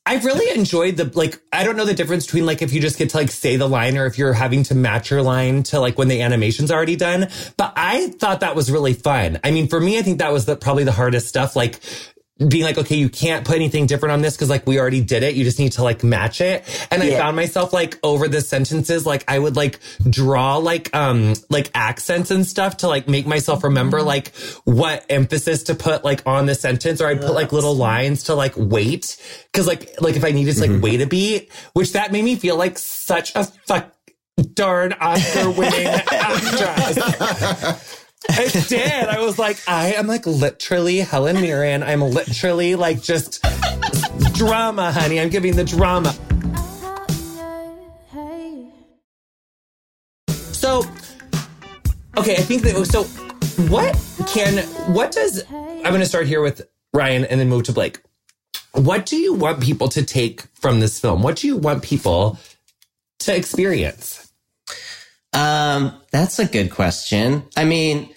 I've 0.06 0.24
really 0.24 0.56
enjoyed 0.56 0.96
the 0.96 1.10
like 1.18 1.42
I 1.52 1.64
don't 1.64 1.76
know 1.76 1.84
the 1.84 1.92
difference 1.92 2.26
between 2.26 2.46
like 2.46 2.62
if 2.62 2.72
you 2.72 2.80
just 2.80 2.96
get 2.96 3.10
to 3.10 3.16
like 3.16 3.30
say 3.30 3.56
the 3.56 3.68
line 3.68 3.98
or 3.98 4.06
if 4.06 4.18
you're 4.18 4.32
having 4.32 4.62
to 4.64 4.74
match 4.76 5.10
your 5.10 5.20
line 5.20 5.64
to 5.64 5.80
like 5.80 5.98
when 5.98 6.06
the 6.06 6.22
animation's 6.22 6.70
already 6.70 6.94
done. 6.94 7.28
But 7.56 7.72
I 7.76 8.08
thought 8.10 8.40
that 8.40 8.54
was 8.54 8.70
really 8.70 8.94
fun. 8.94 9.40
I 9.42 9.50
mean, 9.50 9.66
for 9.66 9.80
me, 9.80 9.98
I 9.98 10.02
think 10.02 10.18
that 10.18 10.32
was 10.32 10.46
the 10.46 10.56
probably 10.56 10.84
the 10.84 10.92
hardest 10.92 11.26
stuff. 11.26 11.56
Like 11.56 11.80
being 12.38 12.64
like, 12.64 12.76
okay, 12.76 12.96
you 12.96 13.08
can't 13.08 13.46
put 13.46 13.56
anything 13.56 13.86
different 13.86 14.12
on 14.12 14.20
this 14.20 14.36
because 14.36 14.50
like 14.50 14.66
we 14.66 14.78
already 14.78 15.00
did 15.00 15.22
it. 15.22 15.34
You 15.36 15.44
just 15.44 15.58
need 15.58 15.72
to 15.72 15.82
like 15.82 16.04
match 16.04 16.42
it. 16.42 16.64
And 16.90 17.02
I 17.02 17.10
found 17.12 17.34
myself 17.34 17.72
like 17.72 17.98
over 18.02 18.28
the 18.28 18.42
sentences, 18.42 19.06
like 19.06 19.24
I 19.26 19.38
would 19.38 19.56
like 19.56 19.80
draw 20.08 20.58
like 20.58 20.94
um 20.94 21.34
like 21.48 21.70
accents 21.74 22.30
and 22.30 22.46
stuff 22.46 22.78
to 22.78 22.88
like 22.88 23.08
make 23.08 23.26
myself 23.26 23.64
remember 23.64 24.02
like 24.02 24.34
what 24.64 25.06
emphasis 25.08 25.62
to 25.64 25.74
put 25.74 26.04
like 26.04 26.26
on 26.26 26.44
the 26.44 26.54
sentence, 26.54 27.00
or 27.00 27.06
I'd 27.06 27.22
put 27.22 27.32
like 27.32 27.52
little 27.52 27.74
lines 27.74 28.24
to 28.24 28.34
like 28.34 28.52
wait 28.56 29.16
because 29.50 29.66
like 29.66 29.98
like 30.02 30.16
if 30.16 30.24
I 30.24 30.32
needed 30.32 30.56
to 30.56 30.66
like 30.68 30.82
wait 30.82 31.00
a 31.00 31.06
beat, 31.06 31.50
which 31.72 31.92
that 31.92 32.12
made 32.12 32.24
me 32.24 32.36
feel 32.36 32.56
like 32.56 32.76
such 32.76 33.34
a 33.34 33.44
fuck 33.44 33.94
darn 34.52 34.92
Oscar 34.94 35.50
winning 35.50 35.86
actress. 36.12 36.98
It 38.28 38.68
did. 38.68 39.08
I 39.08 39.20
was 39.20 39.38
like, 39.38 39.62
I 39.66 39.94
am 39.94 40.06
like 40.06 40.26
literally 40.26 40.98
Helen 40.98 41.40
Mirren. 41.40 41.82
I'm 41.82 42.00
literally 42.00 42.74
like 42.74 43.02
just 43.02 43.44
drama, 44.34 44.92
honey. 44.92 45.20
I'm 45.20 45.30
giving 45.30 45.56
the 45.56 45.64
drama. 45.64 46.12
So, 50.52 50.84
okay, 52.16 52.34
I 52.34 52.42
think 52.42 52.62
that 52.62 52.86
so. 52.86 53.04
What 53.70 53.96
can 54.26 54.62
what 54.92 55.12
does 55.12 55.44
I'm 55.50 55.92
going 55.92 56.00
to 56.00 56.06
start 56.06 56.26
here 56.26 56.42
with 56.42 56.68
Ryan 56.96 57.24
and 57.26 57.38
then 57.38 57.48
move 57.48 57.64
to 57.64 57.72
Blake. 57.72 58.00
What 58.72 59.06
do 59.06 59.16
you 59.16 59.34
want 59.34 59.62
people 59.62 59.88
to 59.88 60.02
take 60.02 60.42
from 60.54 60.80
this 60.80 60.98
film? 60.98 61.22
What 61.22 61.36
do 61.36 61.46
you 61.46 61.56
want 61.56 61.82
people 61.82 62.38
to 63.20 63.36
experience? 63.36 64.32
Um, 65.32 66.00
that's 66.10 66.38
a 66.38 66.46
good 66.46 66.70
question. 66.70 67.44
I 67.56 67.64
mean, 67.64 68.08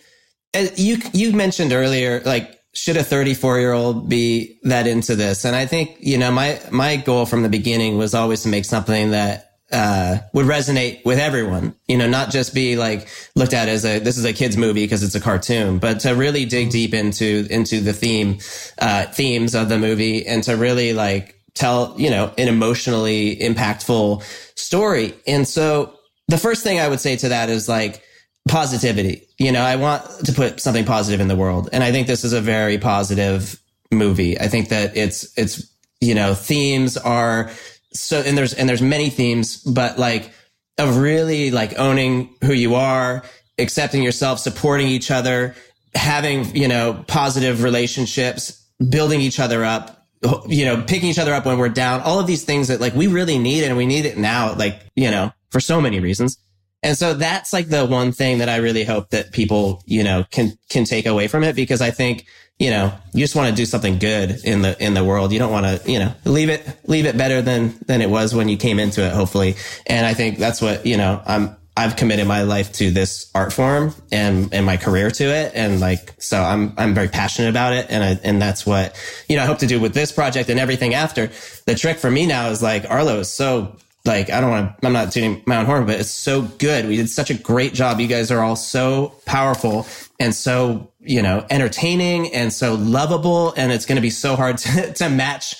uh, 0.55 0.67
you 0.75 0.97
you 1.13 1.33
mentioned 1.33 1.73
earlier, 1.73 2.21
like, 2.21 2.59
should 2.73 2.97
a 2.97 3.03
34 3.03 3.59
year 3.59 3.73
old 3.73 4.09
be 4.09 4.59
that 4.63 4.87
into 4.87 5.15
this? 5.15 5.45
And 5.45 5.55
I 5.55 5.65
think 5.65 5.97
you 5.99 6.17
know 6.17 6.31
my 6.31 6.59
my 6.71 6.95
goal 6.95 7.25
from 7.25 7.43
the 7.43 7.49
beginning 7.49 7.97
was 7.97 8.13
always 8.13 8.43
to 8.43 8.49
make 8.49 8.65
something 8.65 9.11
that 9.11 9.49
uh, 9.71 10.17
would 10.33 10.45
resonate 10.45 11.03
with 11.05 11.19
everyone. 11.19 11.75
You 11.87 11.97
know, 11.97 12.07
not 12.07 12.31
just 12.31 12.53
be 12.53 12.75
like 12.75 13.07
looked 13.35 13.53
at 13.53 13.69
as 13.69 13.85
a 13.85 13.99
this 13.99 14.17
is 14.17 14.25
a 14.25 14.33
kids 14.33 14.57
movie 14.57 14.83
because 14.83 15.03
it's 15.03 15.15
a 15.15 15.19
cartoon, 15.19 15.79
but 15.79 15.99
to 16.01 16.11
really 16.11 16.45
dig 16.45 16.71
deep 16.71 16.93
into 16.93 17.47
into 17.49 17.79
the 17.79 17.93
theme 17.93 18.39
uh, 18.79 19.05
themes 19.05 19.55
of 19.55 19.69
the 19.69 19.77
movie 19.77 20.25
and 20.25 20.43
to 20.43 20.55
really 20.55 20.93
like 20.93 21.35
tell 21.53 21.93
you 21.97 22.09
know 22.09 22.33
an 22.37 22.47
emotionally 22.47 23.35
impactful 23.37 24.23
story. 24.55 25.13
And 25.27 25.47
so 25.47 25.95
the 26.27 26.37
first 26.37 26.63
thing 26.63 26.79
I 26.79 26.87
would 26.87 26.99
say 26.99 27.15
to 27.17 27.29
that 27.29 27.49
is 27.49 27.69
like 27.69 28.03
positivity. 28.49 29.27
You 29.37 29.51
know, 29.51 29.61
I 29.61 29.77
want 29.77 30.03
to 30.25 30.33
put 30.33 30.59
something 30.59 30.83
positive 30.83 31.21
in 31.21 31.27
the 31.27 31.35
world. 31.35 31.69
And 31.71 31.83
I 31.83 31.91
think 31.91 32.07
this 32.07 32.23
is 32.23 32.33
a 32.33 32.41
very 32.41 32.77
positive 32.77 33.61
movie. 33.91 34.39
I 34.39 34.47
think 34.47 34.69
that 34.69 34.97
it's, 34.97 35.37
it's, 35.37 35.71
you 36.01 36.15
know, 36.15 36.33
themes 36.33 36.97
are 36.97 37.51
so, 37.93 38.21
and 38.21 38.37
there's, 38.37 38.53
and 38.53 38.67
there's 38.67 38.81
many 38.81 39.09
themes, 39.09 39.57
but 39.63 39.97
like 39.97 40.31
of 40.77 40.97
really 40.97 41.51
like 41.51 41.77
owning 41.77 42.35
who 42.43 42.53
you 42.53 42.75
are, 42.75 43.23
accepting 43.57 44.03
yourself, 44.03 44.39
supporting 44.39 44.87
each 44.87 45.11
other, 45.11 45.55
having, 45.93 46.55
you 46.55 46.67
know, 46.67 47.03
positive 47.07 47.63
relationships, 47.63 48.65
building 48.89 49.21
each 49.21 49.39
other 49.39 49.63
up, 49.63 50.07
you 50.47 50.65
know, 50.65 50.81
picking 50.83 51.09
each 51.09 51.19
other 51.19 51.33
up 51.33 51.45
when 51.45 51.57
we're 51.57 51.69
down, 51.69 52.01
all 52.01 52.19
of 52.19 52.27
these 52.27 52.43
things 52.43 52.67
that 52.67 52.81
like 52.81 52.93
we 52.93 53.07
really 53.07 53.37
need 53.37 53.63
and 53.63 53.77
we 53.77 53.85
need 53.85 54.05
it 54.05 54.17
now, 54.17 54.53
like, 54.55 54.81
you 54.95 55.09
know, 55.09 55.31
for 55.49 55.59
so 55.59 55.79
many 55.81 55.99
reasons. 55.99 56.37
And 56.81 56.97
so 56.97 57.13
that's 57.13 57.51
like 57.51 57.67
the 57.67 57.85
one 57.85 58.11
thing 58.11 58.37
that 58.37 58.49
I 58.49 58.57
really 58.57 58.83
hope 58.83 59.09
that 59.09 59.31
people, 59.31 59.83
you 59.85 60.03
know, 60.03 60.25
can, 60.31 60.57
can 60.69 60.85
take 60.85 61.05
away 61.05 61.27
from 61.27 61.43
it 61.43 61.55
because 61.55 61.81
I 61.81 61.91
think, 61.91 62.25
you 62.57 62.69
know, 62.69 62.93
you 63.13 63.21
just 63.21 63.35
want 63.35 63.49
to 63.49 63.55
do 63.55 63.65
something 63.65 63.99
good 63.99 64.43
in 64.43 64.61
the, 64.61 64.81
in 64.83 64.93
the 64.93 65.03
world. 65.03 65.31
You 65.31 65.39
don't 65.39 65.51
want 65.51 65.65
to, 65.65 65.91
you 65.91 65.99
know, 65.99 66.13
leave 66.25 66.49
it, 66.49 66.65
leave 66.85 67.05
it 67.05 67.17
better 67.17 67.41
than, 67.41 67.77
than 67.85 68.01
it 68.01 68.09
was 68.09 68.33
when 68.33 68.49
you 68.49 68.57
came 68.57 68.79
into 68.79 69.05
it, 69.05 69.13
hopefully. 69.13 69.55
And 69.87 70.05
I 70.05 70.13
think 70.13 70.37
that's 70.37 70.61
what, 70.61 70.85
you 70.85 70.97
know, 70.97 71.21
I'm, 71.25 71.57
I've 71.79 71.95
committed 71.95 72.27
my 72.27 72.41
life 72.41 72.73
to 72.73 72.91
this 72.91 73.31
art 73.33 73.53
form 73.53 73.93
and, 74.11 74.53
and 74.53 74.65
my 74.65 74.75
career 74.75 75.09
to 75.11 75.23
it. 75.23 75.53
And 75.55 75.79
like, 75.79 76.13
so 76.17 76.41
I'm, 76.41 76.73
I'm 76.77 76.93
very 76.93 77.07
passionate 77.07 77.49
about 77.49 77.71
it. 77.71 77.87
And 77.89 78.03
I, 78.03 78.19
and 78.21 78.41
that's 78.41 78.65
what, 78.65 79.01
you 79.29 79.37
know, 79.37 79.43
I 79.43 79.45
hope 79.45 79.59
to 79.59 79.67
do 79.67 79.79
with 79.79 79.93
this 79.93 80.11
project 80.11 80.49
and 80.49 80.59
everything 80.59 80.93
after. 80.93 81.29
The 81.65 81.75
trick 81.75 81.97
for 81.97 82.11
me 82.11 82.25
now 82.25 82.49
is 82.49 82.61
like, 82.61 82.89
Arlo 82.89 83.19
is 83.19 83.31
so 83.31 83.77
like 84.09 84.29
I 84.29 84.41
don't 84.41 84.49
want 84.49 84.81
to. 84.81 84.87
I'm 84.87 84.91
not 84.91 85.13
tuning 85.13 85.41
my 85.45 85.55
own 85.55 85.65
horn, 85.65 85.85
but 85.85 86.01
it's 86.01 86.11
so 86.11 86.41
good. 86.41 86.85
We 86.85 86.97
did 86.97 87.09
such 87.09 87.29
a 87.29 87.35
great 87.35 87.73
job. 87.73 88.01
You 88.01 88.07
guys 88.07 88.29
are 88.29 88.41
all 88.41 88.57
so 88.57 89.13
powerful 89.25 89.87
and 90.19 90.35
so 90.35 90.91
you 90.99 91.21
know, 91.21 91.45
entertaining 91.49 92.33
and 92.33 92.51
so 92.51 92.75
lovable. 92.75 93.53
And 93.55 93.71
it's 93.71 93.85
going 93.85 93.95
to 93.95 94.01
be 94.01 94.09
so 94.09 94.35
hard 94.35 94.57
to, 94.59 94.93
to 94.93 95.09
match 95.09 95.55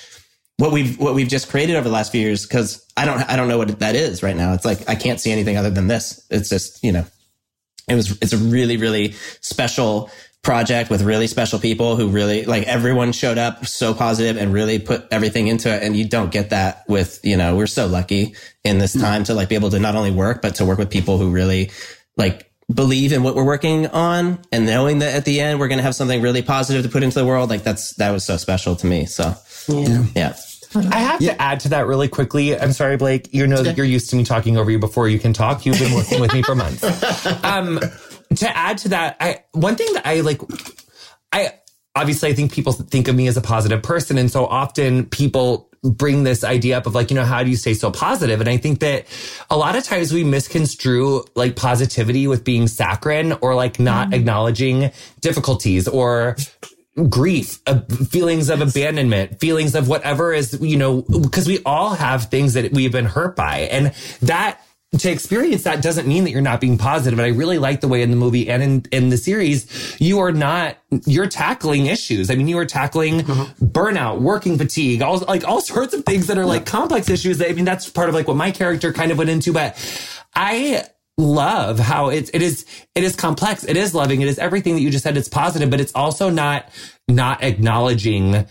what 0.57 0.71
we've, 0.71 0.99
what 0.99 1.15
we've 1.15 1.27
just 1.27 1.49
created 1.49 1.75
over 1.75 1.87
the 1.87 1.93
last 1.93 2.11
few 2.11 2.21
years. 2.21 2.45
Cause 2.45 2.85
I 2.97 3.05
don't, 3.05 3.21
I 3.29 3.35
don't 3.35 3.47
know 3.47 3.57
what 3.57 3.79
that 3.79 3.95
is 3.95 4.21
right 4.21 4.35
now. 4.35 4.53
It's 4.53 4.65
like, 4.65 4.87
I 4.89 4.95
can't 4.95 5.19
see 5.19 5.31
anything 5.31 5.57
other 5.57 5.69
than 5.69 5.87
this. 5.87 6.25
It's 6.29 6.49
just, 6.49 6.83
you 6.83 6.91
know, 6.91 7.05
it 7.87 7.95
was, 7.95 8.11
it's 8.21 8.33
a 8.33 8.37
really, 8.37 8.77
really 8.77 9.13
special 9.41 10.11
project 10.41 10.89
with 10.89 11.01
really 11.01 11.27
special 11.27 11.59
people 11.59 11.95
who 11.97 12.07
really 12.07 12.45
like 12.45 12.63
everyone 12.63 13.11
showed 13.11 13.37
up 13.37 13.65
so 13.65 13.93
positive 13.93 14.37
and 14.37 14.53
really 14.53 14.79
put 14.79 15.05
everything 15.11 15.47
into 15.47 15.73
it. 15.73 15.83
And 15.83 15.95
you 15.95 16.07
don't 16.07 16.31
get 16.31 16.51
that 16.51 16.83
with, 16.87 17.19
you 17.23 17.35
know, 17.35 17.57
we're 17.57 17.67
so 17.67 17.87
lucky 17.87 18.35
in 18.63 18.77
this 18.77 18.93
time 18.93 19.25
to 19.25 19.33
like 19.33 19.49
be 19.49 19.55
able 19.55 19.69
to 19.71 19.79
not 19.79 19.95
only 19.95 20.11
work, 20.11 20.41
but 20.41 20.55
to 20.55 20.65
work 20.65 20.77
with 20.79 20.89
people 20.89 21.17
who 21.17 21.29
really 21.29 21.71
like 22.15 22.49
believe 22.73 23.11
in 23.11 23.21
what 23.23 23.35
we're 23.35 23.43
working 23.43 23.87
on 23.87 24.39
and 24.51 24.65
knowing 24.65 24.99
that 24.99 25.13
at 25.13 25.25
the 25.25 25.41
end 25.41 25.59
we're 25.59 25.67
going 25.67 25.79
to 25.79 25.83
have 25.83 25.95
something 25.95 26.21
really 26.21 26.41
positive 26.41 26.83
to 26.83 26.89
put 26.89 27.03
into 27.03 27.19
the 27.19 27.25
world. 27.25 27.49
Like 27.49 27.63
that's, 27.63 27.95
that 27.95 28.11
was 28.11 28.23
so 28.23 28.37
special 28.37 28.75
to 28.77 28.87
me. 28.87 29.05
So 29.05 29.33
Yeah. 29.67 30.05
yeah. 30.15 30.35
I 30.75 30.99
have 30.99 31.19
to 31.19 31.41
add 31.41 31.59
to 31.61 31.69
that 31.69 31.87
really 31.87 32.07
quickly. 32.07 32.57
I'm 32.57 32.73
sorry, 32.73 32.95
Blake. 32.95 33.33
You 33.33 33.47
know 33.47 33.63
that 33.63 33.75
you're 33.75 33.85
used 33.87 34.11
to 34.11 34.15
me 34.15 34.23
talking 34.23 34.55
over 34.55 34.69
you 34.69 34.77
before 34.77 35.09
you 35.09 35.17
can 35.17 35.33
talk. 35.33 35.65
You've 35.65 35.79
been 35.79 35.93
working 35.95 36.21
with 36.21 36.31
me 36.31 36.43
for 36.43 36.55
months. 36.55 36.83
Um, 37.43 37.79
to 38.35 38.57
add 38.57 38.77
to 38.79 38.89
that, 38.89 39.17
I 39.19 39.43
one 39.51 39.75
thing 39.75 39.93
that 39.93 40.05
I 40.05 40.21
like, 40.21 40.41
I 41.31 41.59
obviously 41.95 42.29
I 42.29 42.33
think 42.33 42.53
people 42.53 42.73
think 42.73 43.07
of 43.07 43.15
me 43.15 43.27
as 43.27 43.37
a 43.37 43.41
positive 43.41 43.81
person, 43.83 44.17
and 44.17 44.31
so 44.31 44.45
often 44.45 45.05
people 45.05 45.69
bring 45.81 46.23
this 46.23 46.43
idea 46.43 46.77
up 46.77 46.85
of 46.85 46.95
like, 46.95 47.09
you 47.09 47.15
know, 47.15 47.23
how 47.23 47.43
do 47.43 47.49
you 47.49 47.55
stay 47.55 47.73
so 47.73 47.91
positive? 47.91 48.41
And 48.41 48.49
I 48.49 48.57
think 48.57 48.79
that 48.79 49.05
a 49.49 49.57
lot 49.57 49.75
of 49.75 49.83
times 49.83 50.11
we 50.11 50.23
misconstrue 50.23 51.23
like 51.35 51.55
positivity 51.55 52.27
with 52.27 52.43
being 52.43 52.67
saccharine 52.67 53.33
or 53.41 53.55
like 53.55 53.79
not 53.79 54.13
acknowledging 54.13 54.91
difficulties 55.21 55.87
or 55.87 56.35
grief, 57.09 57.59
uh, 57.65 57.79
feelings 58.09 58.49
of 58.49 58.61
abandonment, 58.61 59.39
feelings 59.39 59.73
of 59.73 59.87
whatever 59.87 60.33
is, 60.33 60.59
you 60.61 60.75
know, 60.75 61.03
because 61.03 61.47
we 61.47 61.59
all 61.65 61.93
have 61.93 62.25
things 62.25 62.53
that 62.55 62.73
we've 62.73 62.91
been 62.91 63.05
hurt 63.05 63.35
by. 63.35 63.59
And 63.71 63.93
that 64.21 64.61
to 64.97 65.11
experience 65.11 65.63
that 65.63 65.83
doesn't 65.83 66.07
mean 66.07 66.23
that 66.23 66.31
you're 66.31 66.41
not 66.41 66.59
being 66.59 66.77
positive. 66.77 67.19
And 67.19 67.25
I 67.25 67.29
really 67.29 67.59
like 67.59 67.81
the 67.81 67.87
way 67.87 68.01
in 68.01 68.09
the 68.09 68.17
movie 68.17 68.49
and 68.49 68.63
in, 68.63 68.85
in 68.91 69.09
the 69.09 69.17
series, 69.17 69.95
you 69.99 70.19
are 70.19 70.31
not, 70.31 70.77
you're 71.05 71.27
tackling 71.27 71.85
issues. 71.85 72.31
I 72.31 72.35
mean, 72.35 72.47
you 72.47 72.57
are 72.57 72.65
tackling 72.65 73.21
mm-hmm. 73.21 73.65
burnout, 73.65 74.19
working 74.19 74.57
fatigue, 74.57 75.03
all 75.03 75.19
like 75.19 75.47
all 75.47 75.61
sorts 75.61 75.93
of 75.93 76.05
things 76.05 76.25
that 76.27 76.39
are 76.39 76.45
like 76.45 76.65
complex 76.65 77.07
issues 77.09 77.37
that, 77.37 77.49
I 77.49 77.53
mean, 77.53 77.65
that's 77.65 77.87
part 77.87 78.09
of 78.09 78.15
like 78.15 78.27
what 78.27 78.37
my 78.37 78.49
character 78.49 78.91
kind 78.91 79.11
of 79.11 79.19
went 79.19 79.29
into, 79.29 79.53
but 79.53 79.77
I, 80.35 80.85
love 81.19 81.79
how 81.79 82.07
it, 82.07 82.29
it 82.33 82.41
is 82.41 82.65
it 82.95 83.03
is 83.03 83.13
complex. 83.13 83.65
It 83.65 83.75
is 83.75 83.93
loving. 83.93 84.21
It 84.21 84.29
is 84.29 84.39
everything 84.39 84.75
that 84.75 84.81
you 84.81 84.89
just 84.89 85.03
said. 85.03 85.17
It's 85.17 85.27
positive 85.27 85.69
but 85.69 85.81
it's 85.81 85.93
also 85.93 86.29
not 86.29 86.69
not 87.09 87.43
acknowledging 87.43 88.47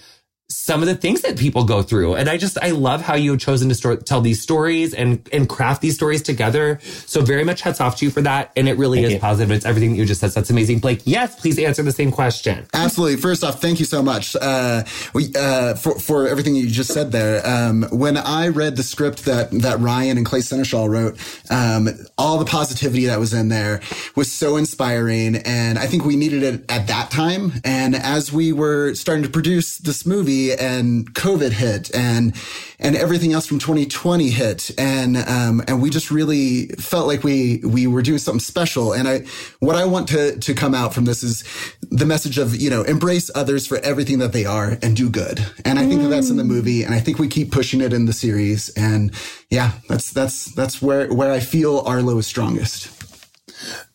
some 0.50 0.80
of 0.80 0.88
the 0.88 0.94
things 0.94 1.20
that 1.20 1.38
people 1.38 1.64
go 1.64 1.82
through 1.82 2.14
and 2.14 2.28
i 2.28 2.36
just 2.36 2.56
i 2.62 2.70
love 2.70 3.02
how 3.02 3.14
you 3.14 3.32
have 3.32 3.40
chosen 3.40 3.68
to 3.68 3.74
sto- 3.74 3.96
tell 3.96 4.20
these 4.20 4.40
stories 4.40 4.94
and 4.94 5.28
and 5.32 5.48
craft 5.48 5.82
these 5.82 5.94
stories 5.94 6.22
together 6.22 6.78
so 7.06 7.20
very 7.20 7.44
much 7.44 7.60
hats 7.60 7.80
off 7.80 7.96
to 7.96 8.04
you 8.04 8.10
for 8.10 8.22
that 8.22 8.50
and 8.56 8.68
it 8.68 8.78
really 8.78 9.02
is 9.04 9.12
you. 9.12 9.18
positive 9.18 9.50
it's 9.50 9.66
everything 9.66 9.90
that 9.90 9.96
you 9.96 10.06
just 10.06 10.20
said 10.20 10.30
that's 10.30 10.48
amazing 10.50 10.78
blake 10.78 11.02
yes 11.04 11.38
please 11.38 11.58
answer 11.58 11.82
the 11.82 11.92
same 11.92 12.10
question 12.10 12.66
Absolutely. 12.88 13.16
First 13.16 13.44
off, 13.44 13.60
thank 13.60 13.80
you 13.80 13.84
so 13.84 14.02
much 14.02 14.36
uh, 14.36 14.84
we, 15.12 15.32
uh, 15.36 15.74
for 15.74 15.98
for 15.98 16.28
everything 16.28 16.54
you 16.54 16.68
just 16.68 16.92
said 16.92 17.12
there. 17.12 17.46
Um, 17.46 17.82
when 17.90 18.16
I 18.16 18.48
read 18.48 18.76
the 18.76 18.82
script 18.82 19.24
that 19.24 19.50
that 19.50 19.78
Ryan 19.80 20.16
and 20.16 20.24
Clay 20.24 20.40
Senechal 20.40 20.88
wrote, 20.88 21.18
um, 21.50 21.88
all 22.16 22.38
the 22.38 22.44
positivity 22.44 23.06
that 23.06 23.18
was 23.18 23.34
in 23.34 23.48
there 23.48 23.80
was 24.14 24.32
so 24.32 24.56
inspiring, 24.56 25.36
and 25.36 25.78
I 25.78 25.86
think 25.86 26.04
we 26.04 26.16
needed 26.16 26.42
it 26.42 26.70
at 26.70 26.86
that 26.86 27.10
time. 27.10 27.52
And 27.64 27.94
as 27.94 28.32
we 28.32 28.52
were 28.52 28.94
starting 28.94 29.24
to 29.24 29.30
produce 29.30 29.78
this 29.78 30.06
movie, 30.06 30.37
and 30.58 31.12
COVID 31.14 31.52
hit, 31.52 31.94
and 31.94 32.34
and 32.78 32.94
everything 32.96 33.32
else 33.32 33.46
from 33.46 33.58
2020 33.58 34.30
hit, 34.30 34.70
and 34.78 35.16
um, 35.16 35.62
and 35.66 35.82
we 35.82 35.90
just 35.90 36.10
really 36.10 36.68
felt 36.78 37.06
like 37.06 37.24
we 37.24 37.58
we 37.64 37.86
were 37.86 38.02
doing 38.02 38.18
something 38.18 38.40
special. 38.40 38.92
And 38.92 39.08
I 39.08 39.24
what 39.60 39.76
I 39.76 39.84
want 39.84 40.08
to 40.08 40.38
to 40.38 40.54
come 40.54 40.74
out 40.74 40.94
from 40.94 41.04
this 41.04 41.22
is 41.22 41.44
the 41.90 42.06
message 42.06 42.38
of 42.38 42.54
you 42.54 42.70
know 42.70 42.82
embrace 42.82 43.30
others 43.34 43.66
for 43.66 43.78
everything 43.78 44.18
that 44.20 44.32
they 44.32 44.44
are 44.44 44.78
and 44.82 44.96
do 44.96 45.10
good. 45.10 45.44
And 45.64 45.78
I 45.78 45.86
think 45.86 46.02
that 46.02 46.08
that's 46.08 46.30
in 46.30 46.36
the 46.36 46.44
movie, 46.44 46.82
and 46.84 46.94
I 46.94 47.00
think 47.00 47.18
we 47.18 47.28
keep 47.28 47.50
pushing 47.52 47.80
it 47.80 47.92
in 47.92 48.06
the 48.06 48.12
series. 48.12 48.70
And 48.76 49.12
yeah, 49.50 49.72
that's 49.88 50.12
that's 50.12 50.54
that's 50.54 50.80
where 50.80 51.12
where 51.12 51.32
I 51.32 51.40
feel 51.40 51.80
Arlo 51.80 52.18
is 52.18 52.26
strongest. 52.26 52.90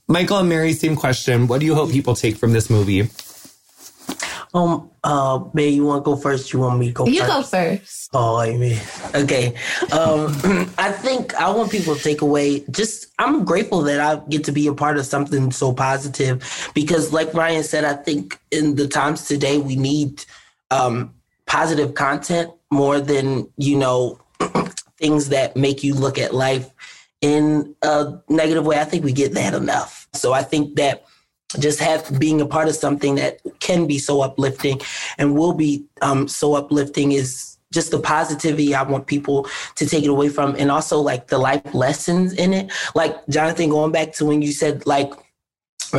michael 0.07 0.37
and 0.37 0.49
mary 0.49 0.73
same 0.73 0.95
question 0.95 1.47
what 1.47 1.59
do 1.61 1.65
you 1.65 1.75
hope 1.75 1.89
people 1.89 2.13
take 2.13 2.35
from 2.35 2.51
this 2.51 2.69
movie 2.69 3.09
Um, 4.53 4.91
uh, 5.03 5.43
May, 5.53 5.69
you 5.69 5.85
want 5.85 6.03
to 6.03 6.11
go 6.11 6.15
first? 6.15 6.53
You 6.53 6.59
want 6.59 6.79
me 6.79 6.87
to 6.87 6.93
go 6.93 7.07
You 7.07 7.21
first? 7.21 7.31
go 7.31 7.41
first. 7.43 8.09
Oh, 8.13 8.39
amen. 8.39 8.79
Okay. 9.15 9.55
Um, 9.91 10.27
I 10.77 10.91
think 10.91 11.33
I 11.35 11.49
want 11.49 11.71
people 11.71 11.95
to 11.95 12.01
take 12.01 12.21
away 12.21 12.63
just, 12.69 13.07
I'm 13.17 13.45
grateful 13.45 13.81
that 13.83 13.99
I 13.99 14.21
get 14.29 14.43
to 14.45 14.51
be 14.51 14.67
a 14.67 14.73
part 14.73 14.97
of 14.97 15.05
something 15.07 15.51
so 15.51 15.73
positive 15.73 16.71
because, 16.75 17.11
like 17.11 17.33
Ryan 17.33 17.63
said, 17.63 17.83
I 17.83 17.93
think 17.95 18.39
in 18.51 18.75
the 18.75 18.87
times 18.87 19.25
today, 19.25 19.57
we 19.57 19.75
need 19.75 20.23
um, 20.69 21.13
positive 21.47 21.95
content 21.95 22.51
more 22.71 22.99
than, 22.99 23.49
you 23.57 23.77
know, 23.77 24.19
things 24.99 25.29
that 25.29 25.55
make 25.57 25.83
you 25.83 25.95
look 25.95 26.19
at 26.19 26.33
life 26.33 26.69
in 27.21 27.75
a 27.81 28.13
negative 28.29 28.65
way. 28.65 28.79
I 28.79 28.83
think 28.83 29.03
we 29.03 29.13
get 29.13 29.33
that 29.33 29.55
enough. 29.55 30.07
So 30.13 30.31
I 30.33 30.43
think 30.43 30.75
that 30.75 31.05
just 31.59 31.79
have 31.79 32.19
being 32.19 32.41
a 32.41 32.45
part 32.45 32.67
of 32.67 32.75
something 32.75 33.15
that 33.15 33.39
can 33.59 33.87
be 33.87 33.99
so 33.99 34.21
uplifting 34.21 34.79
and 35.17 35.35
will 35.35 35.53
be 35.53 35.85
um, 36.01 36.27
so 36.27 36.55
uplifting 36.55 37.11
is 37.11 37.57
just 37.73 37.91
the 37.91 37.99
positivity 37.99 38.73
I 38.75 38.83
want 38.83 39.07
people 39.07 39.47
to 39.75 39.85
take 39.85 40.03
it 40.03 40.09
away 40.09 40.29
from, 40.29 40.55
and 40.55 40.71
also 40.71 40.99
like 40.99 41.27
the 41.27 41.39
life 41.39 41.73
lessons 41.73 42.33
in 42.33 42.53
it. 42.53 42.71
Like 42.95 43.15
Jonathan, 43.27 43.69
going 43.69 43.91
back 43.91 44.13
to 44.13 44.25
when 44.25 44.41
you 44.41 44.51
said 44.51 44.85
like 44.85 45.11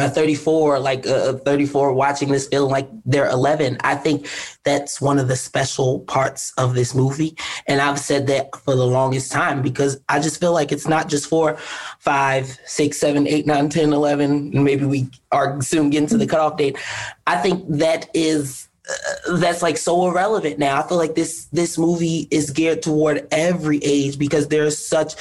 at 0.01 0.15
34, 0.15 0.79
like 0.79 1.07
uh, 1.07 1.35
34, 1.35 1.93
watching 1.93 2.31
this 2.31 2.49
feeling 2.49 2.71
like 2.71 2.89
they're 3.05 3.29
11. 3.29 3.79
I 3.81 3.95
think 3.95 4.29
that's 4.65 5.01
one 5.01 5.19
of 5.19 5.29
the 5.29 5.37
special 5.37 6.01
parts 6.01 6.53
of 6.59 6.75
this 6.75 6.95
movie, 6.95 7.37
and 7.67 7.81
I've 7.81 7.99
said 7.99 8.27
that 8.29 8.55
for 8.57 8.75
the 8.75 8.87
longest 8.87 9.33
time 9.33 9.63
because 9.63 10.01
I 10.09 10.21
just 10.21 10.41
feel 10.41 10.53
like 10.53 10.73
it's 10.73 10.89
not 10.89 11.09
just 11.09 11.29
for 11.29 11.57
five, 11.99 12.59
six, 12.67 12.99
seven, 12.99 13.27
eight, 13.27 13.47
nine, 13.47 13.69
10, 13.69 13.93
11, 13.93 14.31
and 14.55 14.65
maybe 14.65 14.85
we 14.85 15.09
are 15.33 15.61
soon 15.63 15.91
getting 15.91 16.09
to 16.09 16.19
the 16.19 16.27
cutoff 16.27 16.57
date. 16.57 16.79
I 17.27 17.37
think 17.37 17.65
that 17.69 18.09
is 18.15 18.69
uh, 18.89 19.37
that's 19.39 19.63
like 19.63 19.79
so 19.79 20.09
irrelevant 20.09 20.59
now. 20.59 20.83
I 20.83 20.87
feel 20.87 20.99
like 20.99 21.15
this 21.15 21.47
this 21.47 21.79
movie 21.79 22.29
is 22.31 22.51
geared 22.51 22.83
toward 22.83 23.27
every 23.31 23.79
age 23.83 24.19
because 24.19 24.49
there's 24.49 24.77
such 24.77 25.15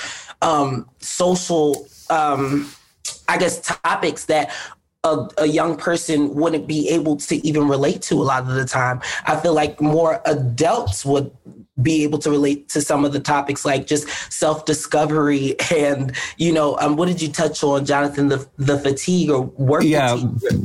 um, 0.43 0.89
social, 0.99 1.88
um, 2.09 2.69
I 3.28 3.38
guess, 3.38 3.61
topics 3.61 4.26
that 4.26 4.51
a, 5.03 5.28
a 5.39 5.45
young 5.45 5.76
person 5.76 6.34
wouldn't 6.34 6.67
be 6.67 6.89
able 6.89 7.17
to 7.17 7.36
even 7.45 7.67
relate 7.67 8.01
to 8.03 8.15
a 8.15 8.24
lot 8.24 8.43
of 8.43 8.55
the 8.55 8.65
time. 8.65 9.01
I 9.26 9.36
feel 9.36 9.53
like 9.53 9.82
more 9.82 10.21
adults 10.26 11.05
would 11.05 11.32
be 11.82 12.03
able 12.03 12.19
to 12.19 12.30
relate 12.30 12.69
to 12.69 12.82
some 12.82 13.03
of 13.03 13.13
the 13.13 13.19
topics 13.19 13.65
like 13.65 13.88
just 13.88 14.07
self-discovery 14.32 15.55
and 15.76 16.15
you 16.38 16.53
know 16.53 16.78
um, 16.78 16.95
what 16.95 17.07
did 17.07 17.19
you 17.19 17.28
touch 17.28 17.63
on 17.63 17.84
jonathan 17.84 18.28
the, 18.28 18.47
the 18.57 18.78
fatigue 18.78 19.32
or 19.32 19.41
work 19.41 19.84
yeah 19.84 20.15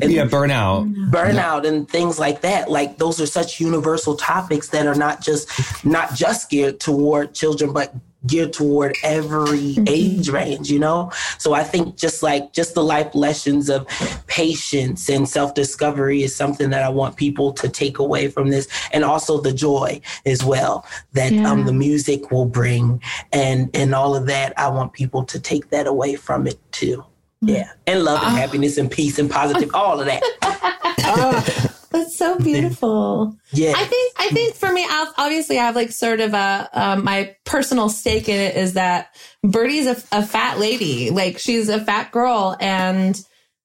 yeah 0.03 0.27
burnout. 0.27 1.11
burnout 1.11 1.67
and 1.67 1.89
things 1.89 2.19
like 2.19 2.43
that. 2.43 2.71
Like 2.71 2.99
those 2.99 3.21
are 3.21 3.27
such 3.27 3.61
universal 3.61 4.17
topics 4.17 4.69
that 4.69 4.87
are 4.87 4.95
not 4.95 5.23
just 5.23 5.49
not 5.85 6.15
just 6.15 6.51
geared 6.51 6.81
toward 6.81 7.35
children 7.35 7.73
but 7.73 7.95
geared 8.27 8.53
toward 8.53 8.97
every 9.03 9.75
mm-hmm. 9.75 9.85
age 9.87 10.29
range 10.29 10.71
you 10.71 10.79
know? 10.79 11.11
So 11.39 11.53
i 11.53 11.63
think 11.63 11.97
just 11.97 12.23
like 12.23 12.53
just 12.53 12.75
the 12.75 12.83
life 12.83 13.15
lessons 13.15 13.69
of 13.71 13.87
patience 14.27 15.09
and 15.09 15.29
self-discovery 15.29 16.23
is 16.23 16.35
something 16.35 16.71
that 16.71 16.83
i 16.83 16.89
want 16.89 17.17
people 17.17 17.53
to 17.53 17.69
take 17.69 17.99
away 17.99 18.29
from 18.29 18.51
this. 18.51 18.69
And 18.93 19.05
also 19.05 19.41
the 19.41 19.53
joy 19.53 20.01
as 20.27 20.45
well 20.45 20.87
that 21.13 21.33
um, 21.45 21.65
the 21.65 21.73
music 21.73 22.31
will 22.31 22.47
bring. 22.47 23.03
And 23.33 23.71
and 23.75 23.95
all 23.95 24.17
of 24.17 24.27
that 24.27 24.53
i 24.59 24.69
want 24.69 24.93
people 24.93 25.25
to 25.25 25.41
take 25.41 25.71
that 25.71 25.87
away 25.87 26.17
from 26.17 26.47
it 26.47 26.59
too. 26.73 27.05
Mm-hmm. 27.45 27.55
Yeah. 27.55 27.73
And 27.87 28.05
love 28.05 28.19
and 28.19 28.35
ah. 28.35 28.37
happiness 28.37 28.79
and 28.79 28.91
peace 28.91 29.19
and 29.19 29.31
positive 29.31 29.71
all 29.75 30.01
of 30.01 30.07
that 30.07 30.23
ah. 30.43 31.68
That's 31.91 32.19
so 32.19 32.39
beautiful. 32.39 33.37
yeah 33.53 33.73
I 33.75 33.85
think 33.85 34.15
I 34.19 34.29
think 34.29 34.55
for 34.55 34.71
me, 34.71 34.87
I've, 34.89 35.13
obviously, 35.17 35.59
I 35.59 35.65
have 35.65 35.77
like 35.77 35.91
sort 35.91 36.21
of 36.21 36.35
a 36.35 36.69
um, 36.73 37.05
my 37.05 37.35
personal 37.45 37.89
stake 37.89 38.29
in 38.29 38.39
it 38.39 38.57
is 38.57 38.75
that 38.75 39.15
Birdie's 39.43 39.87
a, 39.87 39.97
a 40.13 40.23
fat 40.23 40.59
lady, 40.59 41.11
like 41.11 41.39
she's 41.39 41.69
a 41.69 41.83
fat 41.83 42.13
girl, 42.13 42.57
and 42.61 43.21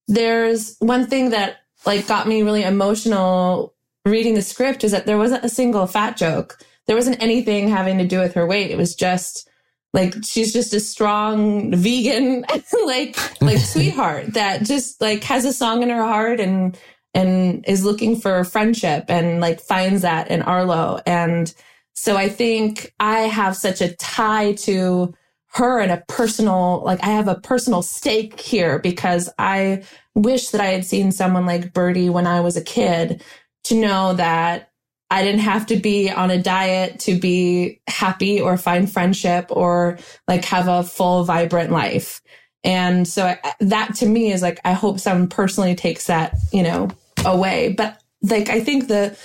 there's 0.08 0.78
one 0.80 1.08
thing 1.08 1.32
that 1.32 1.58
like 1.86 2.08
got 2.08 2.28
me 2.28 2.44
really 2.44 2.64
emotional 2.64 3.74
reading 4.06 4.36
the 4.36 4.42
script 4.42 4.84
is 4.84 4.92
that 4.92 5.06
there 5.06 5.18
wasn't 5.18 5.44
a 5.44 5.50
single 5.50 5.88
fat 5.88 6.18
joke. 6.18 6.58
There 6.88 6.96
wasn't 6.96 7.22
anything 7.22 7.70
having 7.70 7.98
to 7.98 8.08
do 8.08 8.20
with 8.20 8.34
her 8.34 8.46
weight. 8.46 8.72
It 8.72 8.78
was 8.78 8.96
just 8.96 9.50
like 9.94 10.16
she's 10.24 10.52
just 10.52 10.74
a 10.74 10.80
strong 10.80 11.72
vegan 11.76 12.46
like 12.86 13.18
like 13.42 13.58
sweetheart 13.60 14.34
that 14.34 14.64
just 14.64 15.00
like 15.02 15.24
has 15.24 15.46
a 15.46 15.54
song 15.54 15.84
in 15.84 15.90
her 15.90 16.04
heart 16.04 16.40
and 16.40 16.78
and 17.14 17.64
is 17.68 17.84
looking 17.84 18.16
for 18.16 18.44
friendship 18.44 19.06
and 19.08 19.40
like 19.40 19.60
finds 19.60 20.02
that 20.02 20.30
in 20.30 20.42
Arlo. 20.42 21.00
And 21.06 21.54
so 21.94 22.18
I 22.18 22.30
think 22.30 22.94
I 23.00 23.22
have 23.22 23.56
such 23.56 23.82
a 23.82 23.96
tie 23.96 24.54
to 24.54 25.14
her 25.54 25.80
and 25.80 25.92
a 25.92 26.04
personal, 26.08 26.82
like 26.84 27.04
I 27.04 27.10
have 27.10 27.28
a 27.28 27.40
personal 27.40 27.84
stake 27.84 28.40
here 28.40 28.80
because 28.80 29.30
I 29.38 29.84
wish 30.16 30.50
that 30.50 30.62
I 30.62 30.68
had 30.68 30.86
seen 30.86 31.12
someone 31.12 31.46
like 31.46 31.74
Birdie 31.74 32.10
when 32.10 32.26
I 32.26 32.40
was 32.42 32.58
a 32.58 32.64
kid 32.64 33.24
to 33.66 33.76
know 33.76 34.14
that 34.14 34.72
I 35.12 35.22
didn't 35.22 35.42
have 35.42 35.68
to 35.68 35.78
be 35.78 36.10
on 36.10 36.32
a 36.32 36.42
diet 36.42 37.00
to 37.02 37.20
be 37.20 37.80
happy 37.88 38.42
or 38.42 38.58
find 38.58 38.92
friendship 38.92 39.46
or 39.52 40.00
like 40.28 40.44
have 40.46 40.68
a 40.68 40.84
full, 40.84 41.24
vibrant 41.24 41.72
life. 41.72 42.22
And 42.64 43.08
so 43.08 43.28
I, 43.28 43.54
that 43.60 43.94
to 43.96 44.08
me 44.08 44.32
is 44.32 44.42
like, 44.42 44.60
I 44.66 44.74
hope 44.74 45.00
someone 45.00 45.28
personally 45.28 45.76
takes 45.76 46.08
that, 46.08 46.36
you 46.52 46.64
know, 46.64 46.90
away. 47.26 47.74
But 47.74 48.02
like, 48.22 48.50
I 48.50 48.60
think 48.60 48.88
the, 48.88 49.18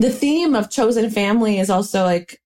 the 0.00 0.10
theme 0.10 0.54
of 0.54 0.70
chosen 0.70 1.10
family 1.10 1.58
is 1.58 1.70
also 1.70 2.04
like, 2.04 2.40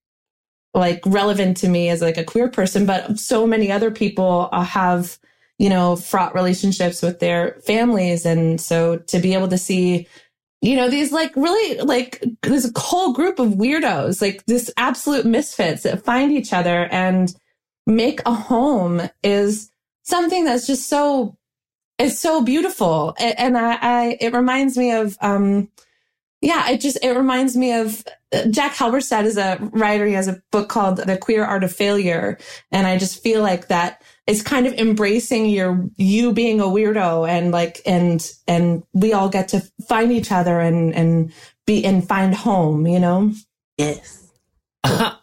like 0.73 1.01
relevant 1.05 1.57
to 1.57 1.67
me 1.67 1.89
as 1.89 2.01
like 2.01 2.17
a 2.17 2.23
queer 2.23 2.47
person, 2.47 2.85
but 2.85 3.17
so 3.19 3.47
many 3.47 3.71
other 3.71 3.91
people 3.91 4.49
uh, 4.51 4.63
have, 4.63 5.17
you 5.57 5.69
know, 5.69 5.95
fraught 5.95 6.35
relationships 6.35 7.01
with 7.01 7.19
their 7.19 7.59
families. 7.65 8.25
And 8.25 8.61
so 8.61 8.97
to 8.97 9.19
be 9.19 9.33
able 9.33 9.47
to 9.47 9.57
see 9.57 10.07
you 10.61 10.75
know, 10.75 10.89
these 10.89 11.11
like 11.11 11.33
really 11.35 11.79
like 11.81 12.23
this 12.41 12.69
whole 12.75 13.13
group 13.13 13.39
of 13.39 13.53
weirdos, 13.53 14.21
like 14.21 14.45
this 14.45 14.71
absolute 14.77 15.25
misfits 15.25 15.83
that 15.83 16.03
find 16.03 16.31
each 16.31 16.51
other 16.51 16.85
and 16.91 17.33
make 17.87 18.21
a 18.25 18.33
home 18.33 19.01
is 19.23 19.71
something 20.03 20.43
that's 20.43 20.67
just 20.67 20.89
so, 20.89 21.37
it's 21.99 22.19
so 22.19 22.41
beautiful. 22.41 23.13
And 23.19 23.57
I, 23.57 23.77
I 23.81 24.17
it 24.19 24.33
reminds 24.33 24.77
me 24.77 24.91
of, 24.93 25.17
um, 25.21 25.69
yeah, 26.41 26.69
it 26.69 26.79
just, 26.79 26.97
it 27.03 27.11
reminds 27.11 27.57
me 27.57 27.73
of 27.73 28.03
uh, 28.33 28.45
Jack 28.47 28.73
Halberstam 28.73 29.25
is 29.25 29.37
a 29.37 29.57
writer. 29.73 30.05
He 30.05 30.13
has 30.13 30.29
a 30.29 30.41
book 30.51 30.69
called 30.69 30.97
The 30.97 31.17
Queer 31.17 31.43
Art 31.43 31.65
of 31.65 31.73
Failure. 31.73 32.37
And 32.71 32.87
I 32.87 32.97
just 32.97 33.21
feel 33.21 33.41
like 33.41 33.67
that 33.67 34.01
it's 34.29 34.43
kind 34.43 34.67
of 34.67 34.73
embracing 34.75 35.47
your 35.47 35.89
you 35.97 36.31
being 36.31 36.61
a 36.61 36.65
weirdo 36.65 37.27
and 37.27 37.51
like 37.51 37.81
and 37.85 38.31
and 38.47 38.83
we 38.93 39.11
all 39.11 39.27
get 39.27 39.47
to 39.47 39.59
find 39.87 40.11
each 40.11 40.31
other 40.31 40.59
and 40.59 40.93
and 40.93 41.33
be 41.65 41.83
and 41.83 42.07
find 42.07 42.35
home 42.35 42.85
you 42.85 42.99
know 42.99 43.31
yes 43.79 44.31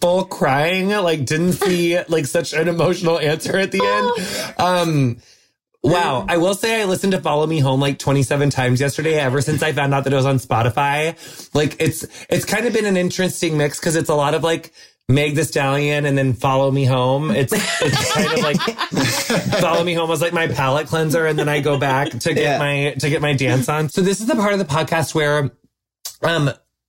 full 0.00 0.24
crying 0.24 0.88
like 0.88 1.26
didn't 1.26 1.52
see 1.52 2.02
like 2.08 2.24
such 2.24 2.54
an 2.54 2.68
emotional 2.68 3.18
answer 3.18 3.58
at 3.58 3.70
the 3.70 3.84
end 3.84 4.58
um 4.58 5.16
Wow. 5.82 6.24
I 6.28 6.36
will 6.36 6.54
say 6.54 6.80
I 6.80 6.84
listened 6.84 7.12
to 7.12 7.20
Follow 7.20 7.46
Me 7.46 7.58
Home 7.58 7.80
like 7.80 7.98
27 7.98 8.50
times 8.50 8.80
yesterday 8.80 9.14
ever 9.14 9.40
since 9.40 9.62
I 9.62 9.72
found 9.72 9.92
out 9.92 10.04
that 10.04 10.12
it 10.12 10.16
was 10.16 10.26
on 10.26 10.36
Spotify. 10.36 11.16
Like 11.54 11.76
it's, 11.80 12.06
it's 12.30 12.44
kind 12.44 12.66
of 12.66 12.72
been 12.72 12.86
an 12.86 12.96
interesting 12.96 13.56
mix 13.56 13.80
because 13.80 13.96
it's 13.96 14.08
a 14.08 14.14
lot 14.14 14.34
of 14.34 14.44
like 14.44 14.72
Meg 15.08 15.34
the 15.34 15.44
Stallion 15.44 16.06
and 16.06 16.16
then 16.16 16.32
Follow 16.32 16.70
Me 16.70 16.84
Home. 16.84 17.30
It's 17.30 17.52
it's 17.52 18.12
kind 18.14 18.32
of 18.32 18.38
like 18.40 18.60
Follow 19.60 19.84
Me 19.84 19.94
Home 19.94 20.08
was 20.08 20.22
like 20.22 20.32
my 20.32 20.48
palate 20.48 20.86
cleanser, 20.86 21.26
and 21.26 21.38
then 21.38 21.48
I 21.48 21.60
go 21.60 21.78
back 21.78 22.10
to 22.10 22.34
get 22.34 22.42
yeah. 22.42 22.58
my 22.58 22.94
to 22.98 23.10
get 23.10 23.20
my 23.20 23.34
dance 23.34 23.68
on. 23.68 23.88
So 23.88 24.00
this 24.00 24.20
is 24.20 24.26
the 24.26 24.36
part 24.36 24.52
of 24.52 24.58
the 24.58 24.64
podcast 24.64 25.14
where 25.14 25.50
um 26.22 26.48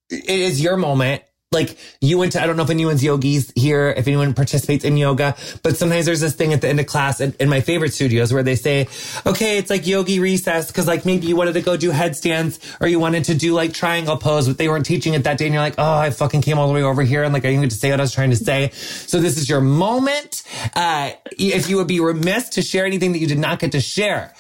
it 0.10 0.30
is 0.30 0.62
your 0.62 0.78
moment 0.78 1.24
like 1.54 1.78
you 2.02 2.18
went 2.18 2.34
to, 2.34 2.42
I 2.42 2.48
don't 2.48 2.58
know 2.58 2.64
if 2.64 2.70
anyone's 2.70 3.04
yogis 3.04 3.52
here, 3.56 3.94
if 3.96 4.08
anyone 4.08 4.34
participates 4.34 4.84
in 4.84 4.98
yoga, 4.98 5.36
but 5.62 5.78
sometimes 5.78 6.06
there's 6.06 6.20
this 6.20 6.36
thing 6.36 6.54
at 6.54 6.62
the 6.62 6.68
end 6.68 6.80
of 6.80 6.88
class 6.88 7.22
in, 7.22 7.34
in 7.40 7.50
my 7.50 7.62
favorite 7.62 7.94
studios 7.94 8.34
where 8.34 8.44
they 8.44 8.56
say, 8.56 8.88
okay, 9.26 9.58
it's 9.58 9.70
like 9.70 9.88
yogi 9.88 10.20
recess. 10.20 10.72
Cause 10.72 10.88
like 10.88 11.06
maybe 11.06 11.28
you 11.28 11.36
wanted 11.36 11.54
to 11.54 11.62
go 11.62 11.78
do 11.78 11.92
headstands 11.92 12.60
or 12.82 12.88
you 12.88 13.00
wanted 13.00 13.26
to 13.26 13.36
do 13.36 13.54
like 13.54 13.74
triangle 13.74 14.18
pose, 14.18 14.48
but 14.48 14.58
they 14.58 14.68
weren't 14.68 14.86
teaching 14.86 15.14
it 15.14 15.24
that 15.24 15.38
day. 15.38 15.46
And 15.46 15.54
you're 15.54 15.64
like, 15.64 15.76
oh, 15.78 15.98
I 15.98 16.10
fucking 16.10 16.42
came 16.42 16.58
all 16.58 16.68
the 16.68 16.74
way 16.74 16.84
over 16.84 17.04
here. 17.04 17.24
And 17.24 17.34
like, 17.34 17.46
I 17.46 17.50
didn't 17.50 17.62
get 17.62 17.72
to 17.72 17.78
say 17.78 17.92
what 17.92 18.00
I 18.00 18.04
was 18.04 18.14
trying 18.14 18.32
to 18.32 18.36
say. 18.36 18.70
So 18.72 19.20
this 19.20 19.38
is 19.38 19.50
your 19.50 19.62
moment. 19.62 20.44
Uh, 20.76 21.12
if 21.38 21.70
you 21.70 21.78
would 21.78 21.88
be 21.88 22.00
remiss 22.00 22.50
to 22.50 22.62
share 22.62 22.86
anything 22.86 23.12
that 23.14 23.20
you 23.20 23.28
did 23.28 23.40
not 23.40 23.60
get 23.60 23.72
to 23.74 23.82
share, 23.82 24.34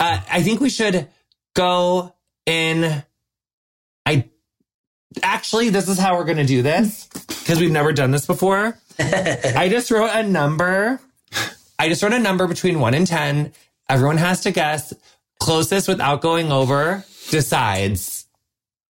uh, 0.00 0.20
I 0.30 0.42
think 0.42 0.60
we 0.60 0.70
should 0.70 1.08
go 1.54 2.14
in. 2.46 3.04
I 5.22 5.26
actually, 5.34 5.70
this 5.70 5.88
is 5.88 5.98
how 5.98 6.16
we're 6.16 6.24
going 6.24 6.38
to 6.38 6.44
do 6.44 6.62
this 6.62 7.08
because 7.28 7.60
we've 7.60 7.70
never 7.70 7.92
done 7.92 8.10
this 8.10 8.26
before. 8.26 8.78
I 8.98 9.68
just 9.70 9.90
wrote 9.90 10.10
a 10.12 10.22
number. 10.22 11.00
I 11.78 11.88
just 11.88 12.02
wrote 12.02 12.12
a 12.12 12.18
number 12.18 12.46
between 12.46 12.80
one 12.80 12.94
and 12.94 13.06
10. 13.06 13.52
Everyone 13.88 14.16
has 14.16 14.42
to 14.42 14.50
guess. 14.50 14.92
Closest 15.40 15.88
without 15.88 16.20
going 16.20 16.50
over 16.52 17.04
decides 17.30 18.26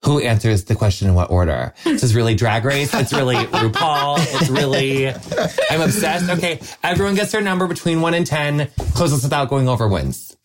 who 0.05 0.19
answers 0.19 0.63
the 0.63 0.75
question 0.75 1.09
in 1.09 1.13
what 1.13 1.29
order. 1.29 1.73
This 1.83 2.03
is 2.03 2.15
really 2.15 2.33
drag 2.33 2.63
race. 2.63 2.93
It's 2.93 3.11
really 3.11 3.35
RuPaul. 3.45 4.17
It's 4.19 4.49
really, 4.49 5.09
I'm 5.09 5.81
obsessed. 5.81 6.29
Okay. 6.29 6.61
Everyone 6.83 7.15
gets 7.15 7.31
their 7.33 7.41
number 7.41 7.67
between 7.67 8.01
one 8.01 8.13
and 8.13 8.25
10. 8.25 8.69
Closest 8.95 9.23
without 9.23 9.49
going 9.49 9.67
over 9.67 9.87
wins. 9.87 10.37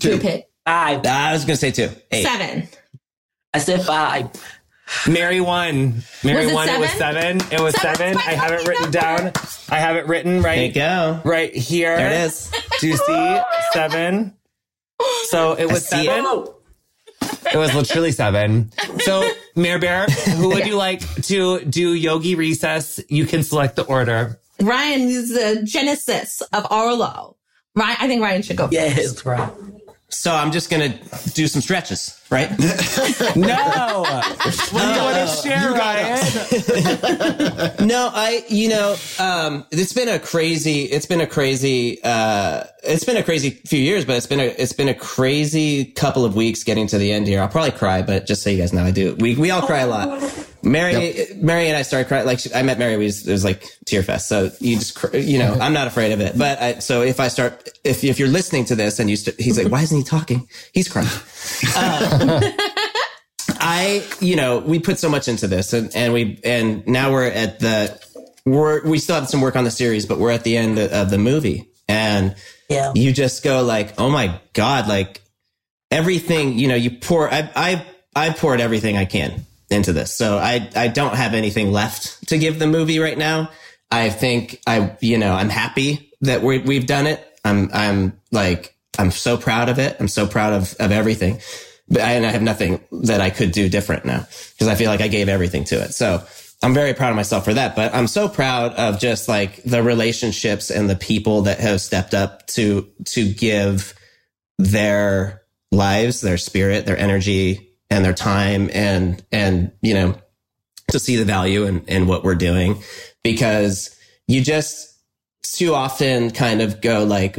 Two. 0.00 0.18
Five. 0.66 1.06
I 1.06 1.32
was 1.32 1.44
going 1.44 1.56
to 1.56 1.60
say 1.60 1.70
two. 1.70 1.88
Eight. 2.10 2.24
Seven. 2.24 2.68
I 3.52 3.58
said 3.58 3.82
five. 3.82 4.30
Mary 5.08 5.40
won. 5.40 6.02
Mary 6.24 6.46
was 6.46 6.54
won. 6.54 6.66
Seven? 6.66 6.80
It 6.80 6.80
was 6.80 6.90
seven. 6.90 7.52
It 7.52 7.60
was 7.60 7.74
seven. 7.80 8.16
I 8.16 8.32
have 8.32 8.52
it 8.52 8.66
written 8.66 8.90
down. 8.90 9.32
I 9.68 9.76
have 9.78 9.96
it 9.96 10.06
written 10.06 10.42
right. 10.42 10.56
There 10.56 10.66
you 10.66 10.72
go. 10.72 11.20
Right 11.24 11.54
here. 11.54 11.96
There 11.96 12.12
it 12.12 12.20
is. 12.26 12.50
Do 12.80 12.88
you 12.88 12.96
see 12.96 13.40
seven? 13.72 14.34
So 15.28 15.54
it 15.54 15.66
was 15.66 15.86
seven. 15.86 16.24
It. 16.26 17.54
it 17.54 17.56
was 17.56 17.74
literally 17.74 18.12
seven. 18.12 18.72
So, 19.00 19.28
Mayor 19.56 19.78
Bear, 19.78 20.06
who 20.06 20.48
would 20.48 20.66
you 20.66 20.76
like 20.76 21.00
to 21.24 21.64
do 21.64 21.94
yogi 21.94 22.34
recess? 22.34 23.00
You 23.08 23.26
can 23.26 23.42
select 23.42 23.76
the 23.76 23.84
order. 23.84 24.40
Ryan 24.60 25.02
is 25.02 25.30
the 25.30 25.62
genesis 25.64 26.42
of 26.52 26.66
Arlo. 26.70 27.36
Ryan, 27.74 27.96
I 28.00 28.06
think 28.08 28.22
Ryan 28.22 28.42
should 28.42 28.56
go. 28.56 28.68
Yes, 28.70 29.24
right. 29.24 29.50
So 30.10 30.34
I'm 30.34 30.50
just 30.50 30.70
gonna 30.70 30.98
do 31.34 31.46
some 31.46 31.62
stretches, 31.62 32.20
right? 32.30 32.50
no. 33.36 34.04
What 34.04 34.82
do 34.82 34.92
you 34.92 35.02
want 35.02 35.16
to 35.16 35.26
share, 35.42 35.70
Ryan? 35.72 36.20
no, 37.86 38.10
I, 38.12 38.44
you 38.48 38.68
know, 38.70 38.96
um, 39.18 39.64
it's 39.70 39.92
been 39.92 40.08
a 40.08 40.18
crazy, 40.18 40.82
it's 40.82 41.06
been 41.06 41.20
a 41.20 41.26
crazy, 41.26 42.02
uh, 42.02 42.64
it's 42.82 43.04
been 43.04 43.16
a 43.16 43.22
crazy 43.22 43.50
few 43.50 43.78
years, 43.78 44.04
but 44.04 44.16
it's 44.16 44.26
been 44.26 44.40
a, 44.40 44.46
it's 44.58 44.72
been 44.72 44.88
a 44.88 44.94
crazy 44.94 45.84
couple 45.84 46.24
of 46.24 46.34
weeks 46.34 46.64
getting 46.64 46.88
to 46.88 46.98
the 46.98 47.12
end 47.12 47.28
here. 47.28 47.40
I'll 47.40 47.48
probably 47.48 47.72
cry, 47.72 48.02
but 48.02 48.26
just 48.26 48.42
so 48.42 48.50
you 48.50 48.58
guys 48.58 48.72
know, 48.72 48.84
I 48.84 48.90
do. 48.90 49.14
We, 49.20 49.36
we 49.36 49.50
all 49.50 49.62
cry 49.62 49.80
a 49.80 49.86
lot. 49.86 50.48
Mary, 50.62 51.16
yep. 51.16 51.36
Mary 51.36 51.68
and 51.68 51.76
I 51.76 51.82
started 51.82 52.08
crying. 52.08 52.26
Like 52.26 52.40
I 52.54 52.62
met 52.62 52.78
Mary, 52.78 52.96
was, 52.96 53.26
it 53.26 53.32
was 53.32 53.44
like 53.44 53.64
tear 53.86 54.02
fest. 54.02 54.28
So 54.28 54.50
you 54.60 54.76
just, 54.76 54.98
you 55.14 55.38
know, 55.38 55.54
I'm 55.60 55.72
not 55.72 55.86
afraid 55.86 56.12
of 56.12 56.20
it. 56.20 56.36
But 56.36 56.60
I, 56.60 56.78
so 56.80 57.02
if 57.02 57.20
I 57.20 57.28
start, 57.28 57.68
if, 57.84 58.04
if 58.04 58.18
you're 58.18 58.28
listening 58.28 58.64
to 58.66 58.74
this 58.74 58.98
and 58.98 59.08
you, 59.08 59.16
st- 59.16 59.40
he's 59.40 59.58
like, 59.62 59.72
why 59.72 59.82
isn't 59.82 59.96
he 59.96 60.04
talking? 60.04 60.48
He's 60.72 60.88
crying. 60.88 61.08
Um, 61.76 62.42
I, 63.62 64.06
you 64.20 64.36
know, 64.36 64.58
we 64.58 64.78
put 64.78 64.98
so 64.98 65.08
much 65.08 65.28
into 65.28 65.46
this 65.46 65.72
and, 65.72 65.94
and 65.94 66.12
we, 66.12 66.40
and 66.44 66.86
now 66.86 67.12
we're 67.12 67.24
at 67.24 67.60
the, 67.60 67.98
we're, 68.44 68.86
we 68.88 68.98
still 68.98 69.16
have 69.16 69.28
some 69.28 69.40
work 69.40 69.56
on 69.56 69.64
the 69.64 69.70
series, 69.70 70.06
but 70.06 70.18
we're 70.18 70.30
at 70.30 70.44
the 70.44 70.56
end 70.56 70.78
of 70.78 71.10
the 71.10 71.18
movie 71.18 71.70
and 71.88 72.34
yeah. 72.68 72.92
you 72.94 73.12
just 73.12 73.42
go 73.42 73.62
like, 73.62 73.98
oh 73.98 74.10
my 74.10 74.40
God, 74.52 74.88
like 74.88 75.22
everything, 75.90 76.58
you 76.58 76.68
know, 76.68 76.74
you 76.74 76.90
pour, 76.90 77.32
I, 77.32 77.50
I, 77.54 77.86
I 78.14 78.30
poured 78.30 78.60
everything 78.60 78.96
I 78.96 79.04
can 79.04 79.46
into 79.70 79.92
this. 79.92 80.12
So 80.12 80.38
I, 80.38 80.68
I 80.74 80.88
don't 80.88 81.14
have 81.14 81.34
anything 81.34 81.72
left 81.72 82.28
to 82.28 82.38
give 82.38 82.58
the 82.58 82.66
movie 82.66 82.98
right 82.98 83.16
now. 83.16 83.50
I 83.90 84.10
think 84.10 84.60
I, 84.66 84.96
you 85.00 85.18
know, 85.18 85.32
I'm 85.32 85.48
happy 85.48 86.12
that 86.20 86.42
we 86.42 86.58
we've 86.58 86.86
done 86.86 87.06
it. 87.06 87.26
I'm, 87.44 87.70
I'm 87.72 88.20
like, 88.30 88.76
I'm 88.98 89.10
so 89.10 89.36
proud 89.36 89.68
of 89.68 89.78
it. 89.78 89.96
I'm 89.98 90.08
so 90.08 90.26
proud 90.26 90.52
of, 90.52 90.74
of 90.78 90.92
everything. 90.92 91.40
But 91.88 92.02
I, 92.02 92.12
and 92.12 92.26
I 92.26 92.30
have 92.30 92.42
nothing 92.42 92.84
that 92.92 93.20
I 93.20 93.30
could 93.30 93.52
do 93.52 93.68
different 93.68 94.04
now 94.04 94.26
because 94.52 94.68
I 94.68 94.74
feel 94.74 94.90
like 94.90 95.00
I 95.00 95.08
gave 95.08 95.28
everything 95.28 95.64
to 95.64 95.82
it. 95.82 95.94
So 95.94 96.22
I'm 96.62 96.74
very 96.74 96.94
proud 96.94 97.10
of 97.10 97.16
myself 97.16 97.44
for 97.44 97.54
that. 97.54 97.74
But 97.74 97.94
I'm 97.94 98.06
so 98.06 98.28
proud 98.28 98.74
of 98.74 99.00
just 99.00 99.28
like 99.28 99.62
the 99.64 99.82
relationships 99.82 100.70
and 100.70 100.88
the 100.88 100.96
people 100.96 101.42
that 101.42 101.58
have 101.58 101.80
stepped 101.80 102.14
up 102.14 102.46
to, 102.48 102.88
to 103.06 103.32
give 103.32 103.94
their 104.58 105.42
lives, 105.72 106.20
their 106.20 106.38
spirit, 106.38 106.86
their 106.86 106.98
energy, 106.98 107.69
and 107.90 108.04
their 108.04 108.14
time 108.14 108.70
and, 108.72 109.24
and, 109.32 109.72
you 109.82 109.94
know, 109.94 110.14
to 110.90 110.98
see 110.98 111.16
the 111.16 111.24
value 111.24 111.64
in, 111.64 111.84
in 111.86 112.06
what 112.06 112.24
we're 112.24 112.34
doing 112.34 112.82
because 113.22 113.96
you 114.26 114.42
just 114.42 114.98
too 115.42 115.74
often 115.74 116.30
kind 116.30 116.60
of 116.62 116.80
go 116.80 117.04
like, 117.04 117.38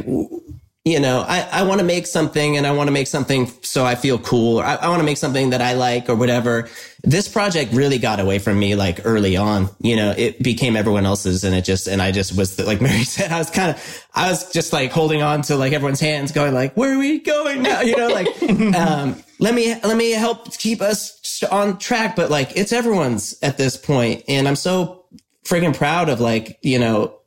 you 0.84 0.98
know, 0.98 1.24
I, 1.26 1.48
I 1.52 1.62
want 1.62 1.78
to 1.78 1.86
make 1.86 2.08
something 2.08 2.56
and 2.56 2.66
I 2.66 2.72
want 2.72 2.88
to 2.88 2.92
make 2.92 3.06
something 3.06 3.46
so 3.62 3.84
I 3.84 3.94
feel 3.94 4.18
cool. 4.18 4.58
Or 4.58 4.64
I, 4.64 4.74
I 4.74 4.88
want 4.88 4.98
to 4.98 5.04
make 5.04 5.16
something 5.16 5.50
that 5.50 5.62
I 5.62 5.74
like 5.74 6.08
or 6.08 6.16
whatever. 6.16 6.68
This 7.04 7.28
project 7.28 7.72
really 7.72 7.98
got 7.98 8.18
away 8.18 8.40
from 8.40 8.58
me 8.58 8.74
like 8.74 9.00
early 9.04 9.36
on. 9.36 9.68
You 9.80 9.94
know, 9.94 10.12
it 10.16 10.42
became 10.42 10.74
everyone 10.74 11.06
else's 11.06 11.44
and 11.44 11.54
it 11.54 11.64
just, 11.64 11.86
and 11.86 12.02
I 12.02 12.10
just 12.10 12.36
was 12.36 12.58
like 12.58 12.80
Mary 12.80 13.04
said, 13.04 13.30
I 13.30 13.38
was 13.38 13.50
kind 13.50 13.70
of, 13.70 14.06
I 14.12 14.28
was 14.28 14.50
just 14.52 14.72
like 14.72 14.90
holding 14.90 15.22
on 15.22 15.42
to 15.42 15.56
like 15.56 15.72
everyone's 15.72 16.00
hands 16.00 16.32
going 16.32 16.52
like, 16.52 16.76
where 16.76 16.94
are 16.94 16.98
we 16.98 17.20
going 17.20 17.62
now? 17.62 17.80
You 17.82 17.96
know, 17.96 18.08
like, 18.08 18.42
um, 18.74 19.22
let 19.42 19.54
me, 19.54 19.74
let 19.82 19.96
me 19.96 20.12
help 20.12 20.56
keep 20.56 20.80
us 20.80 21.42
on 21.50 21.78
track. 21.78 22.16
But 22.16 22.30
like, 22.30 22.56
it's 22.56 22.72
everyone's 22.72 23.36
at 23.42 23.58
this 23.58 23.76
point, 23.76 24.22
And 24.28 24.46
I'm 24.46 24.56
so 24.56 25.04
friggin' 25.44 25.76
proud 25.76 26.08
of 26.08 26.20
like, 26.20 26.58
you 26.62 26.78
know, 26.78 27.18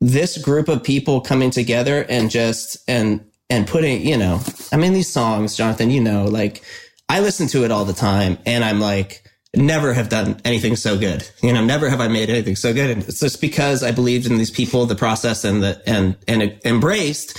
this 0.00 0.38
group 0.38 0.68
of 0.68 0.82
people 0.82 1.20
coming 1.20 1.50
together 1.50 2.04
and 2.08 2.30
just 2.30 2.78
and 2.88 3.24
and 3.50 3.66
putting 3.66 4.06
you 4.06 4.16
know 4.16 4.40
i 4.72 4.76
mean 4.76 4.92
these 4.92 5.12
songs 5.12 5.56
jonathan 5.56 5.90
you 5.90 6.00
know 6.00 6.24
like 6.24 6.62
i 7.08 7.20
listen 7.20 7.48
to 7.48 7.64
it 7.64 7.72
all 7.72 7.84
the 7.84 7.92
time 7.92 8.38
and 8.46 8.64
i'm 8.64 8.80
like 8.80 9.24
never 9.56 9.92
have 9.92 10.08
done 10.08 10.40
anything 10.44 10.76
so 10.76 10.96
good 10.96 11.28
you 11.42 11.52
know 11.52 11.64
never 11.64 11.88
have 11.88 12.00
i 12.00 12.06
made 12.06 12.30
anything 12.30 12.54
so 12.54 12.72
good 12.72 12.90
and 12.90 13.02
it's 13.08 13.18
just 13.18 13.40
because 13.40 13.82
i 13.82 13.90
believed 13.90 14.26
in 14.26 14.38
these 14.38 14.50
people 14.50 14.86
the 14.86 14.94
process 14.94 15.42
and 15.42 15.62
the 15.62 15.82
and 15.86 16.16
and 16.28 16.60
embraced 16.64 17.36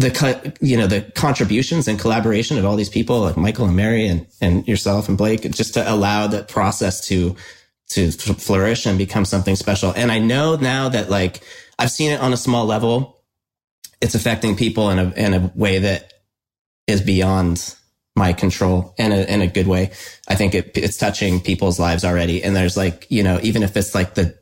the 0.00 0.56
you 0.60 0.76
know 0.76 0.86
the 0.86 1.02
contributions 1.14 1.86
and 1.88 1.98
collaboration 1.98 2.58
of 2.58 2.64
all 2.64 2.76
these 2.76 2.88
people 2.88 3.20
like 3.20 3.36
michael 3.36 3.66
and 3.66 3.76
mary 3.76 4.06
and 4.06 4.26
and 4.40 4.66
yourself 4.66 5.08
and 5.08 5.18
blake 5.18 5.42
just 5.50 5.74
to 5.74 5.92
allow 5.92 6.26
that 6.26 6.48
process 6.48 7.06
to 7.06 7.36
to 7.88 8.10
flourish 8.12 8.86
and 8.86 8.98
become 8.98 9.24
something 9.24 9.56
special 9.56 9.92
and 9.96 10.10
i 10.12 10.18
know 10.18 10.56
now 10.56 10.88
that 10.88 11.10
like 11.10 11.42
I've 11.80 11.90
seen 11.90 12.10
it 12.10 12.20
on 12.20 12.34
a 12.34 12.36
small 12.36 12.66
level. 12.66 13.24
It's 14.02 14.14
affecting 14.14 14.54
people 14.54 14.90
in 14.90 14.98
a 14.98 15.10
in 15.12 15.32
a 15.32 15.50
way 15.54 15.78
that 15.78 16.12
is 16.86 17.00
beyond 17.00 17.74
my 18.14 18.34
control 18.34 18.94
in 18.98 19.12
a 19.12 19.22
in 19.22 19.40
a 19.40 19.46
good 19.46 19.66
way. 19.66 19.92
I 20.28 20.34
think 20.34 20.54
it, 20.54 20.76
it's 20.76 20.98
touching 20.98 21.40
people's 21.40 21.80
lives 21.80 22.04
already. 22.04 22.44
And 22.44 22.54
there's 22.54 22.76
like, 22.76 23.06
you 23.08 23.22
know, 23.22 23.40
even 23.42 23.62
if 23.62 23.76
it's 23.78 23.94
like 23.94 24.14
the 24.14 24.38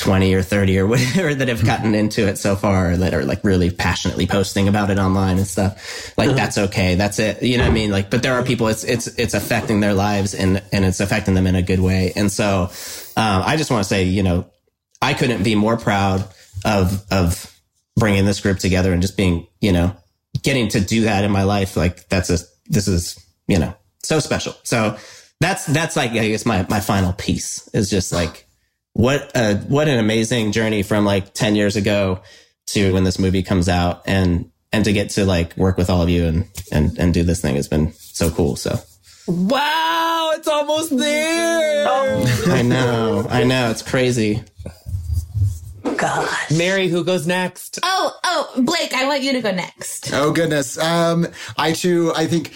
20 0.00 0.34
or 0.34 0.42
30 0.42 0.78
or 0.78 0.86
whatever 0.88 1.34
that 1.34 1.48
have 1.48 1.64
gotten 1.64 1.94
into 1.94 2.26
it 2.26 2.38
so 2.38 2.56
far 2.56 2.96
that 2.96 3.14
are 3.14 3.24
like 3.24 3.44
really 3.44 3.70
passionately 3.70 4.26
posting 4.26 4.66
about 4.66 4.90
it 4.90 4.98
online 4.98 5.38
and 5.38 5.46
stuff. 5.46 6.12
Like 6.18 6.30
uh-huh. 6.30 6.36
that's 6.36 6.58
okay. 6.58 6.94
That's 6.94 7.18
it. 7.18 7.42
You 7.42 7.58
know 7.58 7.64
what 7.64 7.70
I 7.70 7.74
mean? 7.74 7.90
Like, 7.90 8.10
but 8.10 8.22
there 8.22 8.34
are 8.34 8.42
people, 8.42 8.68
it's, 8.68 8.82
it's, 8.82 9.06
it's 9.06 9.34
affecting 9.34 9.80
their 9.80 9.94
lives 9.94 10.34
and, 10.34 10.62
and 10.72 10.84
it's 10.84 11.00
affecting 11.00 11.34
them 11.34 11.46
in 11.46 11.54
a 11.54 11.62
good 11.62 11.80
way. 11.80 12.12
And 12.16 12.32
so, 12.32 12.70
um, 13.16 13.42
I 13.44 13.56
just 13.56 13.70
want 13.70 13.84
to 13.84 13.88
say, 13.88 14.04
you 14.04 14.22
know, 14.22 14.50
I 15.02 15.14
couldn't 15.14 15.42
be 15.42 15.54
more 15.54 15.76
proud 15.76 16.26
of, 16.64 17.04
of 17.10 17.54
bringing 17.96 18.24
this 18.24 18.40
group 18.40 18.58
together 18.58 18.92
and 18.92 19.02
just 19.02 19.16
being, 19.16 19.46
you 19.60 19.72
know, 19.72 19.94
getting 20.42 20.68
to 20.68 20.80
do 20.80 21.02
that 21.02 21.24
in 21.24 21.30
my 21.30 21.44
life. 21.44 21.76
Like 21.76 22.08
that's 22.08 22.30
a, 22.30 22.38
this 22.66 22.88
is, 22.88 23.18
you 23.46 23.58
know, 23.58 23.74
so 24.02 24.18
special. 24.18 24.54
So 24.62 24.96
that's, 25.40 25.66
that's 25.66 25.96
like, 25.96 26.12
I 26.12 26.28
guess 26.28 26.46
my, 26.46 26.66
my 26.68 26.80
final 26.80 27.12
piece 27.12 27.68
is 27.74 27.90
just 27.90 28.12
like, 28.12 28.46
what 28.92 29.30
a, 29.34 29.56
what 29.56 29.88
an 29.88 29.98
amazing 29.98 30.52
journey 30.52 30.82
from 30.82 31.04
like 31.04 31.32
10 31.34 31.56
years 31.56 31.76
ago 31.76 32.20
to 32.68 32.92
when 32.92 33.04
this 33.04 33.18
movie 33.18 33.42
comes 33.42 33.68
out 33.68 34.02
and, 34.06 34.50
and 34.72 34.84
to 34.84 34.92
get 34.92 35.10
to 35.10 35.24
like 35.24 35.56
work 35.56 35.76
with 35.76 35.90
all 35.90 36.02
of 36.02 36.08
you 36.08 36.26
and, 36.26 36.48
and, 36.72 36.98
and 36.98 37.14
do 37.14 37.22
this 37.22 37.40
thing 37.40 37.56
has 37.56 37.68
been 37.68 37.92
so 37.92 38.30
cool. 38.30 38.56
So. 38.56 38.78
Wow, 39.26 40.32
it's 40.34 40.48
almost 40.48 40.96
there. 40.96 41.86
I 42.46 42.62
know. 42.62 43.26
I 43.28 43.44
know. 43.44 43.70
It's 43.70 43.82
crazy. 43.82 44.42
God. 45.96 46.28
Mary, 46.56 46.88
who 46.88 47.04
goes 47.04 47.26
next? 47.26 47.78
Oh, 47.82 48.12
oh, 48.24 48.62
Blake, 48.62 48.94
I 48.94 49.06
want 49.06 49.22
you 49.22 49.32
to 49.32 49.40
go 49.40 49.50
next. 49.50 50.12
Oh 50.12 50.32
goodness. 50.32 50.78
Um, 50.78 51.26
I 51.56 51.72
too, 51.72 52.12
I 52.14 52.26
think. 52.26 52.52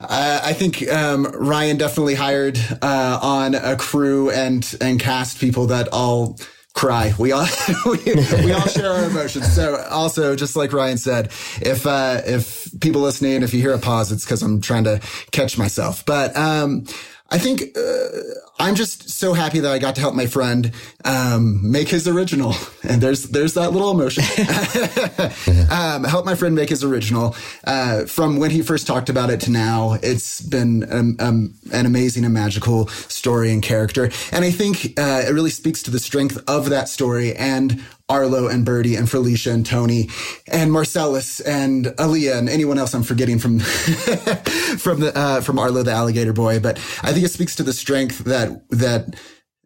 I 0.00 0.52
think 0.52 0.88
um, 0.88 1.24
Ryan 1.24 1.76
definitely 1.76 2.14
hired 2.14 2.58
uh, 2.82 3.18
on 3.20 3.56
a 3.56 3.76
crew 3.76 4.30
and 4.30 4.76
and 4.80 5.00
cast 5.00 5.40
people 5.40 5.66
that 5.66 5.88
all 5.92 6.38
cry. 6.72 7.12
We 7.18 7.32
all 7.32 7.46
we, 7.86 7.98
we, 8.04 8.52
all 8.52 8.66
share 8.68 8.92
our 8.92 9.04
emotions. 9.04 9.52
So 9.52 9.76
also, 9.90 10.36
just 10.36 10.54
like 10.54 10.72
Ryan 10.72 10.98
said, 10.98 11.26
if 11.60 11.84
uh, 11.84 12.22
if 12.24 12.68
people 12.80 13.00
listening, 13.00 13.42
if 13.42 13.52
you 13.52 13.60
hear 13.60 13.72
a 13.72 13.78
pause, 13.78 14.12
it's 14.12 14.24
because 14.24 14.40
I'm 14.40 14.60
trying 14.60 14.84
to 14.84 15.00
catch 15.32 15.58
myself. 15.58 16.06
But 16.06 16.36
um, 16.36 16.86
I 17.30 17.38
think 17.38 17.76
uh, 17.76 18.08
I'm 18.60 18.74
just 18.74 19.10
so 19.10 19.34
happy 19.34 19.60
that 19.60 19.70
I 19.70 19.78
got 19.78 19.94
to 19.94 20.00
help 20.00 20.14
my 20.14 20.26
friend 20.26 20.72
um, 21.04 21.70
make 21.70 21.88
his 21.88 22.08
original, 22.08 22.54
and 22.88 23.00
there's 23.00 23.24
there's 23.24 23.54
that 23.54 23.72
little 23.72 23.90
emotion. 23.90 24.24
um, 25.70 26.04
help 26.04 26.24
my 26.24 26.34
friend 26.34 26.54
make 26.54 26.68
his 26.68 26.82
original. 26.82 27.36
Uh, 27.64 28.04
from 28.06 28.38
when 28.38 28.50
he 28.50 28.62
first 28.62 28.86
talked 28.86 29.08
about 29.08 29.30
it 29.30 29.40
to 29.42 29.50
now, 29.50 29.96
it's 30.02 30.40
been 30.40 30.90
um, 30.92 31.16
um 31.20 31.54
an 31.72 31.86
amazing 31.86 32.24
and 32.24 32.34
magical 32.34 32.88
story 32.88 33.52
and 33.52 33.62
character, 33.62 34.10
and 34.32 34.44
I 34.44 34.50
think 34.50 34.98
uh, 34.98 35.22
it 35.26 35.32
really 35.32 35.50
speaks 35.50 35.82
to 35.84 35.90
the 35.90 36.00
strength 36.00 36.42
of 36.48 36.70
that 36.70 36.88
story 36.88 37.36
and 37.36 37.80
Arlo 38.08 38.48
and 38.48 38.64
Birdie 38.64 38.96
and 38.96 39.06
Furlecia 39.06 39.52
and 39.52 39.66
Tony 39.66 40.08
and 40.46 40.72
Marcellus 40.72 41.40
and 41.40 41.86
Aaliyah 41.86 42.38
and 42.38 42.48
anyone 42.48 42.78
else 42.78 42.94
I'm 42.94 43.02
forgetting 43.02 43.38
from 43.38 43.58
from 44.78 45.00
the 45.00 45.12
uh, 45.14 45.40
from 45.40 45.58
Arlo 45.58 45.82
the 45.82 45.92
alligator 45.92 46.32
boy. 46.32 46.60
But 46.60 46.78
I 47.02 47.12
think 47.12 47.24
it 47.24 47.30
speaks 47.30 47.56
to 47.56 47.62
the 47.62 47.72
strength 47.72 48.24
that 48.24 48.68
that 48.70 49.14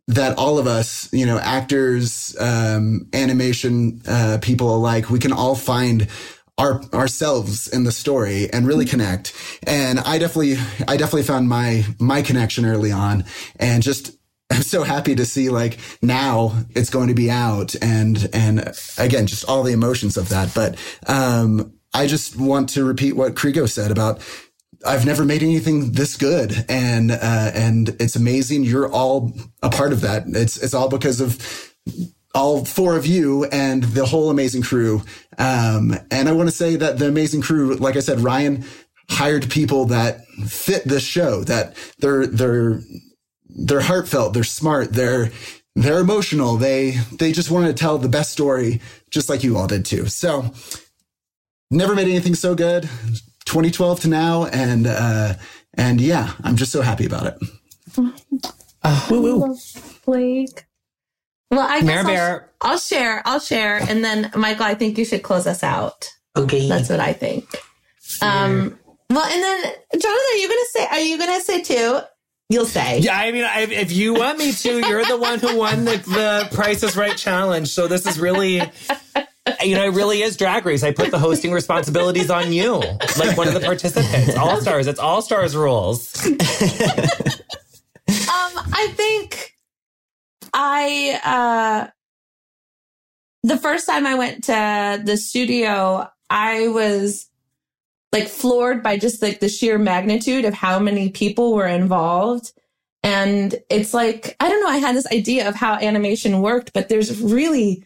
that 0.08 0.36
all 0.36 0.58
of 0.58 0.66
us, 0.66 1.08
you 1.12 1.26
know, 1.26 1.38
actors, 1.38 2.36
um, 2.40 3.08
animation 3.12 4.02
uh, 4.06 4.38
people 4.42 4.74
alike, 4.74 5.10
we 5.10 5.18
can 5.18 5.32
all 5.32 5.54
find 5.54 6.08
our 6.58 6.82
ourselves 6.92 7.68
in 7.68 7.84
the 7.84 7.92
story 7.92 8.52
and 8.52 8.66
really 8.66 8.84
connect. 8.84 9.32
And 9.66 10.00
I 10.00 10.18
definitely 10.18 10.56
I 10.88 10.96
definitely 10.96 11.22
found 11.22 11.48
my 11.48 11.84
my 11.98 12.22
connection 12.22 12.66
early 12.66 12.92
on 12.92 13.24
and 13.56 13.82
just 13.82 14.16
I'm 14.52 14.62
so 14.62 14.82
happy 14.82 15.14
to 15.14 15.24
see 15.24 15.48
like 15.48 15.78
now 16.02 16.64
it's 16.70 16.90
going 16.90 17.08
to 17.08 17.14
be 17.14 17.30
out 17.30 17.74
and 17.80 18.28
and 18.32 18.60
again 18.98 19.26
just 19.26 19.48
all 19.48 19.62
the 19.62 19.72
emotions 19.72 20.16
of 20.16 20.28
that. 20.28 20.54
But 20.54 20.76
um, 21.06 21.72
I 21.94 22.06
just 22.06 22.38
want 22.38 22.68
to 22.70 22.84
repeat 22.84 23.16
what 23.16 23.34
Crego 23.34 23.68
said 23.68 23.90
about 23.90 24.20
I've 24.84 25.06
never 25.06 25.24
made 25.24 25.42
anything 25.42 25.92
this 25.92 26.16
good, 26.16 26.64
and 26.68 27.12
uh, 27.12 27.50
and 27.54 27.90
it's 28.00 28.16
amazing. 28.16 28.64
You're 28.64 28.90
all 28.90 29.32
a 29.62 29.70
part 29.70 29.92
of 29.92 30.00
that. 30.00 30.24
It's 30.26 30.56
it's 30.56 30.74
all 30.74 30.88
because 30.88 31.20
of 31.20 31.72
all 32.34 32.64
four 32.64 32.96
of 32.96 33.06
you 33.06 33.44
and 33.46 33.84
the 33.84 34.06
whole 34.06 34.30
amazing 34.30 34.62
crew. 34.62 35.02
Um, 35.38 35.94
and 36.10 36.28
I 36.28 36.32
want 36.32 36.48
to 36.48 36.54
say 36.54 36.76
that 36.76 36.98
the 36.98 37.06
amazing 37.06 37.42
crew, 37.42 37.74
like 37.74 37.96
I 37.96 38.00
said, 38.00 38.20
Ryan 38.20 38.64
hired 39.10 39.50
people 39.50 39.86
that 39.86 40.24
fit 40.46 40.84
this 40.84 41.04
show. 41.04 41.44
That 41.44 41.76
they're 41.98 42.26
they're 42.26 42.80
they're 43.54 43.80
heartfelt, 43.80 44.34
they're 44.34 44.44
smart, 44.44 44.92
they're 44.92 45.30
they're 45.74 46.00
emotional. 46.00 46.56
They 46.56 46.92
they 47.12 47.32
just 47.32 47.50
want 47.50 47.66
to 47.66 47.72
tell 47.72 47.98
the 47.98 48.08
best 48.08 48.32
story, 48.32 48.80
just 49.10 49.28
like 49.28 49.42
you 49.42 49.56
all 49.56 49.66
did 49.66 49.84
too. 49.84 50.06
So 50.06 50.52
never 51.70 51.94
made 51.94 52.08
anything 52.08 52.34
so 52.34 52.54
good. 52.54 52.88
2012 53.44 54.00
to 54.00 54.08
now, 54.08 54.46
and 54.46 54.86
uh, 54.86 55.34
and 55.74 56.00
yeah, 56.00 56.32
I'm 56.42 56.56
just 56.56 56.72
so 56.72 56.82
happy 56.82 57.06
about 57.06 57.26
it. 57.26 57.38
Uh, 58.82 59.06
woo 59.10 59.22
woo. 59.22 59.56
Blake. 60.04 60.66
Well, 61.50 61.60
I 61.60 61.82
guess 61.82 62.06
I'll, 62.06 62.40
I'll, 62.62 62.78
share. 62.78 63.22
I'll 63.26 63.40
share, 63.40 63.76
and 63.76 64.02
then 64.02 64.30
Michael, 64.34 64.64
I 64.64 64.74
think 64.74 64.96
you 64.96 65.04
should 65.04 65.22
close 65.22 65.46
us 65.46 65.62
out. 65.62 66.08
Okay, 66.34 66.66
that's 66.68 66.88
what 66.88 67.00
I 67.00 67.12
think. 67.12 67.44
Um. 68.22 68.78
Well, 69.10 69.24
and 69.24 69.42
then 69.42 69.72
Jonathan, 69.92 70.08
are 70.08 70.36
you 70.36 70.48
gonna 70.48 70.60
say? 70.70 70.86
Are 70.86 71.00
you 71.00 71.18
gonna 71.18 71.40
say 71.40 71.62
too? 71.62 72.00
You'll 72.52 72.66
say. 72.66 72.98
Yeah, 72.98 73.16
I 73.16 73.32
mean, 73.32 73.46
if 73.72 73.92
you 73.92 74.12
want 74.12 74.38
me 74.38 74.52
to, 74.52 74.86
you're 74.86 75.06
the 75.06 75.16
one 75.16 75.38
who 75.38 75.56
won 75.56 75.86
the, 75.86 75.96
the 75.96 76.48
Price 76.54 76.82
is 76.82 76.98
Right 76.98 77.16
challenge. 77.16 77.68
So 77.68 77.86
this 77.86 78.04
is 78.06 78.20
really, 78.20 78.56
you 79.62 79.74
know, 79.74 79.84
it 79.84 79.94
really 79.94 80.20
is 80.20 80.36
drag 80.36 80.66
race. 80.66 80.82
I 80.82 80.92
put 80.92 81.10
the 81.10 81.18
hosting 81.18 81.52
responsibilities 81.52 82.30
on 82.30 82.52
you, 82.52 82.74
like 83.18 83.38
one 83.38 83.48
of 83.48 83.54
the 83.54 83.60
participants. 83.60 84.36
All 84.36 84.60
stars. 84.60 84.86
It's 84.86 85.00
all 85.00 85.22
stars 85.22 85.56
rules. 85.56 86.26
um, 86.26 86.36
I 88.06 88.92
think 88.96 89.54
I, 90.52 91.20
uh, 91.24 91.90
the 93.44 93.56
first 93.56 93.86
time 93.86 94.06
I 94.06 94.14
went 94.16 94.44
to 94.44 95.00
the 95.02 95.16
studio, 95.16 96.06
I 96.28 96.68
was 96.68 97.30
like 98.12 98.28
floored 98.28 98.82
by 98.82 98.98
just 98.98 99.22
like 99.22 99.40
the 99.40 99.48
sheer 99.48 99.78
magnitude 99.78 100.44
of 100.44 100.54
how 100.54 100.78
many 100.78 101.10
people 101.10 101.54
were 101.54 101.66
involved. 101.66 102.52
And 103.02 103.54
it's 103.70 103.94
like, 103.94 104.36
I 104.38 104.48
don't 104.48 104.60
know, 104.62 104.68
I 104.68 104.76
had 104.76 104.94
this 104.94 105.10
idea 105.10 105.48
of 105.48 105.54
how 105.54 105.74
animation 105.74 106.40
worked, 106.40 106.72
but 106.72 106.88
there's 106.88 107.20
really, 107.20 107.84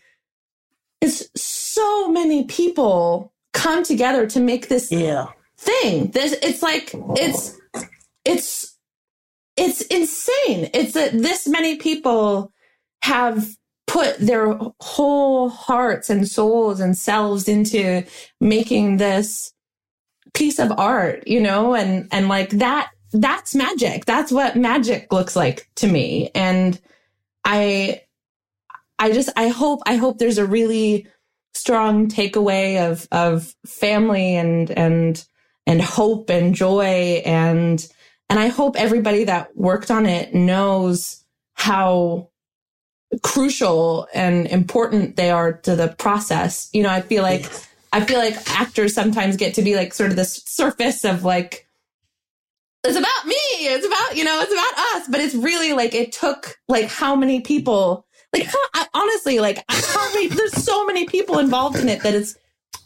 it's 1.00 1.28
so 1.40 2.08
many 2.08 2.44
people 2.44 3.32
come 3.52 3.82
together 3.82 4.26
to 4.26 4.40
make 4.40 4.68
this 4.68 4.90
yeah. 4.90 5.26
thing. 5.56 6.10
This, 6.10 6.32
it's 6.42 6.62
like, 6.62 6.90
it's, 6.92 7.56
it's, 8.24 8.76
it's 9.56 9.80
insane. 9.82 10.68
It's 10.74 10.92
that 10.92 11.12
this 11.12 11.48
many 11.48 11.76
people 11.76 12.52
have 13.02 13.56
put 13.86 14.18
their 14.18 14.58
whole 14.80 15.48
hearts 15.48 16.10
and 16.10 16.28
souls 16.28 16.80
and 16.80 16.98
selves 16.98 17.48
into 17.48 18.04
making 18.40 18.98
this 18.98 19.52
piece 20.36 20.58
of 20.58 20.70
art, 20.78 21.26
you 21.26 21.40
know, 21.40 21.74
and, 21.74 22.06
and 22.12 22.28
like 22.28 22.50
that, 22.50 22.90
that's 23.14 23.54
magic. 23.54 24.04
That's 24.04 24.30
what 24.30 24.54
magic 24.54 25.10
looks 25.10 25.34
like 25.34 25.70
to 25.76 25.86
me. 25.86 26.30
And 26.34 26.78
I, 27.44 28.02
I 28.98 29.12
just, 29.12 29.30
I 29.34 29.48
hope, 29.48 29.80
I 29.86 29.96
hope 29.96 30.18
there's 30.18 30.36
a 30.36 30.44
really 30.44 31.06
strong 31.54 32.08
takeaway 32.08 32.86
of, 32.86 33.08
of 33.10 33.54
family 33.64 34.36
and, 34.36 34.70
and, 34.72 35.26
and 35.66 35.80
hope 35.80 36.28
and 36.28 36.54
joy. 36.54 37.22
And, 37.24 37.86
and 38.28 38.38
I 38.38 38.48
hope 38.48 38.76
everybody 38.76 39.24
that 39.24 39.56
worked 39.56 39.90
on 39.90 40.04
it 40.04 40.34
knows 40.34 41.24
how 41.54 42.28
crucial 43.22 44.06
and 44.12 44.46
important 44.48 45.16
they 45.16 45.30
are 45.30 45.54
to 45.60 45.76
the 45.76 45.88
process. 45.96 46.68
You 46.74 46.82
know, 46.82 46.90
I 46.90 47.00
feel 47.00 47.22
like 47.22 47.50
I 47.96 48.04
feel 48.04 48.18
like 48.18 48.36
actors 48.50 48.92
sometimes 48.92 49.38
get 49.38 49.54
to 49.54 49.62
be 49.62 49.74
like 49.74 49.94
sort 49.94 50.10
of 50.10 50.16
the 50.16 50.26
surface 50.26 51.02
of 51.02 51.24
like 51.24 51.66
it's 52.84 52.98
about 52.98 53.26
me, 53.26 53.34
it's 53.34 53.86
about, 53.86 54.16
you 54.16 54.22
know, 54.22 54.38
it's 54.42 54.52
about 54.52 54.96
us, 54.96 55.08
but 55.08 55.20
it's 55.20 55.34
really 55.34 55.72
like 55.72 55.94
it 55.94 56.12
took 56.12 56.58
like 56.68 56.88
how 56.88 57.16
many 57.16 57.40
people 57.40 58.06
like 58.34 58.44
how, 58.44 58.58
I, 58.74 58.86
honestly 58.92 59.40
like 59.40 59.64
how 59.70 60.12
many 60.12 60.28
there's 60.28 60.52
so 60.62 60.84
many 60.84 61.06
people 61.06 61.38
involved 61.38 61.78
in 61.78 61.88
it 61.88 62.02
that 62.02 62.14
it's 62.14 62.36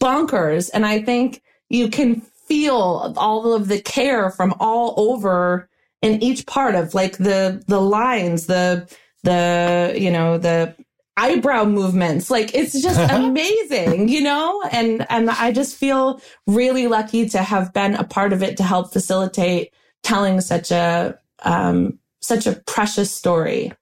bonkers 0.01 0.71
and 0.73 0.87
I 0.87 1.03
think 1.03 1.43
you 1.69 1.89
can 1.89 2.21
feel 2.21 3.13
all 3.17 3.53
of 3.53 3.67
the 3.67 3.81
care 3.81 4.31
from 4.31 4.55
all 4.61 4.95
over 4.97 5.69
in 6.03 6.23
each 6.23 6.47
part 6.47 6.77
of 6.77 6.95
like 6.95 7.19
the 7.19 7.65
the 7.67 7.81
lines, 7.81 8.47
the 8.47 8.89
the, 9.25 9.93
you 9.99 10.13
know, 10.13 10.39
the 10.39 10.77
eyebrow 11.21 11.64
movements. 11.64 12.31
Like 12.31 12.55
it's 12.55 12.81
just 12.81 12.99
amazing, 13.12 14.09
you 14.09 14.23
know? 14.23 14.62
And, 14.73 15.07
and 15.11 15.31
I 15.31 15.53
just 15.53 15.77
feel 15.77 16.21
really 16.47 16.87
lucky 16.87 17.29
to 17.31 17.43
have 17.43 17.73
been 17.73 17.95
a 17.95 18.05
part 18.05 18.33
of 18.33 18.43
it 18.43 18.57
to 18.57 18.62
help 18.62 18.93
facilitate 18.93 19.73
telling 20.03 20.41
such 20.41 20.71
a, 20.71 21.18
um, 21.43 21.99
such 22.21 22.47
a 22.47 22.55
precious 22.66 23.12
story. 23.12 23.73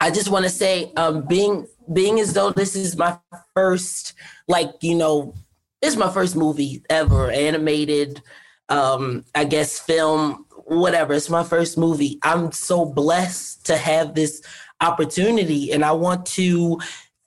I 0.00 0.10
just 0.12 0.30
want 0.30 0.44
to 0.44 0.50
say, 0.50 0.92
um, 0.96 1.26
being, 1.26 1.66
being 1.92 2.20
as 2.20 2.32
though 2.32 2.50
this 2.50 2.76
is 2.76 2.96
my 2.96 3.18
first, 3.54 4.14
like, 4.46 4.70
you 4.80 4.94
know, 4.94 5.34
this 5.82 5.92
is 5.94 5.96
my 5.96 6.10
first 6.10 6.36
movie 6.36 6.84
ever 6.88 7.30
animated, 7.30 8.22
um, 8.68 9.24
I 9.34 9.44
guess 9.44 9.80
film, 9.80 10.44
whatever. 10.66 11.14
It's 11.14 11.30
my 11.30 11.42
first 11.42 11.78
movie. 11.78 12.18
I'm 12.22 12.52
so 12.52 12.84
blessed 12.84 13.66
to 13.66 13.76
have 13.76 14.14
this 14.14 14.42
opportunity. 14.80 15.72
And 15.72 15.84
I 15.84 15.92
want 15.92 16.26
to 16.26 16.78